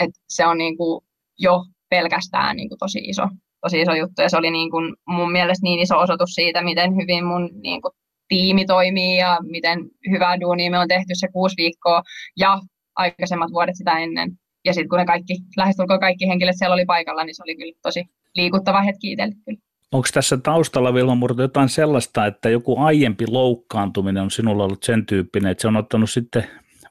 että 0.00 0.20
se 0.28 0.46
on 0.46 0.58
niin 0.58 0.76
kuin 0.76 1.04
jo 1.38 1.64
pelkästään 1.90 2.56
niin 2.56 2.68
kuin 2.68 2.78
tosi 2.78 2.98
iso, 2.98 3.28
tosi 3.60 3.80
iso 3.80 3.94
juttu, 3.94 4.22
ja 4.22 4.28
se 4.28 4.36
oli 4.36 4.50
niin 4.50 4.70
kuin 4.70 4.94
mun 5.06 5.32
mielestä 5.32 5.64
niin 5.64 5.80
iso 5.80 5.98
osoitus 5.98 6.30
siitä, 6.30 6.62
miten 6.62 6.96
hyvin 6.96 7.24
mun 7.24 7.50
niin 7.62 7.82
kuin 7.82 7.92
tiimi 8.28 8.66
toimii 8.66 9.18
ja 9.18 9.38
miten 9.42 9.78
hyvää 10.10 10.40
duunia 10.40 10.70
me 10.70 10.78
on 10.78 10.88
tehty 10.88 11.12
se 11.12 11.28
kuusi 11.32 11.56
viikkoa 11.56 12.02
ja 12.36 12.60
aikaisemmat 12.96 13.52
vuodet 13.52 13.76
sitä 13.76 13.98
ennen. 13.98 14.32
Ja 14.64 14.74
sitten 14.74 14.88
kun 14.88 14.98
ne 14.98 15.04
kaikki, 15.04 15.34
lähestulkoon 15.56 16.00
kaikki 16.00 16.28
henkilöt 16.28 16.58
siellä 16.58 16.74
oli 16.74 16.84
paikalla, 16.84 17.24
niin 17.24 17.34
se 17.34 17.42
oli 17.42 17.56
kyllä 17.56 17.72
tosi 17.82 18.04
liikuttava 18.36 18.82
hetki 18.82 19.12
itselle 19.12 19.34
kyllä. 19.44 19.58
Onko 19.92 20.08
tässä 20.14 20.36
taustalla, 20.36 20.94
Vilma 20.94 21.14
Murto, 21.14 21.42
jotain 21.42 21.68
sellaista, 21.68 22.26
että 22.26 22.50
joku 22.50 22.78
aiempi 22.78 23.24
loukkaantuminen 23.28 24.22
on 24.22 24.30
sinulla 24.30 24.64
ollut 24.64 24.82
sen 24.82 25.06
tyyppinen, 25.06 25.50
että 25.50 25.62
se 25.62 25.68
on 25.68 25.76
ottanut 25.76 26.10
sitten 26.10 26.44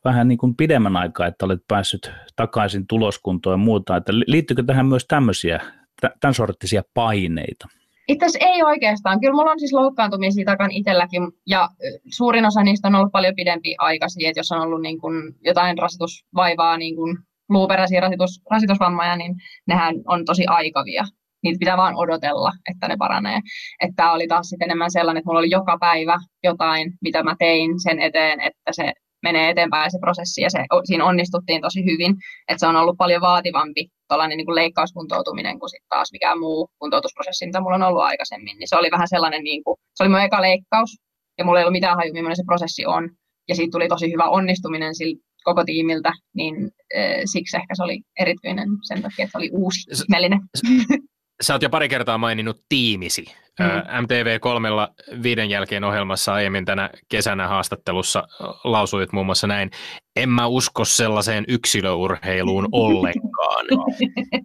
vähän 0.05 0.27
niin 0.27 0.37
kuin 0.37 0.55
pidemmän 0.55 0.97
aikaa, 0.97 1.27
että 1.27 1.45
olet 1.45 1.59
päässyt 1.67 2.11
takaisin 2.35 2.87
tuloskuntoon 2.87 3.53
ja 3.53 3.57
muuta. 3.57 3.95
Että 3.95 4.13
liittyykö 4.27 4.63
tähän 4.63 4.85
myös 4.85 5.05
tämmöisiä, 5.07 5.59
tämän 6.19 6.33
sorttisia 6.33 6.83
paineita? 6.93 7.67
Itse 8.07 8.25
asiassa 8.25 8.49
ei 8.49 8.63
oikeastaan. 8.63 9.19
Kyllä 9.19 9.33
mulla 9.33 9.51
on 9.51 9.59
siis 9.59 9.73
loukkaantumisia 9.73 10.45
takan 10.45 10.71
itselläkin, 10.71 11.21
ja 11.47 11.69
suurin 12.11 12.45
osa 12.45 12.63
niistä 12.63 12.87
on 12.87 12.95
ollut 12.95 13.11
paljon 13.11 13.35
pidempi 13.35 13.75
aikaisia, 13.77 14.29
että 14.29 14.39
jos 14.39 14.51
on 14.51 14.61
ollut 14.61 14.81
niin 14.81 14.99
kuin 14.99 15.35
jotain 15.41 15.77
rasitusvaivaa, 15.77 16.77
niin 16.77 16.95
kuin 16.95 17.17
luuperäisiä 17.49 17.99
rasitus, 17.99 18.41
rasitusvammoja, 18.51 19.15
niin 19.15 19.35
nehän 19.67 19.95
on 20.07 20.25
tosi 20.25 20.45
aikavia. 20.47 21.03
Niitä 21.43 21.59
pitää 21.59 21.77
vaan 21.77 21.95
odotella, 21.95 22.51
että 22.71 22.87
ne 22.87 22.95
paranee. 22.97 23.39
Että 23.81 23.95
tämä 23.95 24.13
oli 24.13 24.27
taas 24.27 24.47
sitten 24.47 24.65
enemmän 24.65 24.91
sellainen, 24.91 25.19
että 25.19 25.29
mulla 25.29 25.39
oli 25.39 25.49
joka 25.49 25.77
päivä 25.79 26.17
jotain, 26.43 26.93
mitä 27.01 27.23
mä 27.23 27.35
tein 27.39 27.79
sen 27.83 27.99
eteen, 27.99 28.41
että 28.41 28.71
se 28.71 28.93
menee 29.23 29.49
eteenpäin 29.49 29.91
se 29.91 29.97
prosessi 30.01 30.41
ja 30.41 30.49
se, 30.49 30.59
siinä 30.83 31.05
onnistuttiin 31.05 31.61
tosi 31.61 31.85
hyvin. 31.85 32.15
Että 32.47 32.59
se 32.59 32.67
on 32.67 32.75
ollut 32.75 32.97
paljon 32.97 33.21
vaativampi 33.21 33.87
tuollainen 34.07 34.37
niin 34.37 34.45
kuin 34.45 34.55
leikkauskuntoutuminen 34.55 35.59
kuin 35.59 35.69
sitten 35.69 35.89
taas 35.89 36.11
mikään 36.11 36.39
muu 36.39 36.69
kuntoutusprosessi, 36.79 37.45
mitä 37.45 37.61
mulla 37.61 37.75
on 37.75 37.83
ollut 37.83 38.03
aikaisemmin. 38.03 38.57
Niin 38.57 38.67
se 38.67 38.77
oli 38.77 38.91
vähän 38.91 39.07
sellainen, 39.07 39.43
niin 39.43 39.63
kuin, 39.63 39.75
se 39.95 40.03
oli 40.03 40.09
mun 40.09 40.21
eka 40.21 40.41
leikkaus 40.41 40.89
ja 41.37 41.45
mulla 41.45 41.59
ei 41.59 41.63
ollut 41.63 41.79
mitään 41.79 41.95
haju, 41.95 42.13
millainen 42.13 42.35
se 42.35 42.43
prosessi 42.45 42.85
on. 42.85 43.09
Ja 43.49 43.55
siitä 43.55 43.71
tuli 43.71 43.87
tosi 43.87 44.11
hyvä 44.11 44.23
onnistuminen 44.23 44.95
sillä 44.95 45.19
koko 45.43 45.63
tiimiltä, 45.65 46.13
niin 46.35 46.55
äh, 46.97 47.21
siksi 47.25 47.57
ehkä 47.57 47.75
se 47.75 47.83
oli 47.83 48.01
erityinen 48.19 48.69
sen 48.87 49.01
takia, 49.01 49.23
että 49.25 49.31
se 49.31 49.37
oli 49.37 49.49
uusi, 49.53 49.79
ihmeellinen. 50.03 50.39
Sä 51.41 51.53
oot 51.53 51.61
jo 51.61 51.69
pari 51.69 51.89
kertaa 51.89 52.17
maininnut 52.17 52.61
tiimisi. 52.69 53.25
Mm. 53.59 53.65
MTV3 54.05 55.21
viiden 55.23 55.49
jälkeen 55.49 55.83
ohjelmassa 55.83 56.33
aiemmin 56.33 56.65
tänä 56.65 56.89
kesänä 57.09 57.47
haastattelussa 57.47 58.23
lausuit 58.63 59.11
muun 59.13 59.25
muassa 59.25 59.47
näin, 59.47 59.71
en 60.15 60.29
mä 60.29 60.47
usko 60.47 60.85
sellaiseen 60.85 61.45
yksilöurheiluun 61.47 62.67
ollenkaan. 62.85 63.65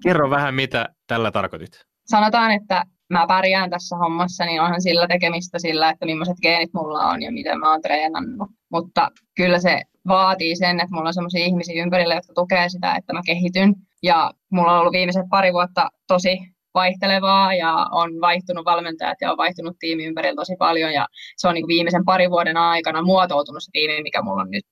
Kerro 0.02 0.30
vähän, 0.30 0.54
mitä 0.54 0.88
tällä 1.06 1.30
tarkoitit. 1.30 1.84
Sanotaan, 2.06 2.50
että 2.52 2.84
mä 3.10 3.26
pärjään 3.26 3.70
tässä 3.70 3.96
hommassa, 3.96 4.44
niin 4.44 4.62
onhan 4.62 4.82
sillä 4.82 5.06
tekemistä 5.08 5.58
sillä, 5.58 5.90
että 5.90 6.06
millaiset 6.06 6.36
geenit 6.42 6.70
mulla 6.74 7.06
on 7.06 7.22
ja 7.22 7.32
miten 7.32 7.58
mä 7.60 7.70
oon 7.70 7.82
treenannut. 7.82 8.48
Mutta 8.72 9.10
kyllä 9.36 9.58
se 9.58 9.82
vaatii 10.08 10.56
sen, 10.56 10.80
että 10.80 10.94
mulla 10.94 11.08
on 11.08 11.14
sellaisia 11.14 11.44
ihmisiä 11.44 11.82
ympärillä, 11.82 12.14
jotka 12.14 12.32
tukee 12.34 12.68
sitä, 12.68 12.94
että 12.96 13.12
mä 13.12 13.20
kehityn. 13.26 13.74
Ja 14.02 14.32
mulla 14.52 14.72
on 14.72 14.80
ollut 14.80 14.92
viimeiset 14.92 15.26
pari 15.30 15.52
vuotta 15.52 15.90
tosi 16.06 16.38
vaihtelevaa 16.80 17.54
ja 17.54 17.72
on 17.90 18.10
vaihtunut 18.20 18.64
valmentajat 18.64 19.18
ja 19.20 19.30
on 19.32 19.36
vaihtunut 19.36 19.76
tiimi 19.78 20.04
ympärillä 20.04 20.40
tosi 20.40 20.54
paljon 20.58 20.92
ja 20.92 21.06
se 21.36 21.48
on 21.48 21.54
niin 21.54 21.72
viimeisen 21.74 22.04
parin 22.04 22.30
vuoden 22.30 22.56
aikana 22.56 23.02
muotoutunut 23.02 23.62
se 23.62 23.70
tiimi, 23.72 24.02
mikä 24.02 24.22
mulla 24.22 24.42
on 24.42 24.50
nyt. 24.50 24.64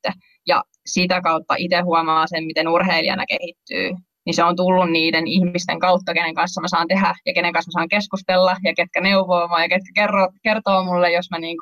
Ja 0.46 0.62
sitä 0.86 1.20
kautta 1.20 1.54
itse 1.59 1.80
huomaa 1.80 2.26
sen, 2.26 2.44
miten 2.44 2.68
urheilijana 2.68 3.24
kehittyy. 3.28 3.90
Niin 4.26 4.34
se 4.34 4.44
on 4.44 4.57
tullut 4.57 4.90
niiden 4.90 5.26
ihmisten 5.26 5.78
kautta, 5.78 6.14
kenen 6.14 6.34
kanssa 6.34 6.61
mä 6.61 6.68
saan 6.68 6.88
tehdä 6.88 7.14
ja 7.26 7.32
kenen 7.34 7.52
kanssa 7.52 7.68
mä 7.68 7.72
saan 7.72 7.88
keskustella 7.88 8.57
ja 8.64 8.72
ketkä 8.76 9.00
neuvoo 9.00 9.48
mua 9.48 9.62
ja 9.62 9.68
ketkä 9.68 9.90
kertoo, 9.94 10.28
kertoo 10.42 10.84
mulle, 10.84 11.12
jos 11.12 11.30
mä 11.30 11.38
niin 11.38 11.57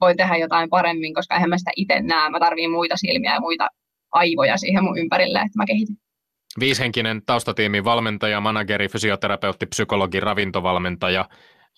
voin 0.00 0.16
tehdä 0.16 0.36
jotain 0.36 0.70
paremmin, 0.70 1.14
koska 1.14 1.34
eihän 1.34 1.50
mä 1.50 1.58
sitä 1.58 1.70
itse 1.76 2.00
näe. 2.00 2.30
Mä 2.30 2.40
tarviin 2.40 2.70
muita 2.70 2.96
silmiä 2.96 3.34
ja 3.34 3.40
muita 3.40 3.68
aivoja 4.12 4.56
siihen 4.56 4.84
mun 4.84 4.98
ympärille, 4.98 5.38
että 5.38 5.58
mä 5.58 5.66
kehityn. 5.66 5.96
Viishenkinen 6.60 7.22
taustatiimin 7.26 7.84
valmentaja, 7.84 8.40
manageri, 8.40 8.88
fysioterapeutti, 8.88 9.66
psykologi, 9.66 10.20
ravintovalmentaja. 10.20 11.28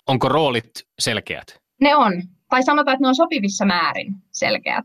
Onko 0.08 0.28
roolit 0.28 0.70
selkeät? 0.98 1.60
Ne 1.80 1.96
on. 1.96 2.22
Tai 2.48 2.62
sanotaan, 2.62 2.94
että 2.94 3.04
ne 3.04 3.08
on 3.08 3.14
sopivissa 3.14 3.64
määrin 3.64 4.14
selkeät. 4.30 4.84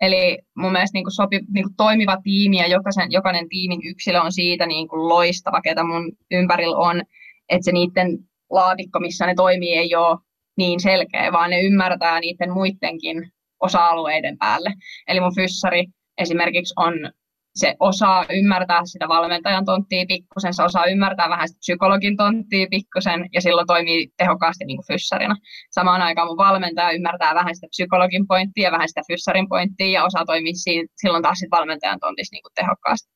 Eli 0.00 0.38
mun 0.56 0.72
mielestä 0.72 0.96
niin 0.96 1.04
kuin 1.04 1.12
sopi, 1.12 1.40
niin 1.54 1.64
kuin 1.64 1.76
toimiva 1.76 2.16
tiimi 2.22 2.58
ja 2.58 2.66
jokaisen, 2.66 3.12
jokainen 3.12 3.48
tiimin 3.48 3.80
yksilö 3.84 4.20
on 4.20 4.32
siitä 4.32 4.66
niin 4.66 4.88
kuin 4.88 5.08
loistava, 5.08 5.60
ketä 5.60 5.84
mun 5.84 6.12
ympärillä 6.30 6.76
on, 6.76 7.02
että 7.48 7.64
se 7.64 7.72
niiden 7.72 8.18
laatikko, 8.50 9.00
missä 9.00 9.26
ne 9.26 9.34
toimii, 9.34 9.74
ei 9.74 9.94
ole 9.94 10.18
niin 10.56 10.80
selkeä, 10.80 11.32
vaan 11.32 11.50
ne 11.50 11.60
ymmärtää 11.60 12.20
niiden 12.20 12.52
muidenkin 12.52 13.32
osa-alueiden 13.60 14.38
päälle. 14.38 14.74
Eli 15.08 15.20
mun 15.20 15.34
fyssari 15.34 15.86
esimerkiksi 16.18 16.74
on 16.76 16.94
se 17.54 17.74
osaa 17.80 18.24
ymmärtää 18.30 18.80
sitä 18.84 19.08
valmentajan 19.08 19.64
tonttia 19.64 20.04
pikkusen, 20.08 20.54
se 20.54 20.62
osaa 20.62 20.86
ymmärtää 20.86 21.28
vähän 21.28 21.48
sitä 21.48 21.58
psykologin 21.58 22.16
tonttia 22.16 22.66
pikkusen 22.70 23.28
ja 23.34 23.40
silloin 23.40 23.66
toimii 23.66 24.08
tehokkaasti 24.16 24.64
niin 24.64 24.76
kuin 24.76 24.86
fyssarina. 24.86 25.36
Samaan 25.70 26.02
aikaan 26.02 26.28
mun 26.28 26.36
valmentaja 26.36 26.90
ymmärtää 26.90 27.34
vähän 27.34 27.54
sitä 27.54 27.66
psykologin 27.70 28.26
pointtia 28.26 28.64
ja 28.64 28.72
vähän 28.72 28.88
sitä 28.88 29.02
fyssarin 29.06 29.48
pointtia 29.48 29.90
ja 29.90 30.04
osaa 30.04 30.24
toimia 30.24 30.52
siinä, 30.54 30.88
silloin 30.96 31.22
taas 31.22 31.38
sit 31.38 31.50
valmentajan 31.50 32.00
tontissa 32.00 32.34
niin 32.34 32.42
kuin 32.42 32.52
tehokkaasti. 32.54 33.12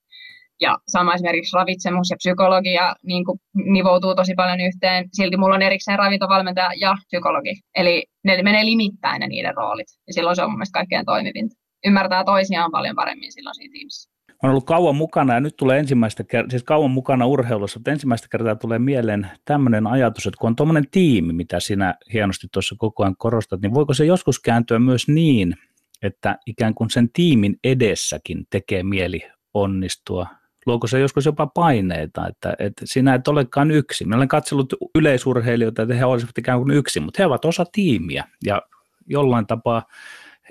Ja 0.60 0.78
sama 0.88 1.14
esimerkiksi 1.14 1.56
ravitsemus 1.56 2.10
ja 2.10 2.16
psykologia 2.16 2.94
niin 3.02 3.24
kuin 3.24 3.38
nivoutuu 3.54 4.14
tosi 4.14 4.34
paljon 4.34 4.60
yhteen. 4.60 5.08
Silti 5.12 5.36
mulla 5.36 5.54
on 5.54 5.62
erikseen 5.62 5.98
ravintovalmentaja 5.98 6.70
ja 6.80 6.94
psykologi. 7.06 7.54
Eli 7.74 8.04
ne 8.24 8.42
menee 8.42 8.64
limittäin 8.64 9.20
ne 9.20 9.26
niiden 9.26 9.54
roolit. 9.56 9.86
Ja 10.06 10.12
silloin 10.12 10.36
se 10.36 10.42
on 10.42 10.50
mun 10.50 10.58
mielestä 10.58 10.78
kaikkein 10.78 11.04
toimivinta. 11.04 11.54
Ymmärtää 11.86 12.24
toisiaan 12.24 12.70
paljon 12.70 12.96
paremmin 12.96 13.32
silloin 13.32 13.54
siinä 13.54 13.72
tiimissä 13.72 14.15
on 14.42 14.50
ollut 14.50 14.66
kauan 14.66 14.96
mukana 14.96 15.34
ja 15.34 15.40
nyt 15.40 15.56
tulee 15.56 15.78
ensimmäistä 15.78 16.24
kertaa, 16.24 16.50
siis 16.50 16.62
kauan 16.62 16.90
mukana 16.90 17.26
urheilussa, 17.26 17.78
mutta 17.78 17.90
ensimmäistä 17.90 18.28
kertaa 18.30 18.56
tulee 18.56 18.78
mieleen 18.78 19.30
tämmöinen 19.44 19.86
ajatus, 19.86 20.26
että 20.26 20.38
kun 20.40 20.48
on 20.48 20.56
tuommoinen 20.56 20.84
tiimi, 20.90 21.32
mitä 21.32 21.60
sinä 21.60 21.94
hienosti 22.12 22.46
tuossa 22.52 22.74
koko 22.78 23.02
ajan 23.02 23.16
korostat, 23.16 23.60
niin 23.60 23.74
voiko 23.74 23.94
se 23.94 24.04
joskus 24.04 24.40
kääntyä 24.40 24.78
myös 24.78 25.08
niin, 25.08 25.54
että 26.02 26.38
ikään 26.46 26.74
kuin 26.74 26.90
sen 26.90 27.10
tiimin 27.12 27.56
edessäkin 27.64 28.46
tekee 28.50 28.82
mieli 28.82 29.20
onnistua? 29.54 30.26
Luoko 30.66 30.86
se 30.86 30.98
joskus 30.98 31.26
jopa 31.26 31.46
paineita, 31.46 32.28
että, 32.28 32.54
että 32.58 32.82
sinä 32.84 33.14
et 33.14 33.28
olekaan 33.28 33.70
yksi? 33.70 34.04
Minä 34.04 34.16
olen 34.16 34.28
katsellut 34.28 34.74
yleisurheilijoita, 34.94 35.82
että 35.82 35.94
he 35.94 36.04
olisivat 36.04 36.38
ikään 36.38 36.58
kuin 36.58 36.70
yksin, 36.70 37.02
mutta 37.02 37.22
he 37.22 37.26
ovat 37.26 37.44
osa 37.44 37.64
tiimiä 37.72 38.24
ja 38.44 38.62
jollain 39.06 39.46
tapaa 39.46 39.82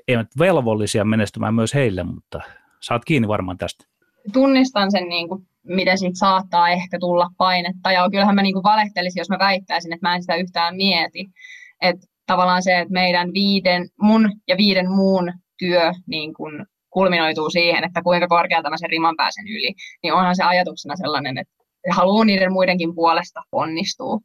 eivät 0.07 0.27
velvollisia 0.39 1.05
menestymään 1.05 1.53
myös 1.53 1.73
heille, 1.73 2.03
mutta 2.03 2.41
saat 2.87 3.05
kiinni 3.05 3.27
varmaan 3.27 3.57
tästä. 3.57 3.85
Tunnistan 4.33 4.91
sen, 4.91 5.09
niin 5.09 5.29
kuin, 5.29 5.47
miten 5.63 5.97
siitä 5.97 6.19
saattaa 6.19 6.69
ehkä 6.69 6.99
tulla 6.99 7.29
painetta. 7.37 7.91
Ja 7.91 8.09
kyllähän 8.11 8.35
mä 8.35 8.41
niin 8.41 8.53
kuin 8.53 8.63
valehtelisin, 8.63 9.19
jos 9.19 9.29
mä 9.29 9.39
väittäisin, 9.39 9.93
että 9.93 10.07
mä 10.07 10.15
en 10.15 10.21
sitä 10.21 10.35
yhtään 10.35 10.75
mieti. 10.75 11.25
Että 11.81 12.05
tavallaan 12.25 12.63
se, 12.63 12.79
että 12.79 12.93
meidän 12.93 13.33
viiden, 13.33 13.89
mun 14.01 14.31
ja 14.47 14.57
viiden 14.57 14.91
muun 14.91 15.33
työ 15.59 15.91
niin 16.07 16.33
kuin 16.33 16.65
kulminoituu 16.89 17.49
siihen, 17.49 17.83
että 17.83 18.01
kuinka 18.01 18.27
korkealta 18.27 18.69
mä 18.69 18.77
sen 18.77 18.89
riman 18.89 19.15
pääsen 19.17 19.47
yli, 19.47 19.73
niin 20.03 20.13
onhan 20.13 20.35
se 20.35 20.43
ajatuksena 20.43 20.95
sellainen, 20.95 21.37
että 21.37 21.53
haluaa 21.91 22.25
niiden 22.25 22.53
muidenkin 22.53 22.95
puolesta 22.95 23.41
onnistuu. 23.51 24.21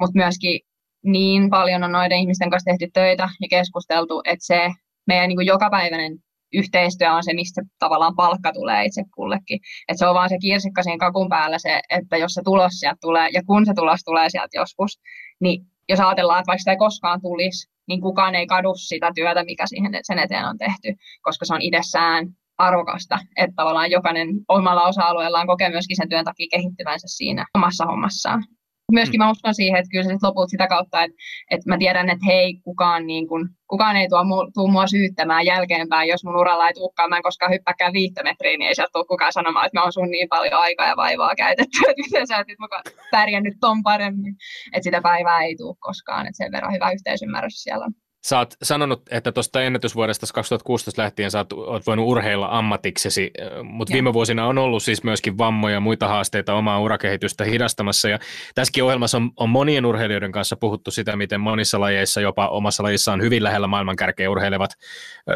Mutta 0.00 0.18
myöskin 0.18 0.60
niin 1.04 1.50
paljon 1.50 1.84
on 1.84 1.92
noiden 1.92 2.18
ihmisten 2.18 2.50
kanssa 2.50 2.70
tehty 2.70 2.90
töitä 2.92 3.28
ja 3.40 3.48
keskusteltu, 3.50 4.22
että 4.24 4.46
se 4.46 4.70
meidän 5.06 5.28
niin 5.28 5.36
kuin 5.36 5.46
jokapäiväinen 5.46 6.18
yhteistyö 6.54 7.12
on 7.12 7.24
se, 7.24 7.32
mistä 7.34 7.62
tavallaan 7.78 8.16
palkka 8.16 8.52
tulee 8.52 8.84
itse 8.84 9.02
kullekin. 9.14 9.60
Et 9.88 9.98
se 9.98 10.06
on 10.06 10.14
vaan 10.14 10.28
se 10.28 10.38
kirsikka 10.38 10.82
siinä 10.82 10.98
kakun 10.98 11.28
päällä 11.28 11.58
se, 11.58 11.80
että 11.90 12.16
jos 12.16 12.32
se 12.34 12.42
tulos 12.44 12.72
sieltä 12.72 12.98
tulee, 13.00 13.28
ja 13.32 13.42
kun 13.46 13.66
se 13.66 13.72
tulos 13.76 14.00
tulee 14.04 14.30
sieltä 14.30 14.58
joskus, 14.58 15.00
niin 15.40 15.66
jos 15.88 16.00
ajatellaan, 16.00 16.40
että 16.40 16.46
vaikka 16.46 16.58
sitä 16.58 16.70
ei 16.70 16.76
koskaan 16.76 17.20
tulisi, 17.22 17.70
niin 17.88 18.00
kukaan 18.00 18.34
ei 18.34 18.46
kadu 18.46 18.74
sitä 18.74 19.10
työtä, 19.14 19.44
mikä 19.44 19.66
siihen 19.66 19.92
sen 20.02 20.18
eteen 20.18 20.44
on 20.44 20.58
tehty, 20.58 20.94
koska 21.22 21.44
se 21.44 21.54
on 21.54 21.62
itsessään 21.62 22.26
arvokasta, 22.58 23.18
että 23.36 23.54
tavallaan 23.56 23.90
jokainen 23.90 24.28
omalla 24.48 24.82
osa-alueellaan 24.82 25.46
kokee 25.46 25.70
myöskin 25.70 25.96
sen 25.96 26.08
työn 26.08 26.24
takia 26.24 26.46
kehittyvänsä 26.50 27.06
siinä 27.08 27.46
omassa 27.54 27.86
hommassaan 27.86 28.44
myöskin 28.92 29.18
mä 29.18 29.30
uskon 29.30 29.54
siihen, 29.54 29.78
että 29.78 29.90
kyllä 29.90 30.04
se 30.04 30.16
loput 30.22 30.50
sitä 30.50 30.66
kautta, 30.66 31.02
että, 31.02 31.16
että 31.50 31.68
mä 31.68 31.78
tiedän, 31.78 32.10
että 32.10 32.26
hei, 32.26 32.54
kukaan, 32.64 33.06
niin 33.06 33.28
kuin, 33.28 33.48
kukaan 33.68 33.96
ei 33.96 34.08
tuo, 34.08 34.20
tuu 34.54 34.68
mua 34.68 34.86
syyttämään 34.86 35.46
jälkeenpäin, 35.46 36.08
jos 36.08 36.24
mun 36.24 36.36
uralla 36.36 36.68
ei 36.68 36.74
tulekaan, 36.74 37.10
mä 37.10 37.16
en 37.16 37.22
koskaan 37.22 37.52
hyppääkään 37.52 37.92
viittä 37.92 38.22
metriä, 38.22 38.58
niin 38.58 38.68
ei 38.68 38.74
sieltä 38.74 38.90
tule 38.92 39.04
kukaan 39.04 39.32
sanomaan, 39.32 39.66
että 39.66 39.78
mä 39.78 39.82
oon 39.82 39.92
sun 39.92 40.10
niin 40.10 40.28
paljon 40.28 40.60
aikaa 40.60 40.86
ja 40.86 40.96
vaivaa 40.96 41.34
käytetty, 41.36 41.78
että 41.88 42.02
miten 42.06 42.26
sä 42.26 42.38
et 42.38 42.58
mukaan 42.58 42.82
pärjännyt 43.10 43.54
ton 43.60 43.82
paremmin, 43.82 44.34
että 44.72 44.84
sitä 44.84 45.00
päivää 45.00 45.42
ei 45.42 45.56
tule 45.56 45.76
koskaan, 45.80 46.26
että 46.26 46.36
sen 46.36 46.52
verran 46.52 46.72
hyvä 46.72 46.90
yhteisymmärrys 46.90 47.62
siellä 47.62 47.84
on. 47.84 47.92
Sä 48.24 48.38
oot 48.38 48.54
sanonut, 48.62 49.02
että 49.10 49.32
tuosta 49.32 49.62
ennätysvuodesta 49.62 50.26
2016 50.34 51.02
lähtien 51.02 51.30
sä 51.30 51.38
oot, 51.38 51.52
oot 51.52 51.86
voinut 51.86 52.06
urheilla 52.06 52.48
ammatiksesi, 52.50 53.30
mutta 53.62 53.92
viime 53.92 54.12
vuosina 54.12 54.46
on 54.46 54.58
ollut 54.58 54.82
siis 54.82 55.04
myöskin 55.04 55.38
vammoja 55.38 55.74
ja 55.74 55.80
muita 55.80 56.08
haasteita 56.08 56.54
omaa 56.54 56.80
urakehitystä 56.80 57.44
hidastamassa. 57.44 58.08
Ja 58.08 58.18
tässäkin 58.54 58.84
ohjelmassa 58.84 59.16
on, 59.16 59.30
on 59.36 59.48
monien 59.48 59.86
urheilijoiden 59.86 60.32
kanssa 60.32 60.56
puhuttu 60.56 60.90
sitä, 60.90 61.16
miten 61.16 61.40
monissa 61.40 61.80
lajeissa, 61.80 62.20
jopa 62.20 62.48
omassa 62.48 62.82
lajissaan 62.82 63.22
hyvin 63.22 63.44
lähellä 63.44 63.66
maailmankärkeä 63.66 64.30
urheilevat 64.30 64.70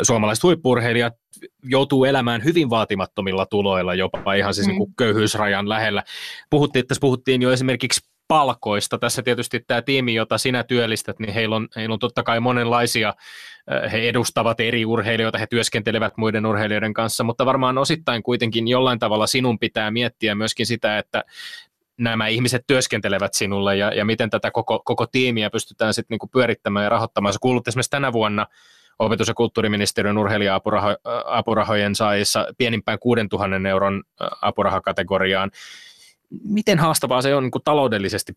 suomalaiset 0.03 0.43
huippurheilijat 0.43 1.15
joutuu 1.65 2.05
elämään 2.05 2.45
hyvin 2.45 2.71
vaatimattomilla 2.71 3.47
tuloilla, 3.47 3.95
jopa 3.95 4.35
ihan 4.35 4.55
siis 4.55 4.67
mm. 4.67 4.71
niin 4.71 4.79
kuin 4.79 4.95
köyhyysrajan 4.99 5.69
lähellä. 5.69 6.03
Puhuttiin, 6.51 6.87
tässä 6.87 7.01
puhuttiin 7.01 7.43
jo 7.43 7.53
esimerkiksi 7.53 8.08
palkoista. 8.29 8.99
Tässä 8.99 9.23
tietysti 9.23 9.61
tämä 9.67 9.83
tiimi, 9.83 10.15
jota 10.15 10.39
sinä 10.39 10.65
työllistät, 10.65 11.19
niin 11.19 11.35
heillä 11.35 11.57
on, 11.57 11.69
heillä 11.77 11.93
on 11.93 11.99
totta 11.99 12.23
kai 12.23 12.41
monenlaisia, 12.41 13.15
he 13.93 14.09
edustavat 14.09 14.61
eri 14.61 14.85
urheilijoita, 14.85 15.39
he 15.39 15.47
työskentelevät 15.47 16.17
muiden 16.17 16.47
urheilijoiden 16.47 16.95
kanssa, 16.95 17.25
mutta 17.25 17.47
varmaan 17.47 17.79
osittain 17.79 18.23
kuitenkin 18.23 18.69
jollain 18.69 18.99
tavalla 18.99 19.27
sinun 19.27 19.59
pitää 19.59 19.91
miettiä 19.91 20.35
myöskin 20.35 20.67
sitä, 20.67 20.99
että 20.99 21.25
nämä 21.99 22.27
ihmiset 22.27 22.65
työskentelevät 22.67 23.35
sinulle 23.35 23.77
ja, 23.77 23.95
ja 23.95 24.05
miten 24.05 24.31
tätä 24.31 24.51
koko, 24.51 24.83
koko 24.85 25.07
tiimiä 25.07 25.51
pystytään 25.51 25.95
sitten 25.95 26.15
niinku 26.15 26.27
pyörittämään 26.27 26.85
ja 26.85 26.89
rahoittamaan. 26.89 27.33
Se 27.33 27.39
kuulut 27.43 27.69
esimerkiksi 27.69 27.91
tänä 27.91 28.13
vuonna 28.13 28.47
opetus- 28.99 29.29
ja 29.29 29.35
kulttuuriministeriön 29.35 30.19
urheilija-apurahojen 30.19 31.95
saajissa 31.95 32.47
pienimpään 32.59 32.99
6000 32.99 33.69
euron 33.69 34.03
apurahakategoriaan. 34.43 35.51
Miten 36.45 36.79
haastavaa 36.79 37.23
se 37.23 37.35
on 37.35 37.43
niin 37.43 37.51
kuin 37.51 37.65
taloudellisesti 37.65 38.33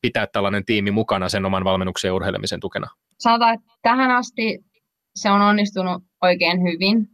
pitää 0.00 0.26
tällainen 0.26 0.64
tiimi 0.64 0.90
mukana 0.90 1.28
sen 1.28 1.44
oman 1.44 1.64
valmennuksen 1.64 2.08
ja 2.08 2.14
urheilemisen 2.14 2.60
tukena? 2.60 2.86
Sanotaan, 3.18 3.54
että 3.54 3.66
tähän 3.82 4.10
asti 4.10 4.58
se 5.16 5.30
on 5.30 5.42
onnistunut 5.42 6.02
oikein 6.22 6.62
hyvin, 6.62 7.08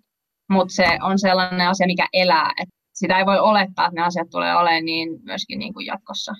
mutta 0.50 0.74
se 0.74 0.84
on 1.02 1.18
sellainen 1.18 1.68
asia, 1.68 1.86
mikä 1.86 2.08
elää. 2.12 2.52
Et 2.62 2.68
sitä 2.92 3.18
ei 3.18 3.26
voi 3.26 3.38
olettaa, 3.38 3.86
että 3.86 4.00
ne 4.00 4.06
asiat 4.06 4.30
tulee 4.30 4.56
olemaan 4.56 4.84
niin 4.84 5.08
myöskin 5.22 5.58
niin 5.58 5.74
kuin 5.74 5.86
jatkossa. 5.86 6.32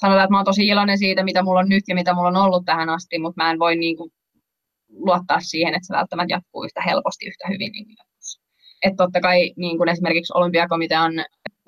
Sanotaan, 0.00 0.24
että 0.24 0.30
mä 0.30 0.38
oon 0.38 0.44
tosi 0.44 0.66
iloinen 0.66 0.98
siitä, 0.98 1.24
mitä 1.24 1.42
mulla 1.42 1.60
on 1.60 1.68
nyt 1.68 1.84
ja 1.88 1.94
mitä 1.94 2.14
mulla 2.14 2.28
on 2.28 2.36
ollut 2.36 2.64
tähän 2.64 2.88
asti, 2.88 3.18
mutta 3.18 3.42
mä 3.42 3.50
en 3.50 3.58
voi 3.58 3.76
niin 3.76 3.96
kuin 3.96 4.10
luottaa 4.88 5.40
siihen, 5.40 5.74
että 5.74 5.86
se 5.86 5.96
välttämättä 5.96 6.34
jatkuu 6.34 6.64
yhtä 6.64 6.82
helposti 6.86 7.26
yhtä 7.26 7.48
hyvin 7.48 7.72
niin 7.72 7.86
jatkossa. 7.98 8.40
Että 8.82 8.96
totta 8.96 9.20
kai 9.20 9.52
niin 9.56 9.76
kuin 9.78 9.88
esimerkiksi 9.88 10.32
olympiakomitean 10.36 11.12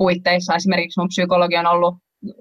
puitteissa 0.02 0.54
esimerkiksi 0.54 1.00
mun 1.00 1.08
psykologi 1.08 1.56
on 1.56 1.66
ollut 1.66 1.94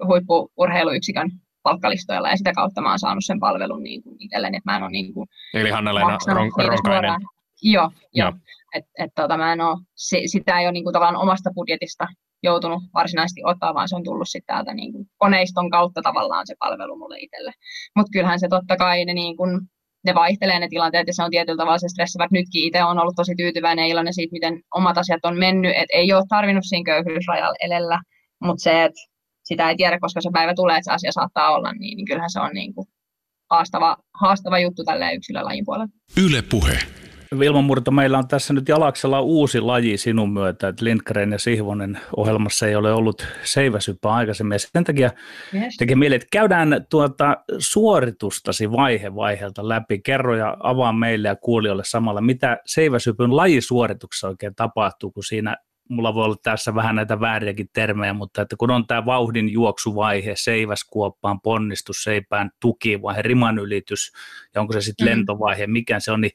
huippuurheiluyksikön 0.06 1.30
palkkalistoilla 1.62 2.28
ja 2.28 2.36
sitä 2.36 2.52
kautta 2.52 2.80
mä 2.80 2.88
oon 2.88 2.98
saanut 2.98 3.24
sen 3.26 3.40
palvelun 3.40 3.82
niin 3.82 4.02
kuin 4.02 4.16
itselleni, 4.20 4.56
että 4.56 4.70
mä 4.70 4.76
en 4.76 4.82
ole 4.82 4.90
niin 4.90 5.14
kuin 5.14 5.28
Eli 5.54 5.70
Hanna-Leena 5.70 6.18
Ron- 6.28 6.68
Ronkainen. 6.68 7.20
Joo, 7.62 7.90
joo. 8.14 8.32
Et, 8.74 8.84
et, 8.98 9.10
tota, 9.14 9.36
mä 9.36 9.52
en 9.52 9.60
ole, 9.60 9.78
se, 9.96 10.22
sitä 10.26 10.58
ei 10.58 10.66
ole 10.66 10.72
niin 10.72 10.84
kuin, 10.84 10.92
tavallaan 10.92 11.22
omasta 11.22 11.50
budjetista 11.54 12.06
joutunut 12.42 12.82
varsinaisesti 12.94 13.40
ottaa, 13.44 13.74
vaan 13.74 13.88
se 13.88 13.96
on 13.96 14.04
tullut 14.04 14.28
sitten 14.28 14.54
täältä 14.54 14.74
niin 14.74 14.92
kuin, 14.92 15.06
koneiston 15.18 15.70
kautta 15.70 16.02
tavallaan 16.02 16.46
se 16.46 16.54
palvelu 16.58 16.98
mulle 16.98 17.18
itselle. 17.18 17.52
Mutta 17.96 18.10
kyllähän 18.12 18.40
se 18.40 18.48
totta 18.48 18.76
kai 18.76 19.04
ne, 19.04 19.14
niin 19.14 19.36
kuin, 19.36 19.60
ne 20.04 20.14
vaihtelee 20.14 20.58
ne 20.58 20.68
tilanteet 20.68 21.06
ja 21.06 21.14
se 21.14 21.22
on 21.22 21.30
tietyllä 21.30 21.56
tavalla 21.56 21.78
se 21.78 21.88
stressivat. 21.88 22.30
Nytkin 22.30 22.64
itse 22.64 22.84
on 22.84 22.98
ollut 22.98 23.16
tosi 23.16 23.34
tyytyväinen 23.36 23.82
ja 23.82 23.92
iloinen 23.92 24.14
siitä, 24.14 24.32
miten 24.32 24.60
omat 24.74 24.98
asiat 24.98 25.24
on 25.24 25.38
mennyt, 25.38 25.72
että 25.76 25.96
ei 25.96 26.12
ole 26.12 26.24
tarvinnut 26.28 26.64
siinä 26.66 26.84
köyhyysrajalla 26.84 27.56
elellä, 27.62 28.00
mutta 28.42 28.62
se, 28.62 28.84
että 28.84 29.00
sitä 29.44 29.70
ei 29.70 29.76
tiedä, 29.76 29.98
koska 30.00 30.20
se 30.20 30.30
päivä 30.32 30.54
tulee, 30.54 30.76
että 30.76 30.84
se 30.84 30.94
asia 30.94 31.12
saattaa 31.12 31.54
olla, 31.54 31.72
niin, 31.72 31.96
niin 31.96 32.06
kyllähän 32.06 32.30
se 32.30 32.40
on 32.40 32.50
niin 32.54 32.74
kuin 32.74 32.86
haastava, 33.50 33.96
haastava 34.20 34.58
juttu 34.58 34.84
tälle 34.84 35.14
yksilölajin 35.14 35.64
puolella. 35.64 35.92
Yle 36.24 36.42
Puhe. 36.50 37.01
Vilma 37.38 37.62
Murto, 37.62 37.90
meillä 37.90 38.18
on 38.18 38.28
tässä 38.28 38.54
nyt 38.54 38.68
Jalaksella 38.68 39.20
uusi 39.20 39.60
laji 39.60 39.96
sinun 39.96 40.32
myötä, 40.32 40.68
että 40.68 40.84
Lindgren 40.84 41.32
ja 41.32 41.38
Sihvonen 41.38 42.00
ohjelmassa 42.16 42.66
ei 42.66 42.76
ole 42.76 42.92
ollut 42.92 43.26
seiväsyppää 43.42 44.12
aikaisemmin. 44.12 44.54
Ja 44.54 44.58
sen 44.58 44.84
takia 44.84 45.10
yes. 45.54 45.76
tekee 45.76 45.96
mieli, 45.96 46.14
että 46.14 46.28
käydään 46.32 46.86
tuota 46.90 47.36
suoritustasi 47.58 48.72
vaihe 48.72 49.14
vaiheelta 49.14 49.68
läpi. 49.68 49.98
Kerro 49.98 50.36
ja 50.36 50.56
avaa 50.60 50.92
meille 50.92 51.28
ja 51.28 51.36
kuulijoille 51.36 51.84
samalla, 51.84 52.20
mitä 52.20 52.58
seiväsypyn 52.66 53.36
lajisuorituksessa 53.36 54.28
oikein 54.28 54.54
tapahtuu, 54.54 55.10
kun 55.10 55.24
siinä 55.24 55.56
mulla 55.88 56.14
voi 56.14 56.24
olla 56.24 56.36
tässä 56.42 56.74
vähän 56.74 56.96
näitä 56.96 57.20
vääriäkin 57.20 57.68
termejä, 57.72 58.12
mutta 58.12 58.42
että 58.42 58.56
kun 58.56 58.70
on 58.70 58.86
tämä 58.86 59.06
vauhdin 59.06 59.52
juoksuvaihe, 59.52 60.32
seiväskuoppaan, 60.36 61.40
ponnistus, 61.40 62.02
seipään 62.02 62.50
tukivaihe, 62.60 63.22
riman 63.22 63.58
ylitys 63.58 64.12
ja 64.54 64.60
onko 64.60 64.72
se 64.72 64.80
sitten 64.80 65.06
mm. 65.06 65.10
lentovaihe, 65.10 65.66
mikä 65.66 66.00
se 66.00 66.12
on, 66.12 66.20
niin 66.20 66.32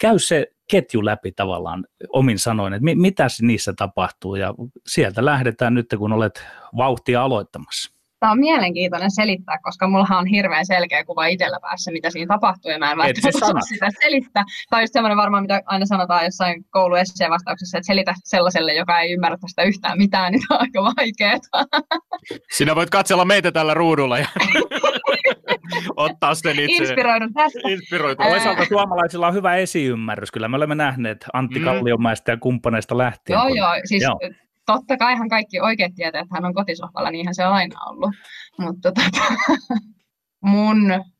käy 0.00 0.18
se 0.18 0.46
ketju 0.70 1.04
läpi 1.04 1.32
tavallaan 1.32 1.84
omin 2.08 2.38
sanoin, 2.38 2.72
että 2.72 2.84
mitä 2.94 3.26
niissä 3.42 3.72
tapahtuu 3.76 4.34
ja 4.34 4.54
sieltä 4.86 5.24
lähdetään 5.24 5.74
nyt, 5.74 5.86
kun 5.98 6.12
olet 6.12 6.44
vauhtia 6.76 7.22
aloittamassa. 7.22 7.98
Tämä 8.20 8.32
on 8.32 8.38
mielenkiintoinen 8.38 9.10
selittää, 9.10 9.58
koska 9.62 9.88
mulla 9.88 10.18
on 10.18 10.26
hirveän 10.26 10.66
selkeä 10.66 11.04
kuva 11.04 11.26
itsellä 11.26 11.58
päässä, 11.62 11.90
mitä 11.90 12.10
siinä 12.10 12.34
tapahtuu, 12.34 12.70
ja 12.70 12.78
mä 12.78 12.92
en 12.92 12.98
välttämättä 12.98 13.46
osaa 13.46 13.60
sitä 13.60 13.88
selittää. 14.02 14.44
Tai 14.70 14.82
just 14.82 14.92
semmoinen 14.92 15.16
varmaan, 15.16 15.42
mitä 15.42 15.62
aina 15.66 15.86
sanotaan 15.86 16.24
jossain 16.24 16.64
kouluesseen 16.70 17.30
vastauksessa, 17.30 17.78
että 17.78 17.86
selitä 17.86 18.14
sellaiselle, 18.24 18.74
joka 18.74 19.00
ei 19.00 19.12
ymmärrä 19.12 19.36
tästä 19.40 19.62
yhtään 19.62 19.98
mitään, 19.98 20.32
niin 20.32 20.42
on 20.50 20.60
aika 20.60 20.82
vaikeaa. 20.82 21.38
Sinä 22.52 22.74
voit 22.74 22.90
katsella 22.90 23.24
meitä 23.24 23.52
tällä 23.52 23.74
ruudulla 23.74 24.18
ja 24.18 24.26
ottaa 25.96 26.34
sen 26.34 26.58
itse. 26.58 26.82
Inspiroidun 26.82 27.32
tästä. 27.34 27.68
Inspiroitu. 27.68 28.22
Toisaalta 28.22 28.64
suomalaisilla 28.64 29.26
on 29.26 29.34
hyvä 29.34 29.56
esiymmärrys. 29.56 30.30
Kyllä 30.30 30.48
me 30.48 30.56
olemme 30.56 30.74
nähneet 30.74 31.24
Antti 31.32 31.58
mm. 31.58 31.66
Ja 32.26 32.36
kumppaneista 32.36 32.98
lähtien. 32.98 33.36
Joo, 33.36 33.46
kun... 33.46 33.56
joo. 33.56 33.70
Siis 33.84 34.02
joo 34.02 34.18
totta 34.72 34.96
kai 34.96 35.16
hän 35.16 35.28
kaikki 35.28 35.60
oikeat 35.60 35.94
tietää, 35.94 36.20
että 36.20 36.34
hän 36.34 36.44
on 36.44 36.54
kotisohvalla, 36.54 37.10
niinhän 37.10 37.34
se 37.34 37.46
on 37.46 37.52
aina 37.52 37.80
ollut. 37.90 38.10
Mutta 38.58 38.92
tota, 38.92 39.24
mun 40.52 40.78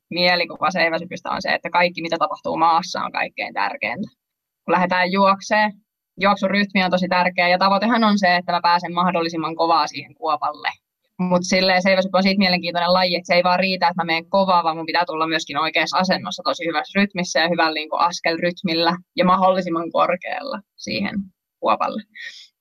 mielikuva 0.09 0.71
seiväsypystä 0.71 1.29
on 1.29 1.41
se, 1.41 1.49
että 1.53 1.69
kaikki 1.69 2.01
mitä 2.01 2.17
tapahtuu 2.19 2.57
maassa 2.57 3.01
on 3.01 3.11
kaikkein 3.11 3.53
tärkeintä. 3.53 4.09
Kun 4.65 4.71
lähdetään 4.71 5.11
juokseen, 5.11 5.71
juoksurytmi 6.17 6.83
on 6.83 6.91
tosi 6.91 7.07
tärkeä 7.07 7.47
ja 7.47 7.57
tavoitehan 7.57 8.03
on 8.03 8.19
se, 8.19 8.35
että 8.35 8.51
mä 8.51 8.59
pääsen 8.63 8.93
mahdollisimman 8.93 9.55
kovaa 9.55 9.87
siihen 9.87 10.15
kuopalle. 10.15 10.69
Mutta 11.19 11.47
silleen 11.47 11.81
seiväsypy 11.81 12.17
on 12.17 12.23
siitä 12.23 12.39
mielenkiintoinen 12.39 12.93
laji, 12.93 13.15
että 13.15 13.27
se 13.27 13.33
ei 13.33 13.43
vaan 13.43 13.59
riitä, 13.59 13.87
että 13.87 14.01
mä 14.01 14.05
menen 14.05 14.29
kovaa, 14.29 14.63
vaan 14.63 14.77
mun 14.77 14.85
pitää 14.85 15.05
tulla 15.05 15.27
myöskin 15.27 15.57
oikeassa 15.57 15.97
asennossa 15.97 16.43
tosi 16.45 16.65
hyvässä 16.65 16.99
rytmissä 16.99 17.39
ja 17.39 17.49
hyvällä 17.49 17.73
niin 17.73 17.89
askelrytmillä 17.91 18.97
ja 19.15 19.25
mahdollisimman 19.25 19.91
korkealla 19.91 20.61
siihen 20.75 21.15
kuopalle. 21.59 22.03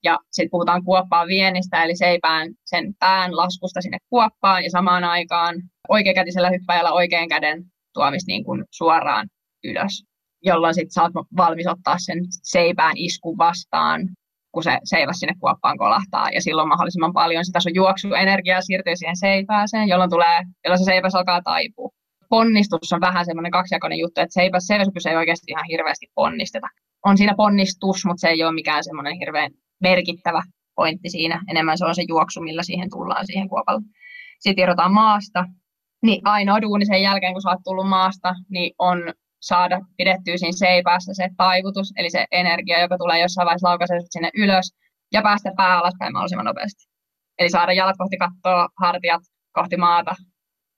Ja 0.05 0.19
sitten 0.33 0.51
puhutaan 0.51 0.85
kuoppaan 0.85 1.29
viennistä, 1.29 1.83
eli 1.85 1.97
seipään 1.97 2.53
sen 2.65 2.95
pään 2.99 3.37
laskusta 3.37 3.81
sinne 3.81 3.99
kuoppaan 4.11 4.65
ja 4.65 4.71
samaan 4.71 5.05
aikaan 5.05 5.57
oikeakätisellä 5.89 6.51
hyppäjällä 6.51 6.93
oikean 6.93 7.29
käden 7.29 7.65
tuomista 7.95 8.31
niin 8.31 8.45
kuin 8.45 8.65
suoraan 8.71 9.29
ylös, 9.65 10.05
jolloin 10.45 10.75
sitten 10.75 10.91
saat 10.93 11.13
valmis 11.37 11.67
ottaa 11.67 11.97
sen 11.99 12.19
seipään 12.43 12.97
iskun 12.97 13.39
vastaan, 13.39 14.09
kun 14.53 14.63
se 14.63 14.79
seiväs 14.85 15.17
sinne 15.19 15.35
kuoppaan 15.41 15.79
kolahtaa, 15.79 16.29
ja 16.35 16.41
silloin 16.43 16.69
mahdollisimman 16.69 17.13
paljon 17.13 17.45
sitä 17.45 17.61
sun 17.61 17.75
juoksuenergiaa 17.75 18.61
siirtyy 18.61 18.97
siihen 18.97 19.17
seipääseen, 19.17 19.89
jolloin, 19.89 20.11
tulee, 20.11 20.43
jolloin 20.65 20.79
se 20.79 20.85
seipäs 20.85 21.15
alkaa 21.15 21.43
taipua. 21.43 21.91
Ponnistus 22.29 22.93
on 22.93 23.01
vähän 23.01 23.25
semmoinen 23.25 23.53
kaksijakoinen 23.53 23.99
juttu, 23.99 24.21
että 24.21 24.35
seipäs, 24.35 24.67
seiväshypys 24.67 25.07
ei 25.07 25.17
oikeasti 25.17 25.47
ihan 25.49 25.65
hirveästi 25.71 26.07
ponnisteta. 26.15 26.67
On 27.07 27.19
siinä 27.19 27.35
ponnistus, 27.37 28.05
mutta 28.05 28.21
se 28.21 28.29
ei 28.29 28.45
ole 28.45 28.53
mikään 28.53 28.85
semmoinen 28.85 29.19
hirveän 29.19 29.51
merkittävä 29.81 30.43
pointti 30.77 31.11
siinä. 31.11 31.41
Enemmän 31.51 31.79
se 31.79 31.85
on 31.85 31.95
se 31.95 32.03
juoksu, 32.09 32.41
millä 32.41 32.63
siihen 32.63 32.91
tullaan 32.91 33.27
siihen 33.27 33.49
kuopalle. 33.49 33.81
Sitten 34.41 34.63
irrotaan 34.63 34.93
maasta. 34.93 35.45
Niin 36.03 36.21
ainoa 36.25 36.63
duuni 36.63 36.87
sen 36.87 37.03
jälkeen, 37.03 37.33
kun 37.33 37.43
sä 37.43 37.49
oot 37.49 37.59
tullut 37.65 37.89
maasta, 37.89 38.35
niin 38.49 38.75
on 38.79 38.99
saada 39.41 39.81
pidettyä 39.97 40.37
siinä 40.37 40.53
seipäässä 40.57 41.15
se 41.15 41.29
taivutus, 41.37 41.93
eli 41.97 42.11
se 42.11 42.27
energia, 42.31 42.81
joka 42.81 42.99
tulee 42.99 43.21
jossain 43.21 43.47
vaiheessa 43.47 43.69
laukaisee 43.69 43.99
sinne 44.11 44.31
ylös, 44.35 44.75
ja 45.13 45.23
päästä 45.23 45.51
pää 45.57 45.79
alaspäin 45.79 46.13
mahdollisimman 46.13 46.47
nopeasti. 46.47 46.85
Eli 47.39 47.51
saada 47.51 47.73
jalat 47.73 47.97
kohti 47.99 48.17
kattoa, 48.17 48.69
hartiat 48.79 49.23
kohti 49.53 49.77
maata. 49.77 50.15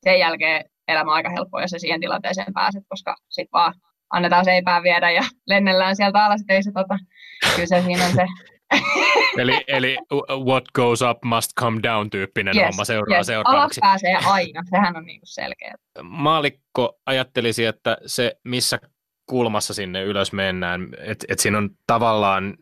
Sen 0.04 0.18
jälkeen 0.18 0.64
elämä 0.88 1.10
on 1.10 1.16
aika 1.16 1.30
helppoa, 1.30 1.60
jos 1.62 1.70
sä 1.70 1.78
siihen 1.78 2.00
tilanteeseen 2.00 2.54
pääset, 2.54 2.84
koska 2.88 3.16
sitten 3.28 3.52
vaan 3.52 3.74
annetaan 4.10 4.44
seipää 4.44 4.82
viedä 4.82 5.10
ja 5.10 5.22
lennellään 5.46 5.96
sieltä 5.96 6.24
alas, 6.24 6.40
ei 6.48 6.62
se 6.62 6.72
tota, 6.72 6.98
kyllä 7.54 7.66
se 7.66 7.82
siinä 7.82 8.04
on 8.04 8.12
se 8.12 8.26
eli, 9.38 9.64
eli 9.66 9.98
what 10.44 10.64
goes 10.74 11.02
up 11.02 11.18
must 11.24 11.50
come 11.60 11.80
down 11.82 12.10
tyyppinen 12.10 12.56
yes, 12.56 12.66
homma 12.66 12.84
seuraa 12.84 13.18
yes. 13.18 13.26
seuraavaksi. 13.26 13.80
Alas 13.82 14.00
pääsee 14.02 14.16
aina, 14.26 14.62
sehän 14.70 14.96
on 14.96 15.04
niin 15.04 15.20
selkeä. 15.24 15.74
Maalikko 16.02 16.98
ajattelisi, 17.06 17.64
että 17.64 17.96
se 18.06 18.36
missä 18.44 18.78
kulmassa 19.26 19.74
sinne 19.74 20.02
ylös 20.02 20.32
mennään, 20.32 20.88
että 20.98 21.26
et 21.28 21.38
siinä 21.38 21.58
on 21.58 21.70
tavallaan 21.86 22.54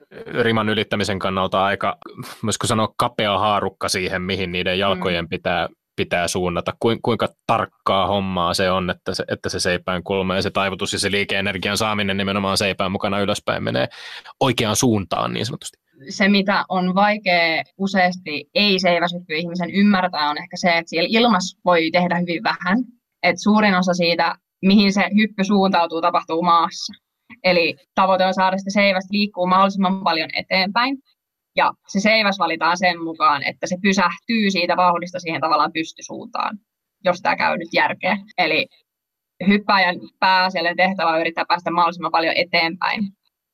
riman 0.43 0.69
ylittämisen 0.69 1.19
kannalta 1.19 1.65
aika, 1.65 1.99
voisiko 2.45 2.67
sanoa 2.67 2.95
kapea 2.97 3.39
haarukka 3.39 3.89
siihen, 3.89 4.23
mihin 4.23 4.53
niiden 4.53 4.79
jalkojen 4.79 5.25
mm. 5.25 5.29
pitää, 5.29 5.69
pitää 5.97 6.29
suunnata. 6.29 6.73
Kuinka 6.81 7.29
tarkkaa 7.47 8.07
hommaa 8.07 8.55
se 8.55 8.71
on, 8.71 8.91
että 8.91 9.15
se, 9.15 9.25
että 9.29 9.49
se 9.49 9.61
seipään 9.61 10.03
kulma 10.03 10.37
ja 10.37 10.43
se 10.43 10.51
taivutus 10.51 10.93
ja 10.93 10.99
se 10.99 11.11
liikeenergian 11.11 11.77
saaminen 11.77 12.17
nimenomaan 12.17 12.59
seipään 12.59 12.93
mukana 12.93 13.21
ylöspäin 13.21 13.63
menee 13.63 13.89
oikeaan 14.41 14.77
suuntaan 14.77 15.33
niin 15.33 15.47
sanotusti 15.47 15.79
se, 16.09 16.29
mitä 16.29 16.65
on 16.69 16.95
vaikea 16.95 17.63
useasti 17.79 18.45
ei-seiväsytty 18.55 19.35
ihmisen 19.35 19.71
ymmärtää, 19.71 20.31
on 20.31 20.39
ehkä 20.39 20.57
se, 20.57 20.69
että 20.69 20.91
siellä 20.91 21.09
ilmassa 21.11 21.59
voi 21.65 21.91
tehdä 21.91 22.19
hyvin 22.19 22.43
vähän. 22.43 22.79
Et 23.23 23.37
suurin 23.39 23.75
osa 23.75 23.95
siitä, 23.95 24.35
mihin 24.63 24.93
se 24.93 25.03
hyppy 25.17 25.45
suuntautuu, 25.45 26.01
tapahtuu 26.01 26.43
maassa. 26.43 26.93
Eli 27.45 27.77
tavoite 27.95 28.27
on 28.27 28.35
saada 28.35 28.59
sitä 28.59 28.71
seivästä 28.71 29.09
liikkuu 29.13 29.47
mahdollisimman 29.47 30.05
paljon 30.05 30.29
eteenpäin. 30.37 30.99
Ja 31.57 31.73
se 31.89 32.01
seiväs 32.01 32.39
valitaan 32.39 32.79
sen 32.79 33.03
mukaan, 33.03 33.43
että 33.43 33.67
se 33.67 33.77
pysähtyy 33.83 34.51
siitä 34.51 34.77
vauhdista 34.77 35.21
siihen 35.21 35.41
tavallaan 35.41 35.73
pystysuuntaan. 35.73 36.59
jos 37.05 37.21
tämä 37.21 37.37
käy 37.37 37.57
nyt 37.57 37.69
järkeä. 37.73 38.17
Eli 38.39 38.67
hyppääjän 39.49 39.97
pääasiallinen 40.21 40.77
tehtävä 40.77 41.11
on 41.11 41.21
yrittää 41.21 41.45
päästä 41.49 41.71
mahdollisimman 41.71 42.13
paljon 42.13 42.35
eteenpäin. 42.37 43.05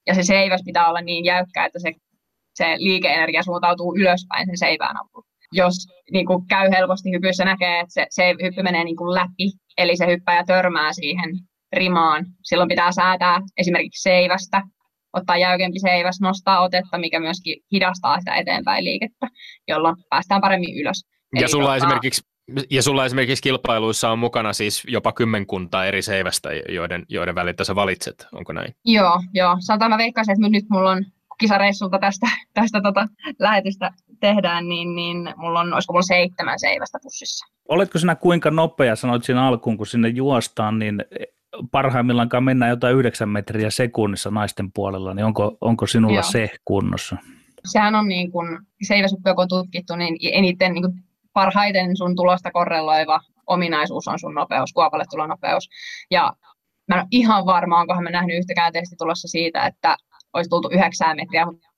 Ja 0.07 0.15
se 0.15 0.23
seiväs 0.23 0.63
pitää 0.65 0.89
olla 0.89 1.01
niin 1.01 1.25
jäykkä, 1.25 1.65
että 1.67 1.79
se, 1.79 1.93
se 2.55 2.75
liikeenergia 2.79 3.43
suuntautuu 3.43 3.97
ylöspäin 3.97 4.47
sen 4.47 4.59
seivään 4.59 4.97
avulla. 4.97 5.29
Jos 5.53 5.75
niin 6.13 6.27
kuin 6.27 6.47
käy 6.47 6.71
helposti 6.71 7.11
hypyissä 7.13 7.45
näkee, 7.45 7.81
että 7.81 7.93
se, 7.93 8.07
se 8.11 8.35
hyppy 8.43 8.63
menee 8.63 8.85
niin 8.85 8.97
kuin 8.97 9.15
läpi, 9.15 9.53
eli 9.79 9.97
se 9.97 10.07
hyppäjä 10.07 10.45
törmää 10.45 10.93
siihen 10.93 11.31
rimaan, 11.73 12.27
silloin 12.43 12.69
pitää 12.69 12.93
säätää 12.93 13.41
esimerkiksi 13.57 14.03
seivästä, 14.03 14.63
ottaa 15.13 15.37
jäykempi 15.37 15.79
seiväs, 15.79 16.21
nostaa 16.21 16.63
otetta, 16.63 16.99
mikä 16.99 17.21
myöskin 17.21 17.57
hidastaa 17.73 18.19
sitä 18.19 18.35
eteenpäin 18.35 18.85
liikettä, 18.85 19.27
jolloin 19.69 19.97
päästään 20.11 20.41
paremmin 20.41 20.81
ylös. 20.81 21.05
Ja 21.35 21.41
Eli 21.41 21.49
sulla, 21.49 21.65
tota... 21.65 21.77
esimerkiksi, 21.77 22.23
ja 22.71 22.83
sulla 22.83 23.05
esimerkiksi 23.05 23.43
kilpailuissa 23.43 24.11
on 24.11 24.19
mukana 24.19 24.53
siis 24.53 24.83
jopa 24.89 25.13
kymmenkunta 25.13 25.85
eri 25.85 26.03
seivästä, 26.03 26.49
joiden, 26.69 27.05
joiden 27.09 27.35
väliltä 27.35 27.65
sä 27.65 27.75
valitset, 27.75 28.27
onko 28.33 28.53
näin? 28.53 28.75
Joo, 28.85 29.21
joo. 29.35 29.57
Sanotaan 29.61 29.91
mä 29.91 29.99
veikkaisin, 29.99 30.33
että 30.33 30.49
nyt 30.49 30.65
mulla 30.71 30.91
on 30.91 31.05
kisareissulta 31.39 31.99
tästä, 31.99 32.27
tästä 32.55 32.81
tota, 32.81 33.07
lähetystä 33.39 33.91
tehdään, 34.21 34.69
niin, 34.69 34.95
niin 34.95 35.35
mulla 35.37 35.61
on, 35.61 35.73
olisiko 35.73 35.93
mulla 35.93 36.03
seitsemän 36.03 36.59
seivästä 36.59 36.99
pussissa. 37.03 37.47
Oletko 37.69 37.99
sinä 37.99 38.15
kuinka 38.15 38.51
nopea, 38.51 38.97
sanoit 38.97 39.25
siinä 39.25 39.47
alkuun, 39.47 39.77
kun 39.77 39.87
sinne 39.87 40.09
juostaan, 40.09 40.79
niin 40.79 41.05
parhaimmillaankaan 41.71 42.45
mennään 42.45 42.71
jotain 42.71 42.97
yhdeksän 42.97 43.29
metriä 43.29 43.71
sekunnissa 43.71 44.31
naisten 44.31 44.73
puolella, 44.73 45.15
niin 45.15 45.25
onko, 45.25 45.59
onko 45.61 45.87
sinulla 45.87 46.15
Joo. 46.15 46.23
se 46.23 46.51
kunnossa? 46.65 47.17
Sehän 47.73 47.95
on 47.95 48.09
niin 48.09 48.33
kuin, 48.33 48.59
seiväsyppyä 48.87 49.35
kun 49.35 49.43
on 49.43 49.49
tutkittu, 49.49 49.97
niin 49.97 50.17
eniten 50.33 50.73
niin 50.73 50.83
kuin 50.83 50.95
parhaiten 51.33 51.97
sun 51.97 52.17
tulosta 52.17 52.51
korreloiva 52.51 53.21
ominaisuus 53.47 54.09
on 54.09 54.19
sun 54.19 54.35
nopeus, 54.35 54.73
kuopalle 54.73 55.05
tulonopeus. 55.11 55.69
Ja 56.11 56.33
mä 56.89 56.95
en 56.95 57.01
ole 57.01 57.09
ihan 57.11 57.47
varma, 57.47 57.81
onkohan 57.81 58.05
mä 58.05 58.11
nähnyt 58.11 58.39
yhtäkään 58.39 58.73
testitulossa 58.73 59.29
siitä, 59.29 59.67
että 59.67 59.97
olisi 60.35 60.51
tultu 60.51 60.71
9 60.73 61.17
metriä, 61.17 61.47
mutta 61.47 61.69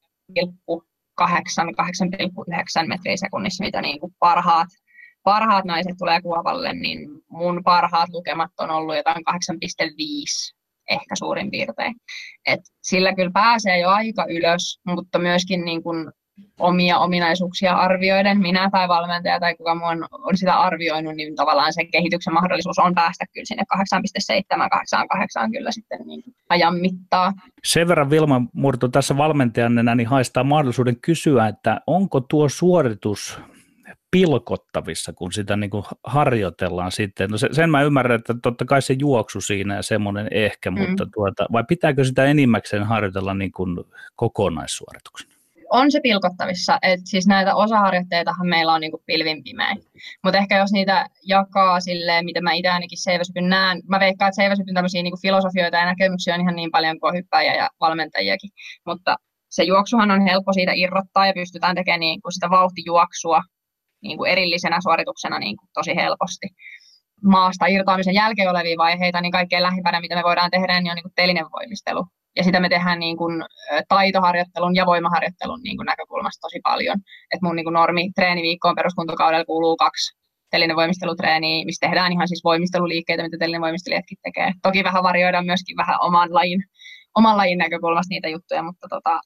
8, 1.15 1.69
8,9 1.69 2.87
metriä 2.87 3.17
sekunnissa, 3.17 3.65
mitä 3.65 3.83
niin 3.83 4.01
kuin 4.01 4.13
parhaat 4.19 4.69
parhaat 5.27 5.65
naiset 5.65 5.97
tulee 5.99 6.21
kuovalle, 6.23 6.73
niin 6.73 7.09
mun 7.31 7.65
parhaat 7.65 8.09
lukemat 8.13 8.51
on 8.59 8.71
ollut 8.71 8.97
jotain 8.97 9.23
8,5 9.31 10.57
ehkä 10.91 11.17
suurin 11.19 11.51
piirtein. 11.51 11.95
Et 12.47 12.61
sillä 12.83 13.15
kyllä 13.15 13.31
pääsee 13.35 13.79
jo 13.79 13.89
aika 13.89 14.27
ylös, 14.29 14.81
mutta 14.87 15.19
myöskin 15.19 15.65
niin 15.65 15.83
kun 15.83 16.13
omia 16.59 16.99
ominaisuuksia 16.99 17.75
arvioiden, 17.75 18.41
minä 18.41 18.71
tai 18.73 18.89
valmentaja 18.89 19.41
tai 19.41 19.55
kuka 19.55 19.75
muu 19.75 19.87
on, 19.87 20.05
on 20.13 20.37
sitä 20.37 20.55
arvioinut, 20.55 21.15
niin 21.15 21.37
tavallaan 21.37 21.73
se 21.73 21.85
kehityksen 21.85 22.35
mahdollisuus 22.35 22.79
on 22.79 22.95
päästä 22.95 23.25
kyllä 23.35 23.45
sinne 23.45 23.63
8,7-8,8 25.45 25.51
kyllä 25.53 25.71
sitten 25.71 25.99
niin 26.07 26.23
ajan 26.49 26.75
mittaa. 26.75 27.33
Sen 27.65 27.89
verran 27.89 28.11
Vilma 28.11 28.43
Murto 28.53 28.89
tässä 28.89 29.17
valmentajanne 29.17 29.95
niin 29.95 30.09
haistaa 30.09 30.45
mahdollisuuden 30.45 31.01
kysyä, 31.01 31.49
että 31.49 31.81
onko 31.87 32.21
tuo 32.21 32.49
suoritus 32.49 33.41
pilkottavissa, 34.11 35.13
kun 35.13 35.33
sitä 35.33 35.57
niin 35.57 35.71
kuin 35.71 35.85
harjoitellaan 36.05 36.93
sitten. 36.93 37.31
No 37.31 37.37
sen 37.39 37.71
mä 37.71 37.83
ymmärrän, 37.83 38.19
että 38.19 38.35
totta 38.43 38.65
kai 38.65 38.83
se 38.83 38.97
juoksu 38.99 39.41
siinä 39.41 39.77
ja 39.77 39.83
semmoinen 39.83 40.29
ehkä, 40.31 40.71
mm. 40.71 40.81
mutta 40.81 41.07
tuota, 41.15 41.47
vai 41.53 41.65
pitääkö 41.69 42.05
sitä 42.05 42.25
enimmäkseen 42.25 42.85
harjoitella 42.85 43.35
niin 43.35 43.53
kuin 43.53 43.85
kokonaissuorituksena? 44.17 45.36
On 45.71 45.93
se 45.93 46.01
pilkottavissa, 46.03 46.79
että 46.83 47.07
siis 47.11 47.27
näitä 47.27 47.55
osaharjoitteitahan 47.55 48.47
meillä 48.47 48.73
on 48.73 48.81
niin 48.81 48.91
kuin 48.91 49.03
pilvin 49.07 49.45
pimeä. 49.45 49.75
Mutta 50.25 50.39
ehkä 50.39 50.59
jos 50.59 50.73
niitä 50.73 51.07
jakaa 51.29 51.81
silleen, 51.81 52.25
mitä 52.25 52.41
mä 52.41 52.53
itse 52.53 52.69
ainakin 52.69 53.03
seiväsypyn 53.03 53.49
näen, 53.49 53.83
mä 53.89 54.01
veikkaan, 54.01 54.29
että 54.29 54.43
seiväsypyn 54.43 54.75
tämmöisiä 54.75 55.03
niin 55.03 55.13
kuin 55.13 55.23
filosofioita 55.23 55.77
ja 55.77 55.85
näkemyksiä 55.85 56.35
on 56.35 56.41
ihan 56.41 56.57
niin 56.57 56.71
paljon 56.71 57.01
kuin 57.01 57.15
hyppäjiä 57.15 57.55
ja 57.55 57.69
valmentajiakin, 57.81 58.51
mutta 58.87 59.17
se 59.51 59.65
juoksuhan 59.65 60.11
on 60.11 60.21
helppo 60.21 60.53
siitä 60.53 60.73
irrottaa 60.75 61.27
ja 61.27 61.33
pystytään 61.33 61.77
tekemään 61.77 62.01
niin 62.01 62.23
kuin 62.23 62.33
sitä 62.33 62.51
vauhtijuoksua 62.51 63.41
niin 64.03 64.19
kuin 64.19 64.31
erillisenä 64.31 64.79
suorituksena 64.83 65.39
niin 65.39 65.57
kuin 65.57 65.69
tosi 65.75 65.97
helposti. 65.97 66.47
Maasta 67.25 67.67
irtoamisen 67.67 68.15
jälkeen 68.15 68.51
olevia 68.51 68.77
vaiheita, 68.79 69.21
niin 69.21 69.33
kaikkein 69.33 69.63
lähimpänä, 69.63 70.01
mitä 70.01 70.17
me 70.17 70.23
voidaan 70.23 70.51
tehdä, 70.51 70.81
niin 70.81 70.91
on 70.91 70.95
niin 70.95 71.03
kuin 71.03 71.13
telinen 71.17 71.47
voimistelu. 71.53 72.07
Ja 72.37 72.45
sitä 72.45 72.61
me 72.61 72.69
tehdään 72.69 72.99
niin 72.99 73.17
kuin 73.17 73.45
taitoharjoittelun 73.89 74.77
ja 74.77 74.87
voimaharjoittelun 74.87 75.61
niin 75.63 75.77
kuin 75.77 75.87
näkökulmasta 75.87 76.41
tosi 76.41 76.61
paljon. 76.63 76.97
Et 77.35 77.43
mun 77.43 77.57
niin 77.57 77.65
kuin 77.65 77.75
normi 77.75 78.11
treeniviikkoon 78.15 78.77
peruskuntokaudella 78.77 79.45
kuuluu 79.45 79.77
kaksi 79.77 80.17
telinen 80.51 80.77
voimistelutreeniä, 80.77 81.65
missä 81.65 81.87
tehdään 81.87 82.13
ihan 82.13 82.29
siis 82.29 82.45
voimisteluliikkeitä, 82.45 83.23
mitä 83.23 83.37
telinen 83.39 83.61
voimistelijatkin 83.61 84.19
tekee. 84.23 84.53
Toki 84.63 84.85
vähän 84.85 85.03
varioidaan 85.03 85.47
myöskin 85.47 85.77
vähän 85.77 85.97
oman 86.01 86.35
lajin, 86.35 86.65
oman 87.15 87.37
lajin 87.37 87.59
näkökulmasta 87.59 88.11
niitä 88.11 88.29
juttuja, 88.29 88.63
mutta 88.63 88.87
tota, 88.91 89.21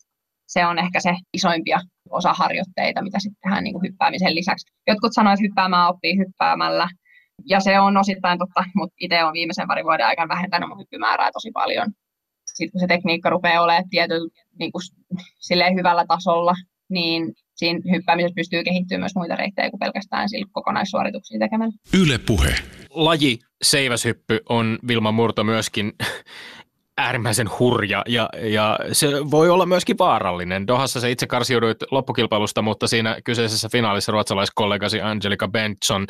se 0.47 0.67
on 0.67 0.79
ehkä 0.79 1.01
se 1.01 1.15
isoimpia 1.33 1.81
osaharjoitteita, 2.11 3.03
mitä 3.03 3.19
sitten 3.19 3.41
tehdään 3.43 3.65
niin 3.65 3.75
kuin 3.75 3.83
hyppäämisen 3.83 4.35
lisäksi. 4.35 4.67
Jotkut 4.87 5.15
sanoivat, 5.15 5.39
että 5.39 5.45
hyppäämään 5.47 5.89
oppii 5.89 6.19
hyppäämällä, 6.19 6.89
ja 7.47 7.61
se 7.61 7.81
on 7.81 7.97
osittain 7.97 8.39
totta, 8.39 8.65
mutta 8.75 8.95
itse 9.01 9.25
olen 9.25 9.33
viimeisen 9.33 9.69
parin 9.69 9.85
vuoden 9.85 10.07
aikana 10.07 10.35
vähentänyt 10.35 10.69
mun 10.69 10.79
hyppymäärää 10.79 11.31
tosi 11.33 11.51
paljon. 11.53 11.93
Sitten 12.61 12.73
kun 12.73 12.81
se 12.81 12.87
tekniikka 12.87 13.31
rupeaa 13.31 13.63
olemaan 13.63 13.89
tietyllä 13.91 14.31
niin 14.59 14.73
kuin, 14.73 14.83
silleen 15.39 15.75
hyvällä 15.75 16.05
tasolla, 16.09 16.55
niin 16.89 17.35
siinä 17.55 17.81
hyppäämisessä 17.93 18.35
pystyy 18.35 18.65
kehittymään 18.65 19.01
myös 19.01 19.15
muita 19.15 19.37
reittejä 19.37 19.71
kuin 19.71 19.81
pelkästään 19.81 20.29
sillä 20.29 20.47
kokonaissuorituksia 20.53 21.39
tekemällä. 21.39 21.73
Yle 22.03 22.19
puhe. 22.19 22.55
Laji 22.91 23.39
seiväshyppy 23.63 24.41
on 24.49 24.79
Vilma 24.89 25.13
Murto 25.13 25.45
myöskin 25.45 25.93
äärimmäisen 27.01 27.51
hurja 27.59 28.03
ja, 28.09 28.29
ja 28.43 28.79
se 28.93 29.31
voi 29.31 29.51
olla 29.51 29.67
myöskin 29.67 29.99
vaarallinen. 29.99 30.67
Dohassa 30.67 31.01
se 31.01 31.11
itse 31.11 31.27
karsiuduit 31.27 31.77
loppukilpailusta, 31.91 32.63
mutta 32.63 32.87
siinä 32.89 33.17
kyseisessä 33.25 33.69
finaalissa 33.73 34.13
ruotsalaiskollegasi 34.13 35.01
Angelika 35.01 35.49
Benson 35.49 36.07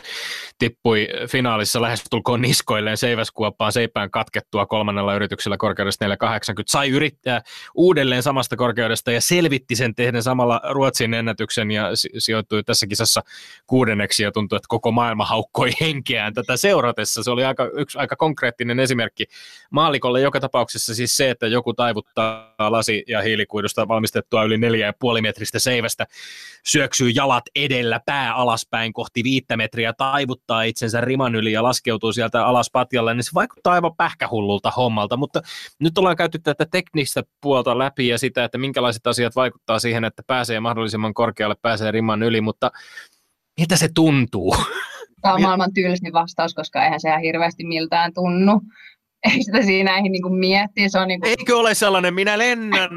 tippui 0.58 1.08
finaalissa 1.28 1.82
lähestulkoon 1.82 2.42
niskoilleen 2.42 2.96
seiväskuoppaan 2.96 3.72
seipään 3.72 4.10
katkettua 4.10 4.66
kolmannella 4.66 5.14
yrityksellä 5.14 5.56
korkeudesta 5.56 6.04
480. 6.04 6.72
Sai 6.72 6.88
yrittää 6.88 7.42
uudelleen 7.74 8.22
samasta 8.22 8.56
korkeudesta 8.56 9.12
ja 9.12 9.20
selvitti 9.20 9.76
sen 9.76 9.94
tehden 9.94 10.22
samalla 10.22 10.60
Ruotsin 10.70 11.14
ennätyksen 11.14 11.70
ja 11.70 11.90
sijoittui 12.18 12.62
tässä 12.62 12.86
kisassa 12.86 13.22
kuudenneksi 13.66 14.22
ja 14.22 14.32
tuntui, 14.32 14.56
että 14.56 14.68
koko 14.68 14.92
maailma 14.92 15.24
haukkoi 15.24 15.70
henkeään 15.80 16.34
tätä 16.34 16.56
seuratessa. 16.56 17.22
Se 17.22 17.30
oli 17.30 17.44
aika, 17.44 17.70
yksi 17.76 17.98
aika 17.98 18.16
konkreettinen 18.16 18.80
esimerkki 18.80 19.24
maalikolle 19.70 20.20
joka 20.20 20.40
tapauksessa 20.40 20.79
tapauksessa 20.80 20.94
siis 20.94 21.16
se, 21.16 21.30
että 21.30 21.46
joku 21.46 21.74
taivuttaa 21.74 22.54
lasi- 22.58 23.04
ja 23.08 23.22
hiilikuidusta 23.22 23.88
valmistettua 23.88 24.44
yli 24.44 24.56
4,5 24.56 25.22
metristä 25.22 25.58
seivästä, 25.58 26.06
syöksyy 26.64 27.10
jalat 27.10 27.44
edellä, 27.54 28.00
pää 28.06 28.34
alaspäin 28.34 28.92
kohti 28.92 29.24
viittä 29.24 29.56
metriä, 29.56 29.92
taivuttaa 29.92 30.62
itsensä 30.62 31.00
riman 31.00 31.34
yli 31.34 31.52
ja 31.52 31.62
laskeutuu 31.62 32.12
sieltä 32.12 32.46
alas 32.46 32.70
patjalle, 32.72 33.14
niin 33.14 33.24
se 33.24 33.30
vaikuttaa 33.34 33.72
aivan 33.72 33.96
pähkähullulta 33.96 34.70
hommalta, 34.70 35.16
mutta 35.16 35.42
nyt 35.78 35.98
ollaan 35.98 36.16
käyty 36.16 36.38
tätä 36.38 36.66
teknistä 36.70 37.22
puolta 37.40 37.78
läpi 37.78 38.08
ja 38.08 38.18
sitä, 38.18 38.44
että 38.44 38.58
minkälaiset 38.58 39.06
asiat 39.06 39.36
vaikuttaa 39.36 39.78
siihen, 39.78 40.04
että 40.04 40.22
pääsee 40.26 40.60
mahdollisimman 40.60 41.14
korkealle, 41.14 41.56
pääsee 41.62 41.90
riman 41.90 42.22
yli, 42.22 42.40
mutta 42.40 42.70
miltä 43.58 43.76
se 43.76 43.88
tuntuu? 43.94 44.56
Tämä 45.22 45.34
on 45.34 45.42
maailman 45.42 45.74
tylsin 45.74 46.12
vastaus, 46.12 46.54
koska 46.54 46.84
eihän 46.84 47.00
se 47.00 47.08
ihan 47.08 47.20
hirveästi 47.20 47.64
miltään 47.64 48.12
tunnu 48.14 48.60
ei 49.24 49.42
sitä 49.42 49.62
siinä 49.62 49.96
ei 49.96 50.02
niin 50.02 50.34
miettiä. 50.34 50.88
Se 50.88 50.98
on 50.98 51.08
niin 51.08 51.20
kuin... 51.20 51.30
Eikö 51.30 51.56
ole 51.56 51.74
sellainen, 51.74 52.14
minä 52.14 52.38
lennän? 52.38 52.90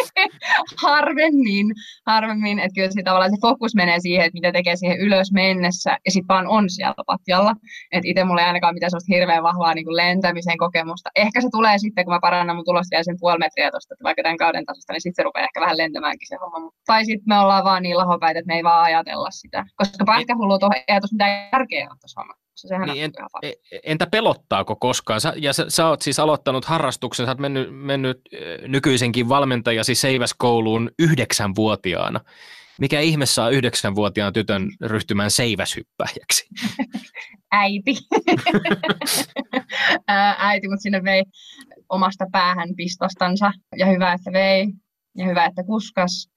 harvemmin, 0.86 1.66
harvemmin, 2.06 2.58
että 2.58 2.74
kyllä 2.74 2.90
se, 2.90 3.02
tavallaan 3.02 3.30
se 3.30 3.40
fokus 3.40 3.74
menee 3.74 4.00
siihen, 4.00 4.26
että 4.26 4.36
mitä 4.36 4.52
tekee 4.52 4.76
siihen 4.76 4.98
ylös 4.98 5.32
mennessä, 5.32 5.90
ja 5.90 6.10
sitten 6.10 6.28
vaan 6.28 6.46
on 6.46 6.70
siellä 6.70 6.94
patjalla. 7.06 7.54
Että 7.92 8.08
itse 8.08 8.24
mulla 8.24 8.40
ei 8.40 8.46
ainakaan 8.46 8.74
mitään 8.74 8.90
sellaista 8.90 9.14
hirveän 9.14 9.42
vahvaa 9.42 9.74
niin 9.74 9.84
kuin 9.84 9.96
lentämisen 9.96 10.58
kokemusta. 10.58 11.10
Ehkä 11.16 11.40
se 11.40 11.48
tulee 11.50 11.78
sitten, 11.78 12.04
kun 12.04 12.14
mä 12.14 12.20
parannan 12.20 12.56
mun 12.56 12.64
tulosta 12.64 12.90
vielä 12.90 13.04
sen 13.04 13.16
puoli 13.20 13.38
metriä 13.38 13.70
tuosta, 13.70 13.94
vaikka 14.02 14.22
tämän 14.22 14.36
kauden 14.36 14.64
tasosta, 14.64 14.92
niin 14.92 15.00
sitten 15.00 15.22
se 15.22 15.26
rupeaa 15.26 15.44
ehkä 15.44 15.60
vähän 15.60 15.78
lentämäänkin 15.78 16.28
se 16.28 16.36
homma. 16.36 16.70
Tai 16.86 17.04
sitten 17.04 17.24
me 17.26 17.38
ollaan 17.38 17.64
vaan 17.64 17.82
niin 17.82 17.96
lahopäitä, 17.96 18.38
että 18.38 18.52
me 18.52 18.56
ei 18.56 18.64
vaan 18.64 18.84
ajatella 18.84 19.30
sitä. 19.30 19.64
Koska 19.76 20.04
pähkähullut 20.04 20.62
on 20.62 20.70
ei 20.74 21.00
mitään 21.12 21.48
järkeä 21.52 21.88
ole 21.90 21.98
tuossa 22.00 22.20
hommassa. 22.20 22.49
Sehän 22.68 22.88
niin 22.88 23.04
en, 23.04 23.12
e- 23.42 23.78
entä 23.82 24.06
pelottaako 24.06 24.76
koskaan? 24.76 25.20
Sä, 25.20 25.32
ja 25.36 25.52
sä, 25.52 25.64
sä 25.68 25.88
oot 25.88 26.02
siis 26.02 26.18
aloittanut 26.18 26.64
harrastuksen, 26.64 27.26
sä 27.26 27.30
oot 27.30 27.38
mennyt, 27.38 27.68
mennyt 27.70 28.20
nykyisenkin 28.66 29.28
valmentajasi 29.28 29.94
seiväskouluun 29.94 30.90
yhdeksänvuotiaana. 30.98 32.20
Mikä 32.80 33.00
ihme 33.00 33.26
saa 33.26 33.50
yhdeksänvuotiaan 33.50 34.32
tytön 34.32 34.68
ryhtymään 34.80 35.30
seiväshyppäjäksi? 35.30 36.48
Äiti. 37.52 37.96
Äiti, 40.38 40.68
mutta 40.68 40.82
sinne 40.82 41.04
vei 41.04 41.22
omasta 41.88 42.26
päähän 42.32 42.68
pistostansa 42.76 43.52
ja 43.76 43.86
hyvä, 43.86 44.12
että 44.12 44.32
vei 44.32 44.66
ja 45.16 45.26
hyvä, 45.26 45.44
että 45.44 45.62
kuskas. 45.62 46.28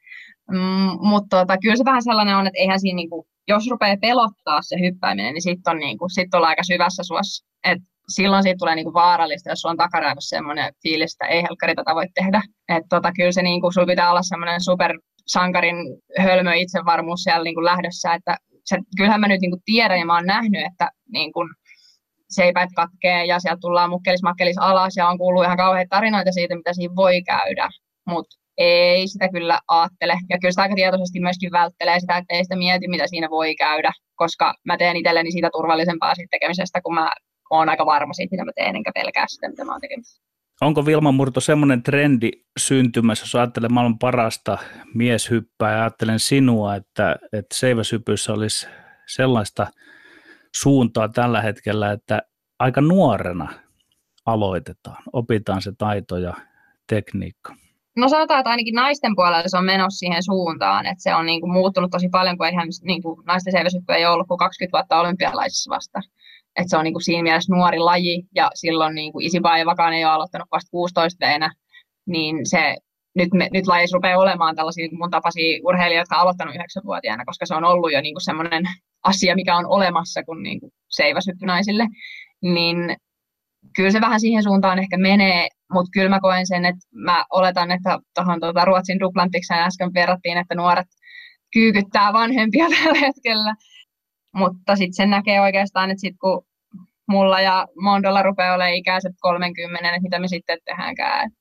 Mm, 0.51 1.07
mutta 1.07 1.39
tota, 1.39 1.57
kyllä 1.57 1.75
se 1.75 1.85
vähän 1.85 2.03
sellainen 2.03 2.35
on, 2.35 2.47
että 2.47 2.59
eihän 2.59 2.79
siinä 2.79 2.95
niinku 2.95 3.27
jos 3.47 3.67
rupeaa 3.69 3.97
pelottaa 4.01 4.61
se 4.61 4.75
hyppääminen, 4.79 5.33
niin 5.33 5.41
sitten 5.41 5.71
on 5.71 5.79
niin 5.79 5.97
kuin, 5.97 6.09
sit 6.09 6.33
ollaan 6.33 6.49
aika 6.49 6.63
syvässä 6.63 7.03
suossa. 7.03 7.45
Et 7.63 7.81
silloin 8.09 8.43
siitä 8.43 8.57
tulee 8.59 8.75
niinku 8.75 8.93
vaarallista, 8.93 9.49
jos 9.49 9.59
sulla 9.61 9.71
on 9.71 9.77
takaraivossa 9.77 10.35
semmoinen 10.35 10.73
fiilis, 10.83 11.13
että 11.13 11.25
ei 11.25 11.43
helkkari 11.43 11.75
tätä 11.75 11.95
voi 11.95 12.05
tehdä. 12.15 12.41
Että 12.69 12.87
tota, 12.89 13.11
kyllä 13.15 13.31
se 13.31 13.41
niinku, 13.41 13.71
sulla 13.71 13.87
pitää 13.87 14.09
olla 14.11 14.23
semmoinen 14.23 14.61
supersankarin 14.63 15.75
hölmö 16.19 16.53
itsevarmuus 16.55 17.23
siellä 17.23 17.43
niinku 17.43 17.63
lähdössä, 17.63 18.13
että 18.13 18.37
se, 18.65 18.77
kyllähän 18.97 19.21
mä 19.21 19.27
nyt 19.27 19.41
niinku 19.41 19.61
tiedän 19.65 19.99
ja 19.99 20.05
mä 20.05 20.15
oon 20.15 20.25
nähnyt, 20.25 20.65
että 20.71 20.91
niinku, 21.11 21.39
seipäät 22.29 22.69
katkee 22.75 23.25
ja 23.25 23.39
sieltä 23.39 23.59
tullaan 23.61 23.89
mukkelis 23.89 24.57
alas 24.59 24.93
ja 24.97 25.07
on 25.07 25.17
kuullut 25.17 25.43
ihan 25.43 25.57
kauheita 25.57 25.95
tarinoita 25.95 26.31
siitä, 26.31 26.55
mitä 26.55 26.73
siinä 26.73 26.95
voi 26.95 27.21
käydä, 27.21 27.69
mutta 28.07 28.42
ei 28.57 29.07
sitä 29.07 29.29
kyllä 29.29 29.59
ajattele. 29.67 30.13
Ja 30.29 30.37
kyllä 30.39 30.51
sitä 30.51 30.61
aika 30.61 30.75
tietoisesti 30.75 31.19
myöskin 31.19 31.51
välttelee 31.51 31.99
sitä, 31.99 32.17
että 32.17 32.33
ei 32.33 32.43
sitä 32.43 32.55
mieti, 32.55 32.87
mitä 32.87 33.07
siinä 33.07 33.29
voi 33.29 33.55
käydä, 33.55 33.91
koska 34.15 34.53
mä 34.65 34.77
teen 34.77 34.97
itselleni 34.97 35.31
siitä 35.31 35.49
turvallisempaa 35.53 36.15
siitä 36.15 36.31
tekemisestä, 36.31 36.81
kun 36.81 36.93
mä 36.93 37.11
oon 37.49 37.69
aika 37.69 37.85
varma 37.85 38.13
siitä, 38.13 38.31
mitä 38.31 38.45
mä 38.45 38.51
teen, 38.55 38.75
enkä 38.75 38.91
pelkää 38.95 39.25
sitä, 39.27 39.49
mitä 39.49 39.65
mä 39.65 39.71
oon 39.71 39.81
tekemässä. 39.81 40.23
Onko 40.61 40.85
Vilma 40.85 41.11
Murto 41.11 41.39
semmoinen 41.39 41.83
trendi 41.83 42.31
syntymässä, 42.59 43.23
jos 43.23 43.35
ajattelen 43.35 43.73
maailman 43.73 43.99
parasta 43.99 44.57
mieshyppää 44.93 45.71
ja 45.71 45.81
ajattelen 45.81 46.19
sinua, 46.19 46.75
että, 46.75 47.15
että 47.33 47.57
seiväsypyssä 47.57 48.33
olisi 48.33 48.67
sellaista 49.07 49.67
suuntaa 50.55 51.09
tällä 51.09 51.41
hetkellä, 51.41 51.91
että 51.91 52.21
aika 52.59 52.81
nuorena 52.81 53.53
aloitetaan, 54.25 55.03
opitaan 55.13 55.61
se 55.61 55.71
taito 55.77 56.17
ja 56.17 56.33
tekniikka? 56.87 57.55
No 57.97 58.09
sanotaan, 58.09 58.39
että 58.39 58.49
ainakin 58.49 58.75
naisten 58.75 59.15
puolella 59.15 59.43
se 59.47 59.57
on 59.57 59.65
menossa 59.65 59.97
siihen 59.99 60.23
suuntaan, 60.23 60.85
että 60.85 61.03
se 61.03 61.15
on 61.15 61.25
niin 61.25 61.41
kuin 61.41 61.53
muuttunut 61.53 61.91
tosi 61.91 62.09
paljon, 62.09 62.37
kun 62.37 62.45
eihän 62.45 62.67
niin 62.83 63.03
kuin 63.03 63.25
naisten 63.25 63.53
seiväsyppy 63.53 63.93
ei 63.93 64.05
ollut 64.05 64.27
kuin 64.27 64.37
20 64.37 64.77
vuotta 64.77 64.99
olympialaisissa 64.99 65.75
vasta. 65.75 65.99
Että 66.55 66.69
se 66.69 66.77
on 66.77 66.83
niin 66.83 66.93
kuin 66.93 67.03
siinä 67.03 67.23
mielessä 67.23 67.55
nuori 67.55 67.79
laji, 67.79 68.23
ja 68.35 68.51
silloin 68.55 68.95
niin 68.95 69.11
kuin 69.11 69.25
Isibaivakaan 69.25 69.93
ei 69.93 70.05
ole 70.05 70.13
aloittanut 70.13 70.47
vasta 70.51 70.71
16 70.71 71.25
veenä, 71.25 71.53
niin 72.05 72.37
se 72.43 72.77
nyt, 73.15 73.33
me, 73.33 73.49
nyt 73.53 73.67
lajissa 73.67 73.95
rupeaa 73.95 74.19
olemaan 74.19 74.55
tällaisia 74.55 74.89
mun 74.91 75.11
tapaisia 75.11 75.59
urheilijoita, 75.63 76.01
jotka 76.01 76.15
on 76.15 76.21
aloittanut 76.21 76.55
9-vuotiaana, 76.55 77.25
koska 77.25 77.45
se 77.45 77.55
on 77.55 77.63
ollut 77.63 77.91
jo 77.91 78.01
niin 78.01 78.15
semmoinen 78.21 78.63
asia, 79.03 79.35
mikä 79.35 79.57
on 79.57 79.65
olemassa 79.65 80.23
kuin, 80.23 80.43
niin 80.43 80.59
kuin 80.59 80.71
seiväsyttynaisille, 80.89 81.87
niin 82.41 82.95
kyllä 83.75 83.91
se 83.91 84.01
vähän 84.01 84.19
siihen 84.19 84.43
suuntaan 84.43 84.79
ehkä 84.79 84.97
menee, 84.97 85.47
mutta 85.73 85.89
kyllä 85.93 86.09
mä 86.09 86.19
koen 86.19 86.47
sen, 86.47 86.65
että 86.65 86.81
mä 86.91 87.25
oletan, 87.29 87.71
että 87.71 87.99
tuohon 88.15 88.39
tuota 88.39 88.65
Ruotsin 88.65 88.99
duplantiksen 88.99 89.57
äsken 89.57 89.93
verrattiin, 89.93 90.37
että 90.37 90.55
nuoret 90.55 90.87
kyykyttää 91.53 92.13
vanhempia 92.13 92.65
tällä 92.83 92.99
hetkellä, 92.99 93.55
mutta 94.35 94.75
sitten 94.75 94.93
sen 94.93 95.09
näkee 95.09 95.41
oikeastaan, 95.41 95.91
että 95.91 96.01
sitten 96.01 96.19
kun 96.19 96.45
mulla 97.07 97.41
ja 97.41 97.67
Mondolla 97.81 98.23
rupeaa 98.23 98.55
olemaan 98.55 98.75
ikäiset 98.75 99.11
30, 99.21 99.89
että 99.89 100.01
mitä 100.01 100.19
me 100.19 100.27
sitten 100.27 100.59
tehdäänkään. 100.65 101.31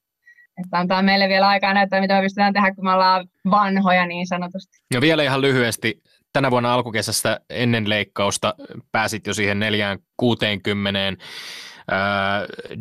Että 0.64 0.78
antaa 0.78 1.02
meille 1.02 1.28
vielä 1.28 1.48
aikaa 1.48 1.74
näyttää, 1.74 2.00
mitä 2.00 2.14
me 2.14 2.22
pystytään 2.22 2.52
tehdä, 2.52 2.74
kun 2.74 2.84
me 2.84 2.92
ollaan 2.92 3.28
vanhoja 3.50 4.06
niin 4.06 4.26
sanotusti. 4.26 4.78
Ja 4.94 5.00
vielä 5.00 5.22
ihan 5.22 5.40
lyhyesti, 5.40 6.02
tänä 6.32 6.50
vuonna 6.50 6.74
alkukesästä 6.74 7.40
ennen 7.50 7.88
leikkausta 7.88 8.54
pääsit 8.92 9.26
jo 9.26 9.34
siihen 9.34 9.58
460 9.58 11.24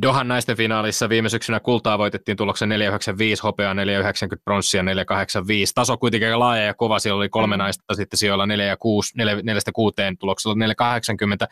Dohan 0.01 0.27
naisten 0.27 0.57
finaalissa 0.57 1.09
viime 1.09 1.29
syksynä 1.29 1.59
kultaa 1.59 1.97
voitettiin 1.97 2.37
tuloksen 2.37 2.69
495, 2.69 3.43
hopeaa 3.43 3.73
490, 3.73 4.43
pronssia 4.43 4.83
485. 4.83 5.73
Taso 5.75 5.97
kuitenkin 5.97 6.39
laaja 6.39 6.63
ja 6.63 6.73
kova, 6.73 6.99
siellä 6.99 7.17
oli 7.17 7.29
kolme 7.29 7.55
mm. 7.55 7.59
naista 7.59 7.95
sitten 7.95 8.17
sijoilla 8.17 8.45
4 8.45 8.65
ja 8.65 8.77
6, 8.77 9.17
4, 9.17 9.35
4 9.43 9.61
6 9.73 9.95
tuloksella 10.19 10.55
480 10.55 11.47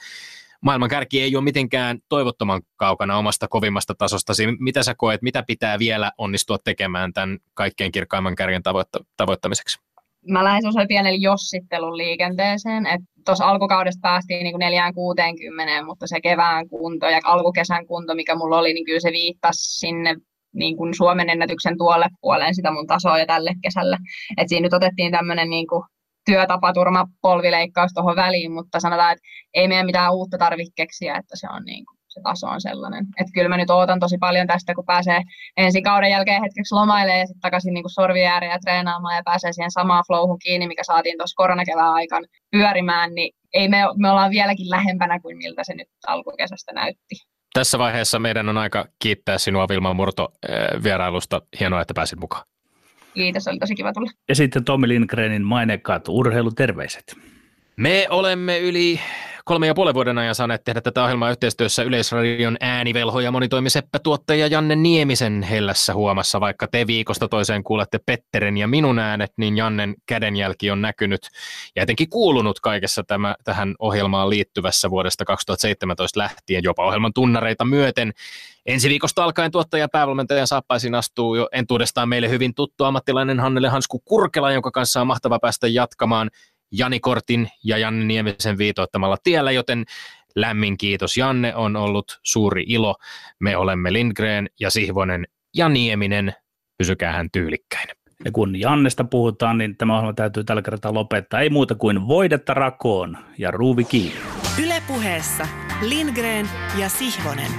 maailman 0.62 0.90
kärki 0.90 1.22
ei 1.22 1.36
ole 1.36 1.44
mitenkään 1.44 2.00
toivottoman 2.10 2.62
kaukana 2.76 3.18
omasta 3.18 3.48
kovimmasta 3.48 3.96
tasosta. 3.96 4.34
Mitä 4.60 4.84
sä 4.84 4.96
koet, 4.96 5.22
mitä 5.22 5.44
pitää 5.48 5.80
vielä 5.80 6.12
onnistua 6.18 6.58
tekemään 6.58 7.14
tämän 7.14 7.40
kaikkein 7.54 7.92
kirkkaimman 7.92 8.36
kärjen 8.36 8.64
tavoitta- 8.64 9.06
tavoittamiseksi? 9.18 9.80
Mä 10.28 10.44
lähdin 10.44 10.62
semmoiselle 10.62 10.88
pienelle 10.88 11.18
jossittelun 11.22 11.98
liikenteeseen, 11.98 12.86
että 12.86 13.08
tuossa 13.26 13.46
alkukaudesta 13.46 14.00
päästiin 14.02 14.44
niin 14.44 14.60
460, 14.60 15.86
mutta 15.86 16.08
se 16.08 16.22
kevään 16.22 16.70
kunto 16.70 17.06
ja 17.06 17.20
alkukesän 17.24 17.88
kunto, 17.88 18.16
mikä 18.16 18.36
mulla 18.36 18.60
oli, 18.60 18.74
niin 18.74 18.86
kyllä 18.86 19.00
se 19.00 19.12
viittasi 19.12 19.80
sinne 19.80 20.16
niin 20.54 20.78
kuin 20.78 20.94
Suomen 20.94 21.30
ennätyksen 21.30 21.78
tuolle 21.78 22.08
puoleen 22.22 22.56
sitä 22.56 22.72
mun 22.72 22.88
tasoa 22.88 23.20
ja 23.20 23.26
tälle 23.26 23.52
kesälle. 23.64 23.98
Et 24.38 24.50
siinä 24.50 24.64
nyt 24.64 24.74
otettiin 24.74 25.12
tämmöinen 25.12 25.50
niin 25.50 25.68
kuin 25.68 25.84
työtapaturma 26.26 27.06
polvileikkaus 27.22 27.92
tuohon 27.94 28.16
väliin, 28.16 28.52
mutta 28.52 28.80
sanotaan, 28.80 29.12
että 29.12 29.24
ei 29.54 29.68
meidän 29.68 29.86
mitään 29.86 30.14
uutta 30.14 30.38
tarvitse 30.38 30.74
keksiä, 30.76 31.16
että 31.16 31.36
se 31.36 31.48
on 31.56 31.64
niin 31.66 31.86
kuin 31.86 31.99
se 32.20 32.24
taso 32.24 32.48
on 32.48 32.62
sellainen. 32.62 33.06
Että 33.20 33.32
kyllä 33.34 33.50
mä 33.50 33.58
nyt 33.58 33.70
ootan 33.70 34.00
tosi 34.00 34.18
paljon 34.18 34.48
tästä, 34.48 34.76
kun 34.76 34.86
pääsee 34.86 35.22
ensi 35.58 35.82
kauden 35.82 36.12
jälkeen 36.12 36.42
hetkeksi 36.42 36.76
lomailemaan 36.76 37.20
ja 37.20 37.28
sitten 37.28 37.42
takaisin 37.42 37.74
niin 37.74 37.84
sorvi 37.88 38.26
ääreen 38.26 38.52
ja 38.52 38.60
treenaamaan 38.60 39.16
ja 39.16 39.22
pääsee 39.26 39.54
siihen 39.54 39.72
samaan 39.72 40.04
flowhun 40.08 40.40
kiinni, 40.40 40.68
mikä 40.68 40.84
saatiin 40.84 41.18
tuossa 41.18 41.36
koronakevään 41.36 41.94
aikaan 41.94 42.26
pyörimään, 42.52 43.16
niin 43.16 43.36
ei 43.54 43.70
me, 43.70 43.78
me 43.98 44.10
ollaan 44.12 44.32
vieläkin 44.32 44.70
lähempänä 44.70 45.20
kuin 45.20 45.38
miltä 45.38 45.64
se 45.64 45.74
nyt 45.76 45.88
alkukesästä 46.08 46.74
näytti. 46.74 47.16
Tässä 47.54 47.80
vaiheessa 47.80 48.20
meidän 48.20 48.50
on 48.50 48.58
aika 48.58 48.86
kiittää 49.00 49.38
sinua 49.38 49.68
Vilma 49.70 49.94
Murto 49.94 50.34
eh, 50.50 50.84
vierailusta. 50.84 51.42
Hienoa, 51.60 51.82
että 51.82 51.94
pääsit 51.94 52.20
mukaan. 52.20 52.44
Kiitos, 53.14 53.48
oli 53.48 53.60
tosi 53.60 53.76
kiva 53.76 53.94
tulla. 53.94 54.12
Ja 54.30 54.36
sitten 54.36 54.64
Tommi 54.64 54.88
Lindgrenin 54.88 55.46
mainekkaat 55.46 56.08
urheiluterveiset. 56.08 57.16
Me 57.76 58.08
olemme 58.10 58.60
yli 58.60 59.00
kolme 59.46 59.68
ja 59.68 59.74
puolen 59.74 59.94
vuoden 59.94 60.18
ajan 60.18 60.36
saaneet 60.36 60.64
tehdä 60.64 60.82
tätä 60.82 61.04
ohjelmaa 61.04 61.30
yhteistyössä 61.30 61.84
Yleisradion 61.84 62.58
äänivelho 62.60 63.20
ja 63.20 63.32
monitoimiseppä-tuottaja 63.32 64.48
Janne 64.48 64.76
Niemisen 64.76 65.44
hellässä 65.44 65.94
huomassa. 65.94 66.40
Vaikka 66.40 66.68
te 66.68 66.88
viikosta 66.88 67.28
toiseen 67.28 67.64
kuulette 67.64 68.00
Petteren 68.06 68.58
ja 68.58 68.68
minun 68.68 69.00
äänet, 69.00 69.32
niin 69.38 69.58
Jannen 69.58 69.96
kädenjälki 70.06 70.72
on 70.72 70.82
näkynyt 70.82 71.22
ja 71.76 71.84
etenkin 71.84 72.10
kuulunut 72.10 72.60
kaikessa 72.60 73.04
tämä, 73.04 73.36
tähän 73.44 73.76
ohjelmaan 73.80 74.30
liittyvässä 74.30 74.90
vuodesta 74.90 75.26
2017 75.26 76.20
lähtien, 76.20 76.64
jopa 76.64 76.86
ohjelman 76.86 77.14
tunnareita 77.14 77.66
myöten. 77.66 78.14
Ensi 78.66 78.90
viikosta 78.90 79.24
alkaen 79.24 79.52
tuottaja 79.52 79.84
ja 79.84 79.90
päävalmentajan 79.90 80.48
saappaisiin 80.48 80.96
astuu 80.96 81.36
jo 81.36 81.50
entuudestaan 81.52 82.10
meille 82.10 82.30
hyvin 82.30 82.54
tuttu 82.56 82.84
ammattilainen 82.84 83.40
Hannele 83.40 83.70
Hansku 83.70 84.00
Kurkela, 84.00 84.52
jonka 84.52 84.72
kanssa 84.72 85.02
on 85.02 85.08
mahtava 85.08 85.40
päästä 85.40 85.68
jatkamaan 85.68 86.30
Jani 86.72 87.00
Kortin 87.00 87.50
ja 87.64 87.78
Janne 87.78 88.06
Niemisen 88.06 88.58
viitoittamalla 88.58 89.18
tiellä, 89.24 89.52
joten 89.52 89.86
lämmin 90.36 90.78
kiitos 90.78 91.18
Janne, 91.18 91.56
on 91.56 91.76
ollut 91.76 92.20
suuri 92.24 92.64
ilo. 92.68 92.96
Me 93.40 93.58
olemme 93.58 93.94
Lindgren 93.94 94.50
ja 94.60 94.70
Sihvonen 94.70 95.28
ja 95.56 95.70
Nieminen, 95.70 96.34
pysykää 96.78 97.14
hän 97.14 97.32
tyylikkäin. 97.32 97.90
Ja 98.26 98.32
kun 98.32 98.60
Jannesta 98.60 99.04
puhutaan, 99.04 99.58
niin 99.58 99.78
tämä 99.78 99.94
ohjelma 99.96 100.14
täytyy 100.14 100.44
tällä 100.44 100.62
kertaa 100.62 100.94
lopettaa. 100.94 101.40
Ei 101.40 101.50
muuta 101.50 101.76
kuin 101.76 102.08
voidetta 102.08 102.54
rakoon 102.54 103.18
ja 103.38 103.52
ruuvi 103.52 103.84
kiinni. 103.84 104.20
Ylepuheessa 104.64 105.48
Lindgren 105.82 106.50
ja 106.78 106.90
Sihvonen. 106.90 107.52